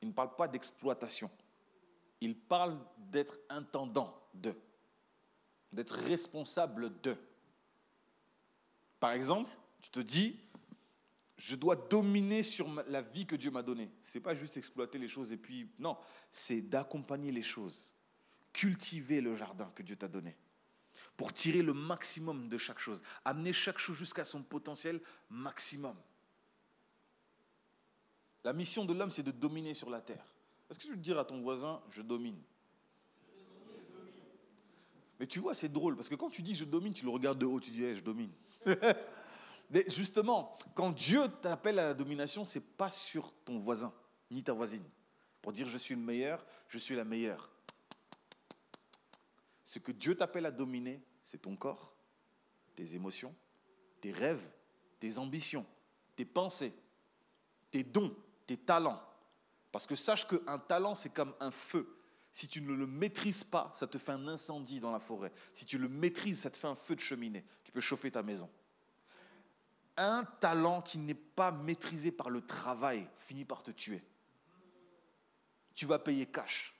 Il 0.00 0.08
ne 0.08 0.12
parle 0.14 0.34
pas 0.34 0.48
d'exploitation. 0.48 1.30
Il 2.20 2.38
parle 2.38 2.78
d'être 2.98 3.38
intendant 3.50 4.18
d'eux, 4.32 4.58
d'être 5.72 5.94
responsable 5.94 7.00
d'eux. 7.00 7.18
Par 8.98 9.12
exemple, 9.12 9.50
tu 9.82 9.90
te 9.90 10.00
dis, 10.00 10.40
je 11.36 11.54
dois 11.54 11.76
dominer 11.76 12.42
sur 12.42 12.68
la 12.88 13.02
vie 13.02 13.26
que 13.26 13.36
Dieu 13.36 13.50
m'a 13.50 13.62
donnée. 13.62 13.90
Ce 14.02 14.16
n'est 14.16 14.22
pas 14.22 14.34
juste 14.34 14.56
exploiter 14.56 14.98
les 14.98 15.08
choses 15.08 15.32
et 15.32 15.36
puis, 15.36 15.68
non, 15.78 15.96
c'est 16.30 16.62
d'accompagner 16.62 17.30
les 17.30 17.42
choses, 17.42 17.92
cultiver 18.52 19.20
le 19.20 19.36
jardin 19.36 19.68
que 19.74 19.82
Dieu 19.82 19.96
t'a 19.96 20.08
donné, 20.08 20.34
pour 21.16 21.32
tirer 21.32 21.62
le 21.62 21.74
maximum 21.74 22.48
de 22.48 22.56
chaque 22.56 22.78
chose, 22.78 23.02
amener 23.24 23.52
chaque 23.52 23.78
chose 23.78 23.98
jusqu'à 23.98 24.24
son 24.24 24.42
potentiel 24.42 25.00
maximum. 25.28 25.96
La 28.42 28.52
mission 28.52 28.84
de 28.84 28.94
l'homme, 28.94 29.10
c'est 29.10 29.22
de 29.22 29.32
dominer 29.32 29.74
sur 29.74 29.90
la 29.90 30.00
terre. 30.00 30.24
Est-ce 30.70 30.78
que 30.78 30.84
tu 30.84 30.90
veux 30.90 30.96
dire 30.96 31.18
à 31.18 31.24
ton 31.24 31.40
voisin, 31.42 31.82
je 31.90 32.00
domine? 32.00 32.40
Mais 35.18 35.26
tu 35.26 35.40
vois, 35.40 35.54
c'est 35.54 35.72
drôle, 35.72 35.96
parce 35.96 36.08
que 36.08 36.14
quand 36.14 36.30
tu 36.30 36.42
dis 36.42 36.54
je 36.54 36.64
domine, 36.64 36.92
tu 36.92 37.04
le 37.04 37.10
regardes 37.10 37.38
de 37.38 37.46
haut, 37.46 37.60
tu 37.60 37.70
dis 37.70 37.94
je 37.94 38.02
domine. 38.02 38.30
Mais 39.70 39.84
justement, 39.88 40.56
quand 40.74 40.90
Dieu 40.90 41.28
t'appelle 41.42 41.78
à 41.78 41.86
la 41.86 41.94
domination, 41.94 42.44
ce 42.44 42.58
n'est 42.58 42.64
pas 42.64 42.90
sur 42.90 43.32
ton 43.44 43.58
voisin, 43.58 43.92
ni 44.30 44.42
ta 44.42 44.52
voisine. 44.52 44.84
Pour 45.42 45.52
dire 45.52 45.68
je 45.68 45.78
suis 45.78 45.94
le 45.94 46.00
meilleur, 46.00 46.44
je 46.68 46.78
suis 46.78 46.94
la 46.94 47.04
meilleure. 47.04 47.50
Ce 49.64 49.78
que 49.78 49.92
Dieu 49.92 50.16
t'appelle 50.16 50.46
à 50.46 50.50
dominer, 50.50 51.02
c'est 51.22 51.42
ton 51.42 51.56
corps, 51.56 51.92
tes 52.76 52.94
émotions, 52.94 53.34
tes 54.00 54.12
rêves, 54.12 54.48
tes 55.00 55.18
ambitions, 55.18 55.66
tes 56.14 56.24
pensées, 56.24 56.72
tes 57.70 57.82
dons, 57.82 58.14
tes 58.46 58.56
talents. 58.56 59.02
Parce 59.72 59.86
que 59.86 59.96
sache 59.96 60.26
qu'un 60.26 60.58
talent, 60.58 60.94
c'est 60.94 61.12
comme 61.12 61.34
un 61.40 61.50
feu. 61.50 61.98
Si 62.30 62.46
tu 62.46 62.60
ne 62.62 62.72
le 62.72 62.86
maîtrises 62.86 63.44
pas, 63.44 63.70
ça 63.74 63.86
te 63.86 63.98
fait 63.98 64.12
un 64.12 64.28
incendie 64.28 64.78
dans 64.78 64.92
la 64.92 65.00
forêt. 65.00 65.32
Si 65.52 65.66
tu 65.66 65.78
le 65.78 65.88
maîtrises, 65.88 66.40
ça 66.40 66.50
te 66.50 66.56
fait 66.56 66.68
un 66.68 66.74
feu 66.74 66.94
de 66.94 67.00
cheminée 67.00 67.44
qui 67.64 67.72
peut 67.72 67.80
chauffer 67.80 68.10
ta 68.10 68.22
maison 68.22 68.48
un 69.96 70.24
talent 70.24 70.82
qui 70.82 70.98
n'est 70.98 71.14
pas 71.14 71.50
maîtrisé 71.50 72.10
par 72.12 72.30
le 72.30 72.40
travail 72.40 73.08
finit 73.16 73.44
par 73.44 73.62
te 73.62 73.70
tuer. 73.70 74.02
Tu 75.74 75.86
vas 75.86 75.98
payer 75.98 76.26
cash. 76.26 76.74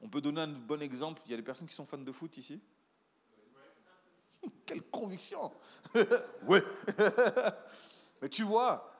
On 0.00 0.08
peut 0.08 0.20
donner 0.20 0.40
un 0.42 0.48
bon 0.48 0.82
exemple. 0.82 1.22
Il 1.26 1.30
y 1.30 1.34
a 1.34 1.36
des 1.36 1.42
personnes 1.42 1.68
qui 1.68 1.74
sont 1.74 1.86
fans 1.86 1.98
de 1.98 2.12
foot 2.12 2.36
ici. 2.36 2.60
Quelle 4.66 4.82
conviction 4.82 5.52
Oui. 6.46 6.58
Mais 8.22 8.28
tu 8.28 8.42
vois, 8.42 8.92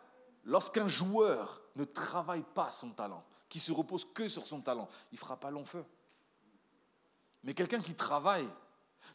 lorsqu'un 0.45 0.89
joueur 0.89 1.63
ne 1.77 1.85
travaille 1.85 2.45
pas 2.55 2.71
son 2.71 2.91
talent, 2.91 3.25
qui 3.49 3.59
se 3.59 3.73
repose 3.73 4.07
que 4.13 4.29
sur 4.29 4.47
son 4.47 4.61
talent, 4.61 4.89
il 5.13 5.19
fera 5.19 5.39
pas 5.39 5.51
long 5.51 5.65
feu. 5.65 5.85
Mais 7.45 7.55
quelqu'un 7.55 7.81
qui 7.81 7.95
travaille, 7.95 8.49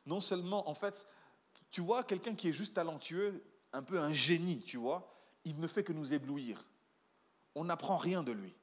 non 0.06 0.22
seulement, 0.22 0.70
en 0.70 0.74
fait, 0.74 1.08
tu 1.72 1.82
vois, 1.82 2.04
quelqu'un 2.04 2.36
qui 2.36 2.50
est 2.50 2.54
juste 2.54 2.74
talentueux, 2.74 3.44
un 3.78 3.84
peu 3.84 4.00
un 4.00 4.12
génie, 4.12 4.62
tu 4.62 4.78
vois, 4.78 5.08
il 5.46 5.60
ne 5.60 5.68
fait 5.68 5.84
que 5.84 5.94
nous 5.94 6.14
éblouir. 6.14 6.66
On 7.54 7.66
n'apprend 7.66 7.98
rien 7.98 8.24
de 8.24 8.32
lui. 8.32 8.56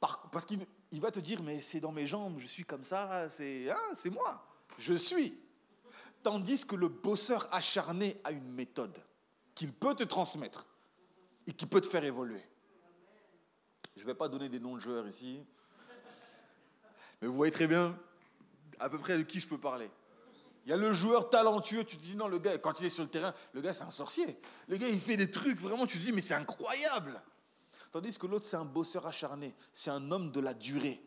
parce 0.00 0.44
qu'il 0.44 1.00
va 1.00 1.10
te 1.10 1.18
dire, 1.18 1.42
mais 1.42 1.62
c'est 1.62 1.80
dans 1.80 1.90
mes 1.90 2.06
jambes, 2.06 2.38
je 2.38 2.46
suis 2.46 2.64
comme 2.64 2.84
ça, 2.84 3.28
c'est 3.30 3.70
hein, 3.70 4.10
moi, 4.10 4.46
je 4.78 4.92
suis. 4.92 5.34
Tandis 6.22 6.66
que 6.66 6.76
le 6.76 6.88
bosseur 6.88 7.48
acharné 7.52 8.20
a 8.22 8.32
une 8.32 8.52
méthode 8.52 9.02
qu'il 9.54 9.72
peut 9.72 9.94
te 9.94 10.04
transmettre 10.04 10.66
et 11.46 11.52
qui 11.52 11.64
peut 11.64 11.80
te 11.80 11.88
faire 11.88 12.04
évoluer. 12.04 12.44
Je 13.96 14.02
ne 14.02 14.06
vais 14.06 14.14
pas 14.14 14.28
donner 14.28 14.50
des 14.50 14.60
noms 14.60 14.76
de 14.76 14.80
joueurs 14.80 15.06
ici, 15.08 15.42
mais 17.22 17.28
vous 17.28 17.34
voyez 17.34 17.52
très 17.52 17.66
bien 17.66 17.98
à 18.78 18.90
peu 18.90 18.98
près 18.98 19.16
de 19.16 19.22
qui 19.22 19.40
je 19.40 19.48
peux 19.48 19.58
parler. 19.58 19.90
Il 20.68 20.72
y 20.72 20.74
a 20.74 20.76
le 20.76 20.92
joueur 20.92 21.30
talentueux, 21.30 21.82
tu 21.82 21.96
te 21.96 22.02
dis 22.02 22.14
non, 22.14 22.28
le 22.28 22.38
gars, 22.38 22.58
quand 22.58 22.78
il 22.78 22.84
est 22.84 22.90
sur 22.90 23.02
le 23.02 23.08
terrain, 23.08 23.32
le 23.54 23.62
gars 23.62 23.72
c'est 23.72 23.84
un 23.84 23.90
sorcier. 23.90 24.38
Le 24.66 24.76
gars 24.76 24.90
il 24.90 25.00
fait 25.00 25.16
des 25.16 25.30
trucs, 25.30 25.58
vraiment, 25.58 25.86
tu 25.86 25.98
te 25.98 26.04
dis 26.04 26.12
mais 26.12 26.20
c'est 26.20 26.34
incroyable. 26.34 27.22
Tandis 27.90 28.18
que 28.18 28.26
l'autre 28.26 28.44
c'est 28.44 28.58
un 28.58 28.66
bosseur 28.66 29.06
acharné, 29.06 29.54
c'est 29.72 29.88
un 29.88 30.10
homme 30.12 30.30
de 30.30 30.40
la 30.40 30.52
durée. 30.52 31.02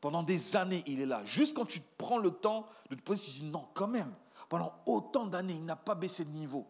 Pendant 0.00 0.22
des 0.22 0.56
années 0.56 0.82
il 0.86 1.02
est 1.02 1.06
là. 1.06 1.22
Juste 1.26 1.54
quand 1.54 1.66
tu 1.66 1.82
prends 1.98 2.16
le 2.16 2.30
temps 2.30 2.66
de 2.88 2.94
te 2.94 3.02
poser, 3.02 3.24
tu 3.24 3.30
te 3.32 3.36
dis 3.36 3.42
non, 3.42 3.68
quand 3.74 3.88
même, 3.88 4.14
pendant 4.48 4.72
autant 4.86 5.26
d'années 5.26 5.56
il 5.56 5.66
n'a 5.66 5.76
pas 5.76 5.94
baissé 5.94 6.24
de 6.24 6.30
niveau. 6.30 6.66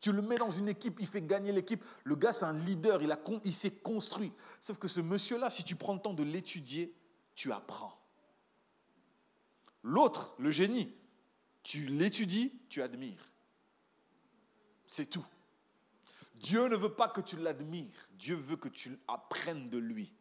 Tu 0.00 0.12
le 0.12 0.20
mets 0.20 0.36
dans 0.36 0.50
une 0.50 0.68
équipe, 0.68 0.98
il 1.00 1.06
fait 1.06 1.22
gagner 1.22 1.50
l'équipe. 1.50 1.82
Le 2.02 2.14
gars, 2.14 2.34
c'est 2.34 2.44
un 2.44 2.58
leader, 2.58 3.00
il, 3.00 3.16
il 3.42 3.54
s'est 3.54 3.76
construit. 3.76 4.34
Sauf 4.60 4.76
que 4.76 4.86
ce 4.86 5.00
monsieur-là, 5.00 5.48
si 5.48 5.64
tu 5.64 5.76
prends 5.76 5.94
le 5.94 6.00
temps 6.00 6.12
de 6.12 6.24
l'étudier, 6.24 6.94
tu 7.34 7.52
apprends. 7.52 7.98
L'autre, 9.82 10.34
le 10.38 10.50
génie, 10.50 10.94
tu 11.64 11.86
l'étudies, 11.86 12.52
tu 12.68 12.82
admires. 12.82 13.30
C'est 14.86 15.06
tout. 15.06 15.26
Dieu 16.36 16.68
ne 16.68 16.76
veut 16.76 16.92
pas 16.92 17.08
que 17.08 17.22
tu 17.22 17.36
l'admires, 17.36 18.08
Dieu 18.12 18.36
veut 18.36 18.56
que 18.56 18.68
tu 18.68 18.98
apprennes 19.08 19.70
de 19.70 19.78
lui. 19.78 20.12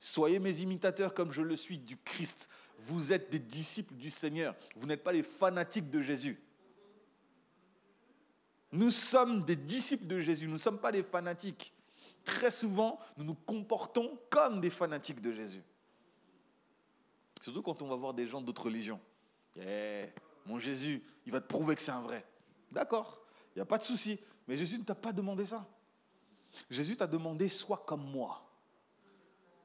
Soyez 0.00 0.40
mes 0.40 0.60
imitateurs 0.60 1.14
comme 1.14 1.32
je 1.32 1.42
le 1.42 1.56
suis 1.56 1.78
du 1.78 1.96
Christ. 1.96 2.50
Vous 2.80 3.12
êtes 3.12 3.30
des 3.30 3.38
disciples 3.38 3.94
du 3.94 4.10
Seigneur. 4.10 4.54
Vous 4.76 4.86
n'êtes 4.86 5.02
pas 5.02 5.12
les 5.12 5.22
fanatiques 5.22 5.90
de 5.90 6.00
Jésus. 6.00 6.40
Nous 8.72 8.90
sommes 8.90 9.44
des 9.44 9.56
disciples 9.56 10.06
de 10.06 10.20
Jésus, 10.20 10.46
nous 10.46 10.54
ne 10.54 10.58
sommes 10.58 10.78
pas 10.78 10.92
des 10.92 11.02
fanatiques. 11.02 11.72
Très 12.24 12.50
souvent, 12.50 12.98
nous 13.16 13.24
nous 13.24 13.34
comportons 13.34 14.18
comme 14.28 14.60
des 14.60 14.70
fanatiques 14.70 15.22
de 15.22 15.32
Jésus. 15.32 15.62
Surtout 17.40 17.62
quand 17.62 17.80
on 17.80 17.88
va 17.88 17.96
voir 17.96 18.12
des 18.12 18.26
gens 18.26 18.42
d'autres 18.42 18.66
religions. 18.66 19.00
Mon 20.48 20.58
Jésus, 20.58 21.02
il 21.26 21.32
va 21.32 21.40
te 21.40 21.46
prouver 21.46 21.76
que 21.76 21.82
c'est 21.82 21.92
un 21.92 22.00
vrai. 22.00 22.24
D'accord, 22.72 23.20
il 23.54 23.58
n'y 23.58 23.62
a 23.62 23.66
pas 23.66 23.78
de 23.78 23.84
souci. 23.84 24.18
Mais 24.46 24.56
Jésus 24.56 24.78
ne 24.78 24.84
t'a 24.84 24.94
pas 24.94 25.12
demandé 25.12 25.44
ça. 25.44 25.68
Jésus 26.70 26.96
t'a 26.96 27.06
demandé 27.06 27.48
sois 27.48 27.84
comme 27.86 28.10
moi. 28.10 28.42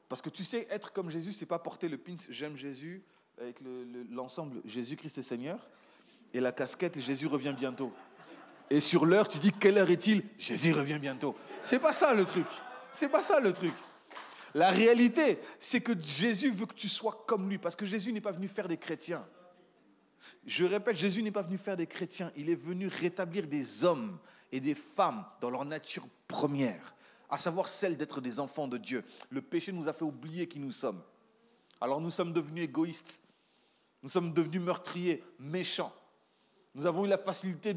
Parce 0.09 0.21
que 0.21 0.29
tu 0.29 0.43
sais, 0.43 0.67
être 0.69 0.91
comme 0.91 1.09
Jésus, 1.09 1.31
c'est 1.31 1.45
pas 1.45 1.57
porter 1.57 1.87
le 1.87 1.97
pins 1.97 2.17
j'aime 2.29 2.57
Jésus 2.57 3.03
avec 3.39 3.57
l'ensemble 4.11 4.61
Jésus-Christ 4.65 5.17
est 5.17 5.23
Seigneur 5.23 5.67
et 6.33 6.39
la 6.39 6.51
casquette 6.51 6.99
Jésus 6.99 7.27
revient 7.27 7.55
bientôt. 7.57 7.91
Et 8.69 8.79
sur 8.79 9.05
l'heure, 9.05 9.27
tu 9.27 9.39
dis 9.39 9.51
quelle 9.51 9.77
heure 9.77 9.89
est-il? 9.89 10.23
Jésus 10.37 10.73
revient 10.73 10.99
bientôt. 10.99 11.35
C'est 11.61 11.79
pas 11.79 11.93
ça 11.93 12.13
le 12.13 12.25
truc. 12.25 12.47
C'est 12.91 13.09
pas 13.09 13.23
ça 13.23 13.39
le 13.39 13.53
truc. 13.53 13.73
La 14.53 14.69
réalité, 14.69 15.39
c'est 15.59 15.81
que 15.81 15.99
Jésus 15.99 16.51
veut 16.51 16.67
que 16.67 16.75
tu 16.75 16.89
sois 16.89 17.23
comme 17.27 17.49
lui, 17.49 17.57
parce 17.57 17.75
que 17.75 17.85
Jésus 17.85 18.13
n'est 18.13 18.21
pas 18.21 18.31
venu 18.31 18.47
faire 18.47 18.67
des 18.67 18.77
chrétiens. 18.77 19.25
Je 20.45 20.65
répète, 20.65 20.95
Jésus 20.95 21.23
n'est 21.23 21.31
pas 21.31 21.41
venu 21.41 21.57
faire 21.57 21.77
des 21.77 21.87
chrétiens, 21.87 22.31
il 22.35 22.49
est 22.49 22.55
venu 22.55 22.87
rétablir 22.87 23.47
des 23.47 23.83
hommes 23.83 24.17
et 24.51 24.59
des 24.59 24.75
femmes 24.75 25.25
dans 25.41 25.49
leur 25.49 25.65
nature 25.65 26.07
première, 26.27 26.95
à 27.29 27.37
savoir 27.37 27.67
celle 27.67 27.97
d'être 27.97 28.21
des 28.21 28.39
enfants 28.39 28.67
de 28.67 28.77
Dieu. 28.77 29.03
Le 29.29 29.41
péché 29.41 29.71
nous 29.71 29.87
a 29.87 29.93
fait 29.93 30.05
oublier 30.05 30.47
qui 30.47 30.59
nous 30.59 30.71
sommes. 30.71 31.01
Alors 31.81 31.99
nous 31.99 32.11
sommes 32.11 32.33
devenus 32.33 32.63
égoïstes, 32.63 33.23
nous 34.03 34.09
sommes 34.09 34.33
devenus 34.33 34.61
meurtriers, 34.61 35.23
méchants. 35.39 35.93
Nous 36.75 36.85
avons 36.85 37.05
eu 37.05 37.07
la 37.07 37.17
facilité 37.17 37.73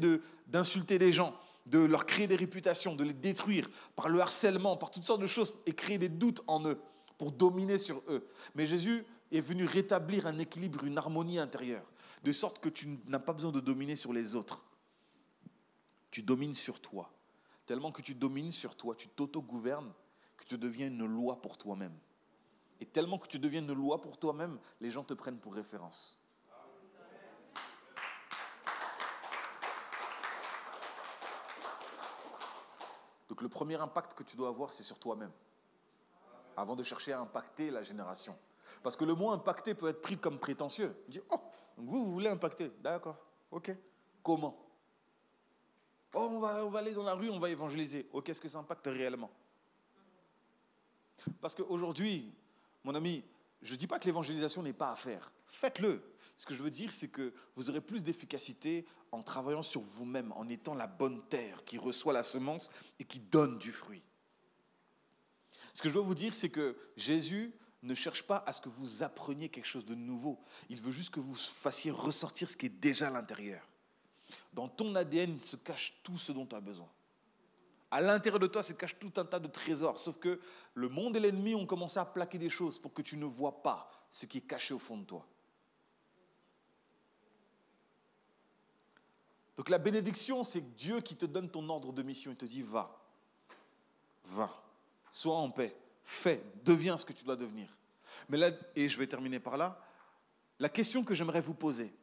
d'insulter 0.47 0.99
des 0.99 1.11
gens, 1.11 1.35
de 1.65 1.79
leur 1.79 2.05
créer 2.05 2.27
des 2.27 2.35
réputations, 2.35 2.95
de 2.95 3.03
les 3.03 3.13
détruire 3.13 3.69
par 3.95 4.09
le 4.09 4.19
harcèlement, 4.19 4.77
par 4.77 4.91
toutes 4.91 5.03
sortes 5.03 5.21
de 5.21 5.27
choses 5.27 5.53
et 5.65 5.73
créer 5.73 5.97
des 5.97 6.09
doutes 6.09 6.43
en 6.47 6.65
eux 6.65 6.79
pour 7.17 7.31
dominer 7.31 7.77
sur 7.77 8.01
eux. 8.07 8.27
Mais 8.55 8.65
Jésus 8.65 9.03
est 9.31 9.41
venu 9.41 9.65
rétablir 9.65 10.27
un 10.27 10.37
équilibre, 10.39 10.83
une 10.85 10.97
harmonie 10.97 11.39
intérieure, 11.39 11.85
de 12.23 12.33
sorte 12.33 12.59
que 12.59 12.69
tu 12.69 12.99
n'as 13.05 13.19
pas 13.19 13.33
besoin 13.33 13.51
de 13.51 13.59
dominer 13.59 13.95
sur 13.95 14.13
les 14.13 14.35
autres. 14.35 14.63
Tu 16.11 16.23
domines 16.23 16.55
sur 16.55 16.79
toi. 16.79 17.11
Tellement 17.65 17.91
que 17.91 18.01
tu 18.01 18.15
domines 18.15 18.51
sur 18.51 18.75
toi, 18.75 18.95
tu 18.95 19.07
t'auto-gouvernes, 19.07 19.93
que 20.37 20.45
tu 20.45 20.57
deviens 20.57 20.87
une 20.87 21.05
loi 21.05 21.41
pour 21.41 21.57
toi-même. 21.57 21.97
Et 22.79 22.85
tellement 22.85 23.17
que 23.17 23.27
tu 23.27 23.39
deviens 23.39 23.61
une 23.61 23.73
loi 23.73 24.01
pour 24.01 24.17
toi-même, 24.17 24.59
les 24.79 24.91
gens 24.91 25.03
te 25.03 25.13
prennent 25.13 25.39
pour 25.39 25.53
référence. 25.53 26.21
Donc 33.27 33.41
le 33.41 33.49
premier 33.49 33.75
impact 33.75 34.13
que 34.13 34.23
tu 34.23 34.37
dois 34.37 34.47
avoir, 34.49 34.73
c'est 34.73 34.83
sur 34.83 34.97
toi-même, 34.99 35.31
avant 36.55 36.75
de 36.75 36.83
chercher 36.83 37.13
à 37.13 37.19
impacter 37.19 37.69
la 37.69 37.83
génération. 37.83 38.37
Parce 38.83 38.95
que 38.95 39.05
le 39.05 39.15
mot 39.15 39.31
impacter 39.31 39.73
peut 39.75 39.87
être 39.87 40.01
pris 40.01 40.17
comme 40.17 40.39
prétentieux. 40.39 40.95
Vous, 41.77 42.05
vous 42.05 42.11
voulez 42.11 42.29
impacter 42.29 42.71
D'accord, 42.81 43.17
ok. 43.51 43.75
Comment 44.23 44.63
Oh, 46.13 46.29
on 46.31 46.39
va, 46.39 46.65
on 46.65 46.69
va 46.69 46.79
aller 46.79 46.93
dans 46.93 47.03
la 47.03 47.13
rue, 47.13 47.29
on 47.29 47.39
va 47.39 47.49
évangéliser. 47.49 48.07
Ok, 48.11 48.29
est-ce 48.29 48.41
que 48.41 48.47
ça 48.47 48.59
impacte 48.59 48.87
réellement? 48.87 49.29
Parce 51.41 51.53
qu'aujourd'hui, 51.53 52.33
mon 52.83 52.95
ami, 52.95 53.23
je 53.61 53.73
ne 53.73 53.77
dis 53.77 53.87
pas 53.87 53.99
que 53.99 54.05
l'évangélisation 54.05 54.63
n'est 54.63 54.73
pas 54.73 54.91
à 54.91 54.95
faire. 54.95 55.31
Faites-le. 55.47 56.01
Ce 56.37 56.45
que 56.45 56.53
je 56.53 56.63
veux 56.63 56.71
dire, 56.71 56.91
c'est 56.91 57.07
que 57.07 57.33
vous 57.55 57.69
aurez 57.69 57.81
plus 57.81 58.03
d'efficacité 58.03 58.85
en 59.11 59.23
travaillant 59.23 59.63
sur 59.63 59.81
vous-même, 59.81 60.31
en 60.33 60.47
étant 60.49 60.75
la 60.75 60.87
bonne 60.87 61.23
terre 61.27 61.63
qui 61.65 61.77
reçoit 61.77 62.13
la 62.13 62.23
semence 62.23 62.69
et 62.99 63.05
qui 63.05 63.19
donne 63.19 63.57
du 63.57 63.71
fruit. 63.71 64.03
Ce 65.73 65.81
que 65.81 65.89
je 65.89 65.93
veux 65.93 66.03
vous 66.03 66.15
dire, 66.15 66.33
c'est 66.33 66.49
que 66.49 66.75
Jésus 66.95 67.53
ne 67.83 67.93
cherche 67.93 68.23
pas 68.23 68.43
à 68.45 68.53
ce 68.53 68.61
que 68.61 68.69
vous 68.69 69.03
appreniez 69.03 69.49
quelque 69.49 69.67
chose 69.67 69.85
de 69.85 69.95
nouveau. 69.95 70.39
Il 70.69 70.81
veut 70.81 70.91
juste 70.91 71.11
que 71.11 71.19
vous 71.19 71.35
fassiez 71.35 71.91
ressortir 71.91 72.49
ce 72.49 72.57
qui 72.57 72.65
est 72.65 72.69
déjà 72.69 73.07
à 73.07 73.11
l'intérieur. 73.11 73.67
Dans 74.53 74.67
ton 74.67 74.95
ADN 74.95 75.39
se 75.39 75.55
cache 75.55 75.99
tout 76.03 76.17
ce 76.17 76.31
dont 76.31 76.45
tu 76.45 76.55
as 76.55 76.59
besoin. 76.59 76.89
À 77.89 78.01
l'intérieur 78.01 78.39
de 78.39 78.47
toi 78.47 78.63
se 78.63 78.73
cache 78.73 78.97
tout 78.99 79.13
un 79.15 79.25
tas 79.25 79.39
de 79.39 79.47
trésors, 79.47 79.99
sauf 79.99 80.17
que 80.17 80.41
le 80.73 80.89
monde 80.89 81.15
et 81.15 81.19
l'ennemi 81.19 81.55
ont 81.55 81.65
commencé 81.65 81.99
à 81.99 82.05
plaquer 82.05 82.37
des 82.37 82.49
choses 82.49 82.77
pour 82.77 82.93
que 82.93 83.01
tu 83.01 83.15
ne 83.15 83.25
vois 83.25 83.61
pas 83.63 83.89
ce 84.11 84.25
qui 84.25 84.39
est 84.39 84.47
caché 84.47 84.73
au 84.73 84.79
fond 84.79 84.97
de 84.97 85.05
toi. 85.05 85.25
Donc 89.55 89.69
la 89.69 89.79
bénédiction, 89.79 90.43
c'est 90.43 90.75
Dieu 90.75 91.01
qui 91.01 91.15
te 91.15 91.25
donne 91.25 91.49
ton 91.49 91.67
ordre 91.69 91.91
de 91.91 92.03
mission. 92.03 92.31
Il 92.31 92.37
te 92.37 92.45
dit, 92.45 92.61
va, 92.61 93.01
va, 94.25 94.51
sois 95.11 95.35
en 95.35 95.49
paix, 95.49 95.75
fais, 96.07 96.41
deviens 96.63 96.97
ce 96.97 97.05
que 97.05 97.13
tu 97.13 97.25
dois 97.25 97.35
devenir. 97.35 97.77
Mais 98.29 98.37
là, 98.37 98.51
et 98.75 98.87
je 98.87 98.97
vais 98.97 99.07
terminer 99.07 99.39
par 99.39 99.57
là, 99.57 99.79
la 100.57 100.69
question 100.69 101.03
que 101.03 101.13
j'aimerais 101.13 101.41
vous 101.41 101.53
poser, 101.53 101.93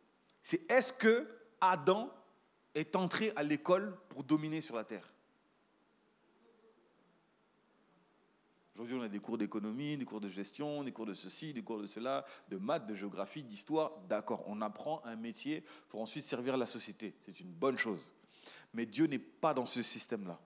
c'est 0.43 0.71
est-ce 0.71 0.93
que 0.93 1.27
Adam 1.61 2.13
est 2.75 2.97
entré 2.97 3.33
à 3.35 3.43
l'école 3.43 3.99
pour 4.11 4.23
dominer 4.23 4.61
sur 4.61 4.77
la 4.77 4.85
terre? 4.85 5.11
Aujourd'hui, 8.75 8.97
on 8.97 9.03
a 9.03 9.09
des 9.09 9.21
cours 9.21 9.39
d'économie, 9.39 9.97
des 9.97 10.05
cours 10.05 10.21
de 10.21 10.29
gestion, 10.29 10.83
des 10.83 10.93
cours 10.93 11.07
de 11.07 11.15
ceci, 11.15 11.55
des 11.55 11.63
cours 11.63 11.81
de 11.81 11.87
cela, 11.87 12.25
de 12.49 12.59
maths, 12.59 12.87
de 12.87 12.95
géographie, 12.95 13.43
d'histoire. 13.43 13.93
D'accord, 14.09 14.45
on 14.47 14.61
apprend 14.61 15.01
un 15.05 15.17
métier 15.17 15.65
pour 15.89 16.03
ensuite 16.03 16.25
servir 16.25 16.57
la 16.57 16.67
société. 16.67 17.17
C'est 17.23 17.41
une 17.41 17.53
bonne 17.53 17.79
chose. 17.79 18.13
Mais 18.75 18.85
Dieu 18.85 19.07
n'est 19.07 19.19
pas 19.19 19.55
dans 19.55 19.67
ce 19.67 19.83
système-là. 19.83 20.41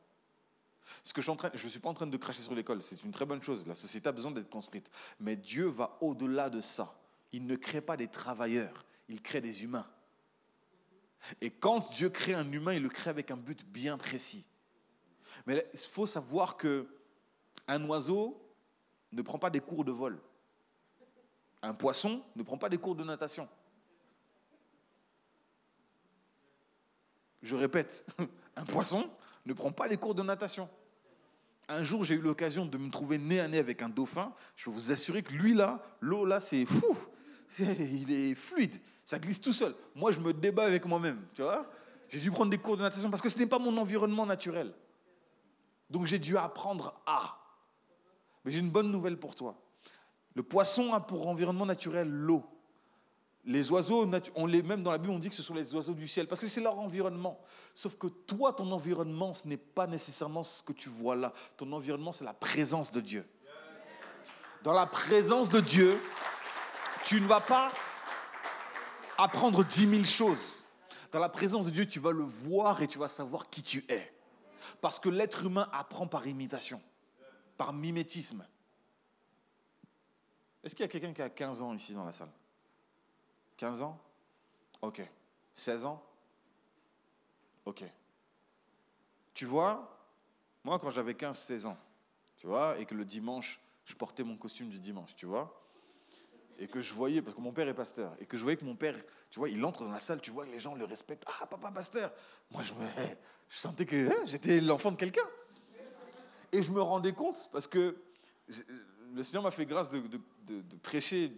Je 1.14 1.64
ne 1.64 1.68
suis 1.68 1.80
pas 1.80 1.88
en 1.88 1.94
train 1.94 2.06
de 2.06 2.16
cracher 2.16 2.42
sur 2.42 2.54
l'école, 2.54 2.82
c'est 2.82 3.02
une 3.02 3.12
très 3.12 3.26
bonne 3.26 3.42
chose. 3.42 3.66
La 3.66 3.74
société 3.74 4.08
a 4.08 4.12
besoin 4.12 4.30
d'être 4.30 4.50
construite. 4.50 4.90
Mais 5.20 5.36
Dieu 5.36 5.66
va 5.66 5.96
au-delà 6.00 6.50
de 6.50 6.60
ça. 6.60 6.98
Il 7.32 7.46
ne 7.46 7.56
crée 7.56 7.80
pas 7.80 7.96
des 7.96 8.08
travailleurs, 8.08 8.84
il 9.08 9.22
crée 9.22 9.40
des 9.40 9.64
humains. 9.64 9.86
Et 11.40 11.50
quand 11.50 11.90
Dieu 11.90 12.10
crée 12.10 12.34
un 12.34 12.50
humain, 12.52 12.74
il 12.74 12.82
le 12.82 12.88
crée 12.88 13.10
avec 13.10 13.30
un 13.30 13.36
but 13.36 13.66
bien 13.66 13.98
précis. 13.98 14.46
Mais 15.46 15.66
il 15.72 15.78
faut 15.78 16.06
savoir 16.06 16.56
que 16.56 16.86
un 17.66 17.84
oiseau 17.86 18.40
ne 19.12 19.22
prend 19.22 19.38
pas 19.38 19.50
des 19.50 19.60
cours 19.60 19.84
de 19.84 19.92
vol. 19.92 20.20
Un 21.62 21.74
poisson 21.74 22.22
ne 22.36 22.42
prend 22.42 22.58
pas 22.58 22.68
des 22.68 22.78
cours 22.78 22.94
de 22.94 23.04
natation. 23.04 23.48
Je 27.42 27.56
répète, 27.56 28.04
un 28.56 28.64
poisson 28.64 29.10
ne 29.46 29.52
prend 29.52 29.72
pas 29.72 29.88
des 29.88 29.96
cours 29.96 30.14
de 30.14 30.22
natation. 30.22 30.68
Un 31.68 31.82
jour, 31.82 32.02
j'ai 32.02 32.14
eu 32.14 32.20
l'occasion 32.20 32.64
de 32.64 32.78
me 32.78 32.90
trouver 32.90 33.18
nez 33.18 33.40
à 33.40 33.48
nez 33.48 33.58
avec 33.58 33.82
un 33.82 33.90
dauphin. 33.90 34.32
Je 34.56 34.64
peux 34.64 34.70
vous 34.70 34.90
assurer 34.90 35.22
que 35.22 35.34
lui, 35.34 35.52
là, 35.52 35.82
l'eau, 36.00 36.24
là, 36.24 36.40
c'est 36.40 36.64
fou. 36.64 36.96
Il 37.58 38.10
est 38.10 38.34
fluide. 38.34 38.80
Ça 39.04 39.18
glisse 39.18 39.40
tout 39.40 39.52
seul. 39.52 39.74
Moi, 39.94 40.12
je 40.12 40.20
me 40.20 40.32
débat 40.32 40.64
avec 40.64 40.86
moi-même. 40.86 41.20
Tu 41.34 41.42
vois 41.42 41.70
J'ai 42.08 42.20
dû 42.20 42.30
prendre 42.30 42.50
des 42.50 42.58
cours 42.58 42.76
de 42.76 42.82
natation 42.82 43.10
parce 43.10 43.22
que 43.22 43.28
ce 43.28 43.38
n'est 43.38 43.46
pas 43.46 43.58
mon 43.58 43.76
environnement 43.76 44.24
naturel. 44.24 44.72
Donc, 45.90 46.06
j'ai 46.06 46.18
dû 46.18 46.38
apprendre 46.38 47.00
à. 47.06 47.38
Mais 48.44 48.50
j'ai 48.50 48.60
une 48.60 48.70
bonne 48.70 48.90
nouvelle 48.90 49.18
pour 49.18 49.34
toi. 49.34 49.60
Le 50.34 50.42
poisson 50.42 50.94
a 50.94 51.00
pour 51.00 51.28
environnement 51.28 51.66
naturel 51.66 52.08
l'eau. 52.08 52.44
Les 53.44 53.70
oiseaux, 53.70 54.08
on 54.34 54.46
les, 54.46 54.62
même 54.62 54.82
dans 54.82 54.90
la 54.90 54.98
Bible, 54.98 55.12
on 55.12 55.18
dit 55.18 55.28
que 55.28 55.34
ce 55.34 55.42
sont 55.42 55.54
les 55.54 55.74
oiseaux 55.74 55.94
du 55.94 56.06
ciel, 56.06 56.26
parce 56.26 56.40
que 56.40 56.48
c'est 56.48 56.60
leur 56.60 56.78
environnement. 56.78 57.40
Sauf 57.74 57.96
que 57.96 58.08
toi, 58.08 58.52
ton 58.52 58.70
environnement, 58.72 59.32
ce 59.32 59.48
n'est 59.48 59.56
pas 59.56 59.86
nécessairement 59.86 60.42
ce 60.42 60.62
que 60.62 60.72
tu 60.72 60.88
vois 60.88 61.16
là. 61.16 61.32
Ton 61.56 61.72
environnement, 61.72 62.12
c'est 62.12 62.24
la 62.24 62.34
présence 62.34 62.92
de 62.92 63.00
Dieu. 63.00 63.26
Dans 64.64 64.72
la 64.72 64.86
présence 64.86 65.48
de 65.48 65.60
Dieu, 65.60 65.98
tu 67.04 67.20
ne 67.20 67.26
vas 67.26 67.40
pas 67.40 67.72
apprendre 69.16 69.64
dix 69.64 69.86
mille 69.86 70.06
choses. 70.06 70.64
Dans 71.12 71.20
la 71.20 71.28
présence 71.28 71.66
de 71.66 71.70
Dieu, 71.70 71.86
tu 71.86 72.00
vas 72.00 72.12
le 72.12 72.24
voir 72.24 72.82
et 72.82 72.88
tu 72.88 72.98
vas 72.98 73.08
savoir 73.08 73.48
qui 73.48 73.62
tu 73.62 73.84
es. 73.88 74.12
Parce 74.80 75.00
que 75.00 75.08
l'être 75.08 75.44
humain 75.44 75.68
apprend 75.72 76.06
par 76.06 76.26
imitation, 76.26 76.82
par 77.56 77.72
mimétisme. 77.72 78.46
Est-ce 80.62 80.74
qu'il 80.74 80.84
y 80.84 80.88
a 80.88 80.90
quelqu'un 80.90 81.14
qui 81.14 81.22
a 81.22 81.30
15 81.30 81.62
ans 81.62 81.72
ici 81.72 81.94
dans 81.94 82.04
la 82.04 82.12
salle? 82.12 82.30
15 83.58 83.82
ans? 83.82 84.00
Ok. 84.80 85.02
16 85.54 85.84
ans? 85.84 86.02
Ok. 87.66 87.84
Tu 89.34 89.44
vois, 89.44 89.96
moi 90.64 90.78
quand 90.78 90.90
j'avais 90.90 91.12
15-16 91.12 91.66
ans, 91.66 91.78
tu 92.38 92.46
vois, 92.46 92.78
et 92.78 92.86
que 92.86 92.94
le 92.94 93.04
dimanche, 93.04 93.60
je 93.84 93.94
portais 93.94 94.24
mon 94.24 94.36
costume 94.36 94.70
du 94.70 94.78
dimanche, 94.78 95.14
tu 95.14 95.26
vois, 95.26 95.62
et 96.58 96.66
que 96.66 96.80
je 96.80 96.92
voyais, 96.92 97.22
parce 97.22 97.36
que 97.36 97.40
mon 97.40 97.52
père 97.52 97.68
est 97.68 97.74
pasteur, 97.74 98.16
et 98.20 98.26
que 98.26 98.36
je 98.36 98.42
voyais 98.42 98.56
que 98.56 98.64
mon 98.64 98.74
père, 98.74 98.96
tu 99.30 99.38
vois, 99.38 99.48
il 99.48 99.64
entre 99.64 99.84
dans 99.84 99.92
la 99.92 100.00
salle, 100.00 100.20
tu 100.20 100.30
vois, 100.30 100.46
les 100.46 100.58
gens 100.58 100.74
le 100.74 100.84
respectent. 100.84 101.24
Ah, 101.40 101.46
papa 101.46 101.70
pasteur 101.70 102.10
Moi, 102.50 102.62
je, 102.62 102.72
me, 102.74 102.80
je 103.48 103.58
sentais 103.58 103.86
que 103.86 104.08
hein, 104.08 104.24
j'étais 104.26 104.60
l'enfant 104.60 104.90
de 104.90 104.96
quelqu'un. 104.96 105.28
Et 106.50 106.62
je 106.62 106.72
me 106.72 106.80
rendais 106.80 107.12
compte, 107.12 107.48
parce 107.52 107.66
que 107.66 107.96
le 109.14 109.22
Seigneur 109.22 109.42
m'a 109.42 109.50
fait 109.50 109.66
grâce 109.66 109.88
de, 109.88 110.00
prêcher 110.82 111.32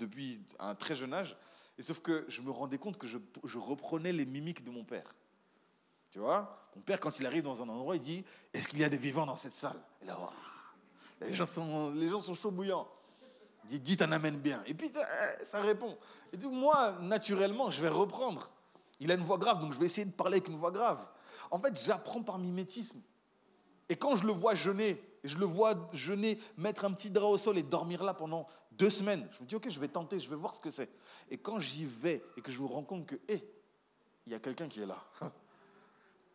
depuis 0.00 0.40
un 0.58 0.74
très 0.74 0.96
jeune 0.96 1.14
âge, 1.14 1.36
et 1.78 1.82
sauf 1.82 2.00
que 2.00 2.24
je 2.28 2.42
me 2.42 2.50
rendais 2.50 2.78
compte 2.78 2.98
que 2.98 3.06
je, 3.06 3.18
reprenais 3.58 4.12
les 4.12 4.26
mimiques 4.26 4.64
de 4.64 4.70
mon 4.70 4.84
père. 4.84 5.14
Tu 6.10 6.18
vois 6.18 6.68
Mon 6.76 6.82
père, 6.82 7.00
quand 7.00 7.18
il 7.20 7.26
arrive 7.26 7.44
dans 7.44 7.62
un 7.62 7.68
endroit, 7.68 7.96
il 7.96 8.02
dit 8.02 8.24
Est-ce 8.52 8.68
qu'il 8.68 8.80
y 8.80 8.84
a 8.84 8.88
des 8.88 8.98
vivants 8.98 9.26
dans 9.26 9.36
cette 9.36 9.54
salle? 9.54 9.80
Les, 11.20 11.34
gens 11.34 11.46
sont, 11.46 11.92
les 11.94 12.08
gens 12.08 12.20
sont 12.20 12.34
chauds 12.34 12.50
bouillants. 12.50 12.88
Il 13.64 13.80
dit, 13.80 13.96
dis 13.96 14.04
un 14.04 14.10
amen 14.12 14.38
bien. 14.38 14.62
Et 14.66 14.74
puis, 14.74 14.90
euh, 14.94 15.44
ça 15.44 15.62
répond. 15.62 15.96
Et 16.32 16.36
donc, 16.36 16.52
moi, 16.52 16.96
naturellement, 17.00 17.70
je 17.70 17.80
vais 17.80 17.88
reprendre. 17.88 18.50
Il 18.98 19.10
a 19.10 19.14
une 19.14 19.22
voix 19.22 19.38
grave, 19.38 19.60
donc 19.60 19.72
je 19.72 19.78
vais 19.78 19.86
essayer 19.86 20.06
de 20.06 20.12
parler 20.12 20.38
avec 20.38 20.48
une 20.48 20.56
voix 20.56 20.70
grave. 20.70 20.98
En 21.50 21.58
fait, 21.60 21.80
j'apprends 21.82 22.22
par 22.22 22.38
mimétisme. 22.38 23.00
Et 23.88 23.96
quand 23.96 24.16
je 24.16 24.26
le 24.26 24.32
vois 24.32 24.54
jeûner, 24.54 25.02
je 25.24 25.36
le 25.36 25.46
vois 25.46 25.88
jeûner, 25.92 26.38
mettre 26.56 26.84
un 26.84 26.92
petit 26.92 27.10
drap 27.10 27.28
au 27.28 27.38
sol 27.38 27.58
et 27.58 27.62
dormir 27.62 28.02
là 28.02 28.14
pendant 28.14 28.48
deux 28.72 28.90
semaines, 28.90 29.28
je 29.32 29.42
me 29.42 29.46
dis, 29.46 29.56
ok, 29.56 29.68
je 29.68 29.80
vais 29.80 29.88
tenter, 29.88 30.18
je 30.18 30.30
vais 30.30 30.36
voir 30.36 30.54
ce 30.54 30.60
que 30.60 30.70
c'est. 30.70 30.90
Et 31.28 31.36
quand 31.36 31.58
j'y 31.58 31.84
vais 31.84 32.24
et 32.36 32.40
que 32.40 32.50
je 32.50 32.60
me 32.60 32.66
rends 32.66 32.82
compte 32.82 33.06
que, 33.06 33.16
hé, 33.28 33.44
il 34.26 34.32
y 34.32 34.34
a 34.34 34.40
quelqu'un 34.40 34.68
qui 34.68 34.80
est 34.80 34.86
là. 34.86 34.98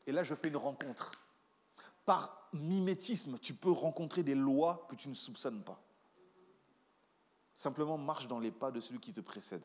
Et 0.07 0.11
là, 0.11 0.21
je 0.21 0.35
fais 0.35 0.49
une 0.49 0.57
rencontre. 0.57 1.11
Par 2.05 2.49
mimétisme, 2.53 3.39
tu 3.39 3.55
peux 3.55 3.71
rencontrer 3.71 4.21
des 4.21 4.35
lois 4.35 4.85
que 4.89 4.95
tu 4.95 5.09
ne 5.09 5.15
soupçonnes 5.15 5.63
pas. 5.63 5.81
Simplement 7.53 7.97
marche 7.97 8.27
dans 8.27 8.39
les 8.39 8.51
pas 8.51 8.69
de 8.69 8.79
celui 8.79 8.99
qui 8.99 9.13
te 9.13 9.21
précède. 9.21 9.63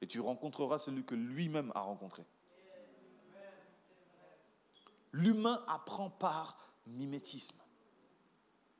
Et 0.00 0.06
tu 0.06 0.20
rencontreras 0.20 0.78
celui 0.78 1.04
que 1.04 1.14
lui-même 1.14 1.72
a 1.74 1.80
rencontré. 1.80 2.24
L'humain 5.12 5.62
apprend 5.68 6.10
par 6.10 6.56
mimétisme. 6.86 7.56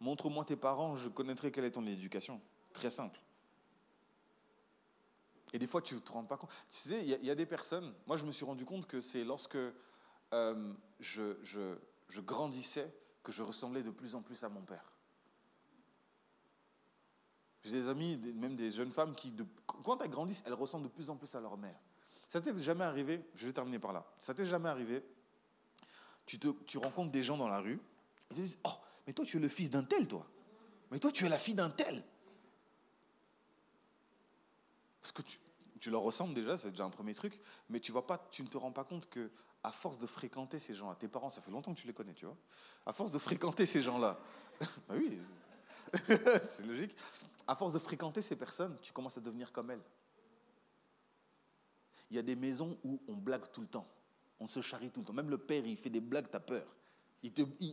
Montre-moi 0.05 0.44
tes 0.44 0.57
parents, 0.57 0.96
je 0.96 1.09
connaîtrai 1.09 1.50
quelle 1.50 1.64
est 1.64 1.70
ton 1.70 1.86
éducation. 1.86 2.38
Très 2.74 2.90
simple. 2.90 3.18
Et 5.55 5.59
des 5.59 5.66
fois, 5.66 5.80
tu 5.80 5.94
ne 5.94 6.00
te 6.00 6.12
rends 6.12 6.26
pas 6.26 6.36
compte. 6.36 6.50
Tu 6.68 6.90
sais, 6.90 7.02
il 7.02 7.24
y, 7.24 7.30
a 7.30 7.34
des 7.34 7.46
personnes, 7.46 7.90
moi 8.07 8.18
je 8.18 8.26
me 8.26 8.30
suis 8.30 8.44
rendu 8.44 8.66
compte 8.66 8.86
que 8.86 9.00
c'est 9.00 9.24
lorsque 9.24 9.57
euh, 10.34 10.74
je, 11.00 12.20
grandissais 12.20 12.94
que 13.22 13.32
je 13.32 13.42
ressemblais 13.42 13.82
de 13.82 13.88
plus 13.88 14.14
en 14.14 14.20
plus 14.20 14.44
à 14.44 14.50
mon 14.50 14.61
père. 14.61 14.92
J'ai 17.62 17.72
des 17.72 17.88
amis, 17.88 18.18
même 18.18 18.57
des 18.57 18.72
jeunes 18.72 18.92
femmes 18.92 19.16
qui, 19.16 19.34
quand 19.64 20.02
elles 20.02 20.11
grandissent, 20.11 20.42
elles 20.44 20.52
ressemblent 20.52 20.84
de 20.84 20.92
plus 20.92 21.09
en 21.09 21.16
plus 21.16 21.34
à 21.34 21.40
leur 21.40 21.57
mère. 21.57 21.80
Ça 22.28 22.42
t'est 22.42 22.52
jamais 22.59 22.84
arrivé, 22.84 23.24
je 23.36 23.46
vais 23.46 23.55
terminer 23.55 23.78
par 23.78 23.94
là, 23.94 24.05
ça 24.18 24.34
t'est 24.34 24.44
jamais 24.44 24.68
arrivé, 24.68 25.02
tu, 26.26 26.38
tu 26.38 26.76
rencontres 26.76 27.11
des 27.11 27.22
gens 27.22 27.38
dans 27.38 27.48
la 27.48 27.61
rue, 27.61 27.80
ils 28.30 28.36
te 28.36 28.40
disent, 28.42 28.59
oh, 28.64 28.70
mais 29.07 29.12
toi 29.12 29.24
tu 29.24 29.36
es 29.36 29.40
le 29.40 29.48
fils 29.48 29.70
d'un 29.70 29.84
tel, 29.84 30.09
toi. 30.09 30.26
Mais 30.90 30.98
toi 30.98 31.11
tu 31.12 31.24
es 31.24 31.28
la 31.28 31.38
fille 31.38 31.55
d'un 31.55 31.70
tel. 31.70 32.05
Parce 35.00 35.12
que 35.12 35.22
tu, 35.78 35.90
leur 35.90 36.00
ressembles 36.00 36.32
déjà, 36.32 36.57
c'est 36.57 36.70
déjà 36.70 36.84
un 36.84 36.90
premier 36.90 37.14
truc, 37.14 37.38
mais 37.68 37.78
tu, 37.78 37.92
pas, 37.92 38.26
tu 38.30 38.42
ne 38.42 38.48
te 38.48 38.57
rends 38.57 38.72
pas 38.72 38.84
compte 38.84 39.09
que 39.11 39.30
à 39.62 39.70
force 39.70 39.98
de 39.98 40.07
fréquenter 40.07 40.59
ces 40.59 40.74
gens-là, 40.74 40.94
tes 40.94 41.09
parents, 41.09 41.28
ça 41.28 41.42
fait 41.42 41.50
longtemps 41.50 41.74
que 41.74 41.80
tu 41.80 41.86
les 41.86 41.92
connais, 41.92 42.14
tu 42.14 42.24
vois, 42.24 42.36
à 42.86 42.92
force 42.92 43.12
de 43.12 43.18
fréquenter 43.18 43.66
ces 43.66 43.82
gens-là, 43.82 44.18
bah 44.61 44.94
oui, 44.96 45.18
c'est 46.42 46.66
logique, 46.66 46.94
à 47.46 47.55
force 47.55 47.72
de 47.72 47.78
fréquenter 47.78 48.22
ces 48.22 48.36
personnes, 48.36 48.78
tu 48.80 48.92
commences 48.92 49.18
à 49.18 49.20
devenir 49.20 49.52
comme 49.52 49.70
elles. 49.70 49.84
Il 52.11 52.16
y 52.16 52.18
a 52.18 52.22
des 52.22 52.36
maisons 52.36 52.78
où 52.84 53.00
on 53.09 53.16
blague 53.16 53.50
tout 53.52 53.61
le 53.61 53.66
temps. 53.66 53.88
On 54.40 54.46
se 54.46 54.61
charrie 54.61 54.90
tout 54.90 55.00
le 55.00 55.07
temps. 55.07 55.12
Même 55.12 55.30
le 55.30 55.38
père, 55.38 55.66
il 55.66 55.76
fait 55.76 55.90
des 55.90 56.00
blagues, 56.00 56.30
tu 56.30 56.36
as 56.36 56.40
peur. 56.40 56.66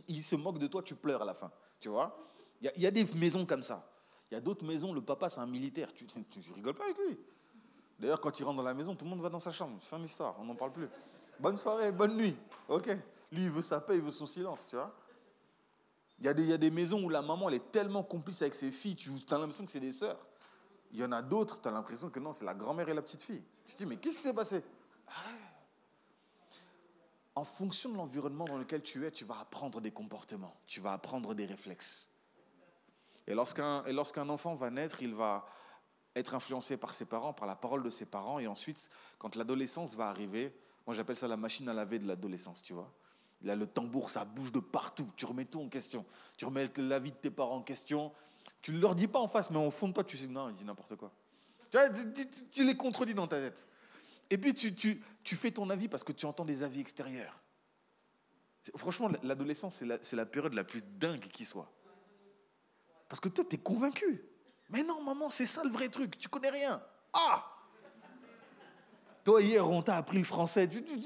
Il, 0.08 0.22
se 0.22 0.34
moque 0.36 0.58
de 0.58 0.66
toi, 0.66 0.82
tu 0.82 0.94
pleures 0.94 1.22
à 1.22 1.24
la 1.24 1.34
fin. 1.34 1.50
Tu 1.78 1.88
vois? 1.88 2.16
Il 2.60 2.80
y, 2.80 2.86
a, 2.86 2.90
des 2.90 3.04
maisons 3.14 3.44
comme 3.44 3.62
ça. 3.62 3.86
Il 4.30 4.34
y 4.34 4.36
a 4.36 4.40
d'autres 4.40 4.64
maisons, 4.64 4.92
le 4.92 5.02
papa, 5.02 5.28
c'est 5.28 5.40
un 5.40 5.46
militaire. 5.46 5.92
Tu, 5.92 6.06
ne 6.06 6.54
rigoles 6.54 6.74
pas 6.74 6.84
avec 6.84 6.96
lui? 6.96 7.18
D'ailleurs, 7.98 8.20
quand 8.20 8.38
il 8.38 8.44
rentre 8.44 8.56
dans 8.56 8.62
la 8.62 8.74
maison, 8.74 8.94
tout 8.94 9.04
le 9.04 9.10
monde 9.10 9.20
va 9.20 9.28
dans 9.28 9.40
sa 9.40 9.52
chambre. 9.52 9.78
Fin 9.82 9.98
de 9.98 10.04
l'histoire, 10.04 10.36
on 10.38 10.44
n'en 10.44 10.54
parle 10.54 10.72
plus. 10.72 10.88
Bonne 11.38 11.56
soirée, 11.56 11.92
bonne 11.92 12.16
nuit. 12.16 12.36
OK? 12.68 12.86
Lui, 13.30 13.44
il 13.44 13.50
veut 13.50 13.62
sa 13.62 13.80
paix, 13.80 13.96
il 13.96 14.02
veut 14.02 14.10
son 14.10 14.26
silence, 14.26 14.68
tu 14.70 14.76
vois? 14.76 14.94
Il 16.18 16.26
y, 16.26 16.52
a 16.52 16.58
des, 16.58 16.70
maisons 16.70 17.02
où 17.02 17.08
la 17.08 17.20
maman, 17.20 17.48
elle 17.48 17.56
est 17.56 17.72
tellement 17.72 18.04
complice 18.04 18.42
avec 18.42 18.54
ses 18.54 18.70
filles, 18.70 18.94
tu 18.94 19.10
as 19.10 19.38
l'impression 19.38 19.66
que 19.66 19.72
c'est 19.72 19.80
des 19.80 19.92
sœurs. 19.92 20.18
Il 20.92 21.00
y 21.00 21.04
en 21.04 21.10
a 21.10 21.20
d'autres, 21.20 21.60
tu 21.60 21.66
as 21.66 21.72
l'impression 21.72 22.10
que 22.10 22.20
non, 22.20 22.32
c'est 22.32 22.44
la 22.44 22.54
grand-mère 22.54 22.88
et 22.88 22.94
la 22.94 23.02
petite 23.02 23.22
fille. 23.22 23.42
Tu 23.66 23.74
te 23.74 23.78
dis, 23.78 23.86
mais 23.86 23.96
qu'est-ce 23.96 24.16
qui 24.16 24.22
s'est 24.22 24.34
passé? 24.34 24.62
Ah. 25.08 25.51
En 27.34 27.44
fonction 27.44 27.90
de 27.90 27.96
l'environnement 27.96 28.44
dans 28.44 28.58
lequel 28.58 28.82
tu 28.82 29.06
es, 29.06 29.10
tu 29.10 29.24
vas 29.24 29.40
apprendre 29.40 29.80
des 29.80 29.90
comportements, 29.90 30.54
tu 30.66 30.80
vas 30.80 30.92
apprendre 30.92 31.34
des 31.34 31.46
réflexes. 31.46 32.10
Et 33.26 33.34
lorsqu'un, 33.34 34.28
enfant 34.28 34.54
va 34.54 34.70
naître, 34.70 35.02
il 35.02 35.14
va 35.14 35.46
être 36.14 36.34
influencé 36.34 36.76
par 36.76 36.94
ses 36.94 37.06
parents, 37.06 37.32
par 37.32 37.46
la 37.46 37.56
parole 37.56 37.82
de 37.82 37.90
ses 37.90 38.04
parents, 38.04 38.38
et 38.38 38.46
ensuite, 38.46 38.90
quand 39.18 39.34
l'adolescence 39.34 39.94
va 39.94 40.08
arriver, 40.08 40.54
moi 40.86 40.94
j'appelle 40.94 41.16
ça 41.16 41.28
la 41.28 41.38
machine 41.38 41.68
à 41.68 41.72
laver 41.72 41.98
de 41.98 42.06
l'adolescence, 42.06 42.62
tu 42.62 42.74
vois. 42.74 42.92
Là, 43.44 43.56
le 43.56 43.66
tambour, 43.66 44.10
ça 44.10 44.24
bouge 44.24 44.52
de 44.52 44.60
partout. 44.60 45.08
Tu 45.16 45.24
remets 45.24 45.44
tout 45.44 45.60
en 45.60 45.68
question. 45.68 46.04
Tu 46.36 46.44
remets 46.44 46.70
la 46.76 46.98
vie 46.98 47.10
de 47.10 47.16
tes 47.16 47.30
parents 47.30 47.56
en 47.56 47.62
question. 47.62 48.12
Tu 48.60 48.72
ne 48.72 48.78
leur 48.78 48.94
dis 48.94 49.08
pas 49.08 49.18
en 49.18 49.26
face, 49.26 49.50
mais 49.50 49.58
au 49.58 49.70
fond 49.70 49.88
de 49.88 49.94
toi, 49.94 50.04
tu 50.04 50.16
sais, 50.16 50.28
non, 50.28 50.48
ils 50.48 50.54
disent 50.54 50.64
n'importe 50.64 50.94
quoi. 50.94 51.10
Tu, 52.52 52.64
les 52.64 52.76
contredis 52.76 53.14
dans 53.14 53.26
ta 53.26 53.40
tête. 53.40 53.66
Et 54.32 54.38
puis, 54.38 54.54
tu, 54.54 54.74
tu, 54.74 55.36
fais 55.36 55.50
ton 55.50 55.68
avis 55.68 55.88
parce 55.88 56.02
que 56.02 56.12
tu 56.12 56.24
entends 56.24 56.46
des 56.46 56.62
avis 56.62 56.80
extérieurs. 56.80 57.38
Franchement, 58.76 59.10
l'adolescence, 59.22 59.84
c'est 60.00 60.16
la, 60.16 60.24
période 60.24 60.54
la 60.54 60.64
plus 60.64 60.80
dingue 60.80 61.28
qui 61.28 61.44
soit. 61.44 61.70
Parce 63.10 63.20
que 63.20 63.28
toi, 63.28 63.44
tu 63.44 63.56
es 63.56 63.58
convaincu. 63.58 64.24
Mais 64.70 64.82
non, 64.84 65.02
maman, 65.02 65.28
c'est 65.28 65.44
ça 65.44 65.62
le 65.62 65.68
vrai 65.68 65.90
truc. 65.90 66.16
Tu 66.16 66.30
connais 66.30 66.48
rien. 66.48 66.82
Ah 67.12 67.46
Toi, 69.22 69.42
hier, 69.42 69.68
on 69.68 69.82
t'a 69.82 69.98
appris 69.98 70.16
le 70.16 70.24
français. 70.24 70.66
Tu, 70.66 70.82
tu 70.82 70.96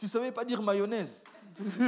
ne 0.00 0.08
savais 0.08 0.32
pas 0.32 0.46
dire 0.46 0.62
mayonnaise. 0.62 1.22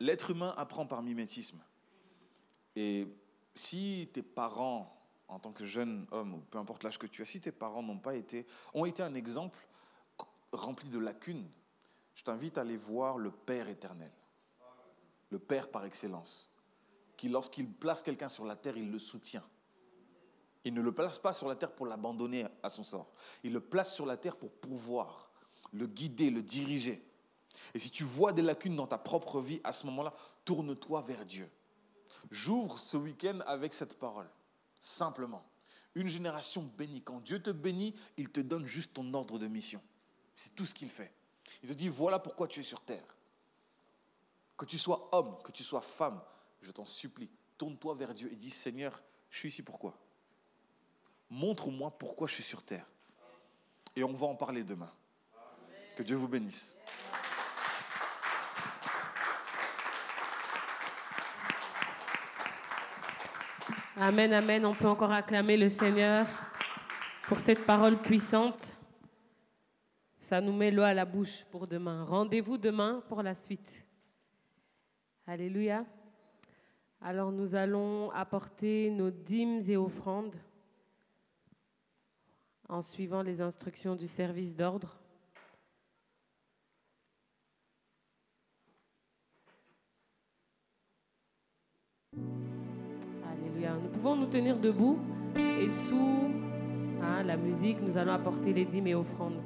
L'être 0.00 0.30
humain 0.30 0.52
apprend 0.56 0.86
par 0.86 1.04
mimétisme. 1.04 1.60
Et 2.74 3.06
si 3.54 4.10
tes 4.12 4.22
parents, 4.22 5.01
en 5.32 5.38
tant 5.38 5.52
que 5.52 5.64
jeune 5.64 6.06
homme, 6.10 6.34
ou 6.34 6.38
peu 6.38 6.58
importe 6.58 6.82
l'âge 6.82 6.98
que 6.98 7.06
tu 7.06 7.22
as, 7.22 7.26
si 7.26 7.40
tes 7.40 7.52
parents 7.52 7.82
n'ont 7.82 7.98
pas 7.98 8.14
été, 8.14 8.46
ont 8.74 8.84
été 8.84 9.02
un 9.02 9.14
exemple 9.14 9.66
rempli 10.52 10.88
de 10.88 10.98
lacunes, 10.98 11.48
je 12.14 12.22
t'invite 12.22 12.58
à 12.58 12.60
aller 12.60 12.76
voir 12.76 13.16
le 13.16 13.30
Père 13.30 13.68
éternel, 13.68 14.12
le 15.30 15.38
Père 15.38 15.70
par 15.70 15.84
excellence, 15.84 16.50
qui 17.16 17.28
lorsqu'il 17.28 17.66
place 17.66 18.02
quelqu'un 18.02 18.28
sur 18.28 18.44
la 18.44 18.56
terre, 18.56 18.76
il 18.76 18.90
le 18.90 18.98
soutient. 18.98 19.44
Il 20.64 20.74
ne 20.74 20.82
le 20.82 20.92
place 20.92 21.18
pas 21.18 21.32
sur 21.32 21.48
la 21.48 21.56
terre 21.56 21.72
pour 21.72 21.86
l'abandonner 21.86 22.46
à 22.62 22.68
son 22.68 22.84
sort. 22.84 23.10
Il 23.42 23.52
le 23.52 23.60
place 23.60 23.92
sur 23.92 24.06
la 24.06 24.16
terre 24.16 24.36
pour 24.36 24.52
pouvoir 24.52 25.30
le 25.72 25.86
guider, 25.86 26.30
le 26.30 26.42
diriger. 26.42 27.02
Et 27.74 27.78
si 27.78 27.90
tu 27.90 28.04
vois 28.04 28.32
des 28.32 28.42
lacunes 28.42 28.76
dans 28.76 28.86
ta 28.86 28.98
propre 28.98 29.40
vie, 29.40 29.60
à 29.64 29.72
ce 29.72 29.86
moment-là, 29.86 30.14
tourne-toi 30.44 31.00
vers 31.02 31.24
Dieu. 31.24 31.50
J'ouvre 32.30 32.78
ce 32.78 32.96
week-end 32.96 33.40
avec 33.46 33.74
cette 33.74 33.98
parole. 33.98 34.28
Simplement. 34.82 35.48
Une 35.94 36.08
génération 36.08 36.68
bénie. 36.76 37.02
Quand 37.02 37.20
Dieu 37.20 37.40
te 37.40 37.50
bénit, 37.50 37.94
il 38.16 38.30
te 38.30 38.40
donne 38.40 38.66
juste 38.66 38.94
ton 38.94 39.14
ordre 39.14 39.38
de 39.38 39.46
mission. 39.46 39.80
C'est 40.34 40.56
tout 40.56 40.66
ce 40.66 40.74
qu'il 40.74 40.90
fait. 40.90 41.12
Il 41.62 41.68
te 41.68 41.74
dit, 41.74 41.88
voilà 41.88 42.18
pourquoi 42.18 42.48
tu 42.48 42.58
es 42.58 42.64
sur 42.64 42.80
terre. 42.80 43.04
Que 44.56 44.64
tu 44.64 44.78
sois 44.78 45.08
homme, 45.12 45.40
que 45.44 45.52
tu 45.52 45.62
sois 45.62 45.82
femme, 45.82 46.20
je 46.62 46.72
t'en 46.72 46.84
supplie, 46.84 47.30
tourne-toi 47.58 47.94
vers 47.94 48.12
Dieu 48.12 48.32
et 48.32 48.34
dis 48.34 48.50
Seigneur, 48.50 49.00
je 49.30 49.38
suis 49.38 49.50
ici 49.50 49.62
pourquoi 49.62 49.96
Montre-moi 51.30 51.96
pourquoi 51.96 52.26
je 52.26 52.34
suis 52.34 52.42
sur 52.42 52.64
terre. 52.64 52.90
Et 53.94 54.02
on 54.02 54.12
va 54.12 54.26
en 54.26 54.34
parler 54.34 54.64
demain. 54.64 54.92
Que 55.94 56.02
Dieu 56.02 56.16
vous 56.16 56.28
bénisse. 56.28 56.76
Amen, 63.98 64.32
amen. 64.32 64.64
On 64.64 64.74
peut 64.74 64.88
encore 64.88 65.12
acclamer 65.12 65.58
le 65.58 65.68
Seigneur 65.68 66.26
pour 67.28 67.38
cette 67.38 67.66
parole 67.66 68.00
puissante. 68.00 68.74
Ça 70.18 70.40
nous 70.40 70.54
met 70.54 70.70
l'eau 70.70 70.82
à 70.82 70.94
la 70.94 71.04
bouche 71.04 71.44
pour 71.50 71.66
demain. 71.66 72.02
Rendez-vous 72.02 72.56
demain 72.56 73.02
pour 73.06 73.22
la 73.22 73.34
suite. 73.34 73.84
Alléluia. 75.26 75.84
Alors 77.02 77.32
nous 77.32 77.54
allons 77.54 78.10
apporter 78.12 78.88
nos 78.88 79.10
dîmes 79.10 79.60
et 79.68 79.76
offrandes 79.76 80.36
en 82.70 82.80
suivant 82.80 83.20
les 83.20 83.42
instructions 83.42 83.94
du 83.94 84.08
service 84.08 84.56
d'ordre. 84.56 85.01
Pouvons 94.02 94.16
nous 94.16 94.26
tenir 94.26 94.58
debout 94.58 94.98
et 95.36 95.70
sous 95.70 96.32
hein, 97.00 97.22
la 97.24 97.36
musique, 97.36 97.80
nous 97.80 97.96
allons 97.96 98.14
apporter 98.14 98.52
les 98.52 98.64
dîmes 98.64 98.88
et 98.88 98.96
offrandes. 98.96 99.40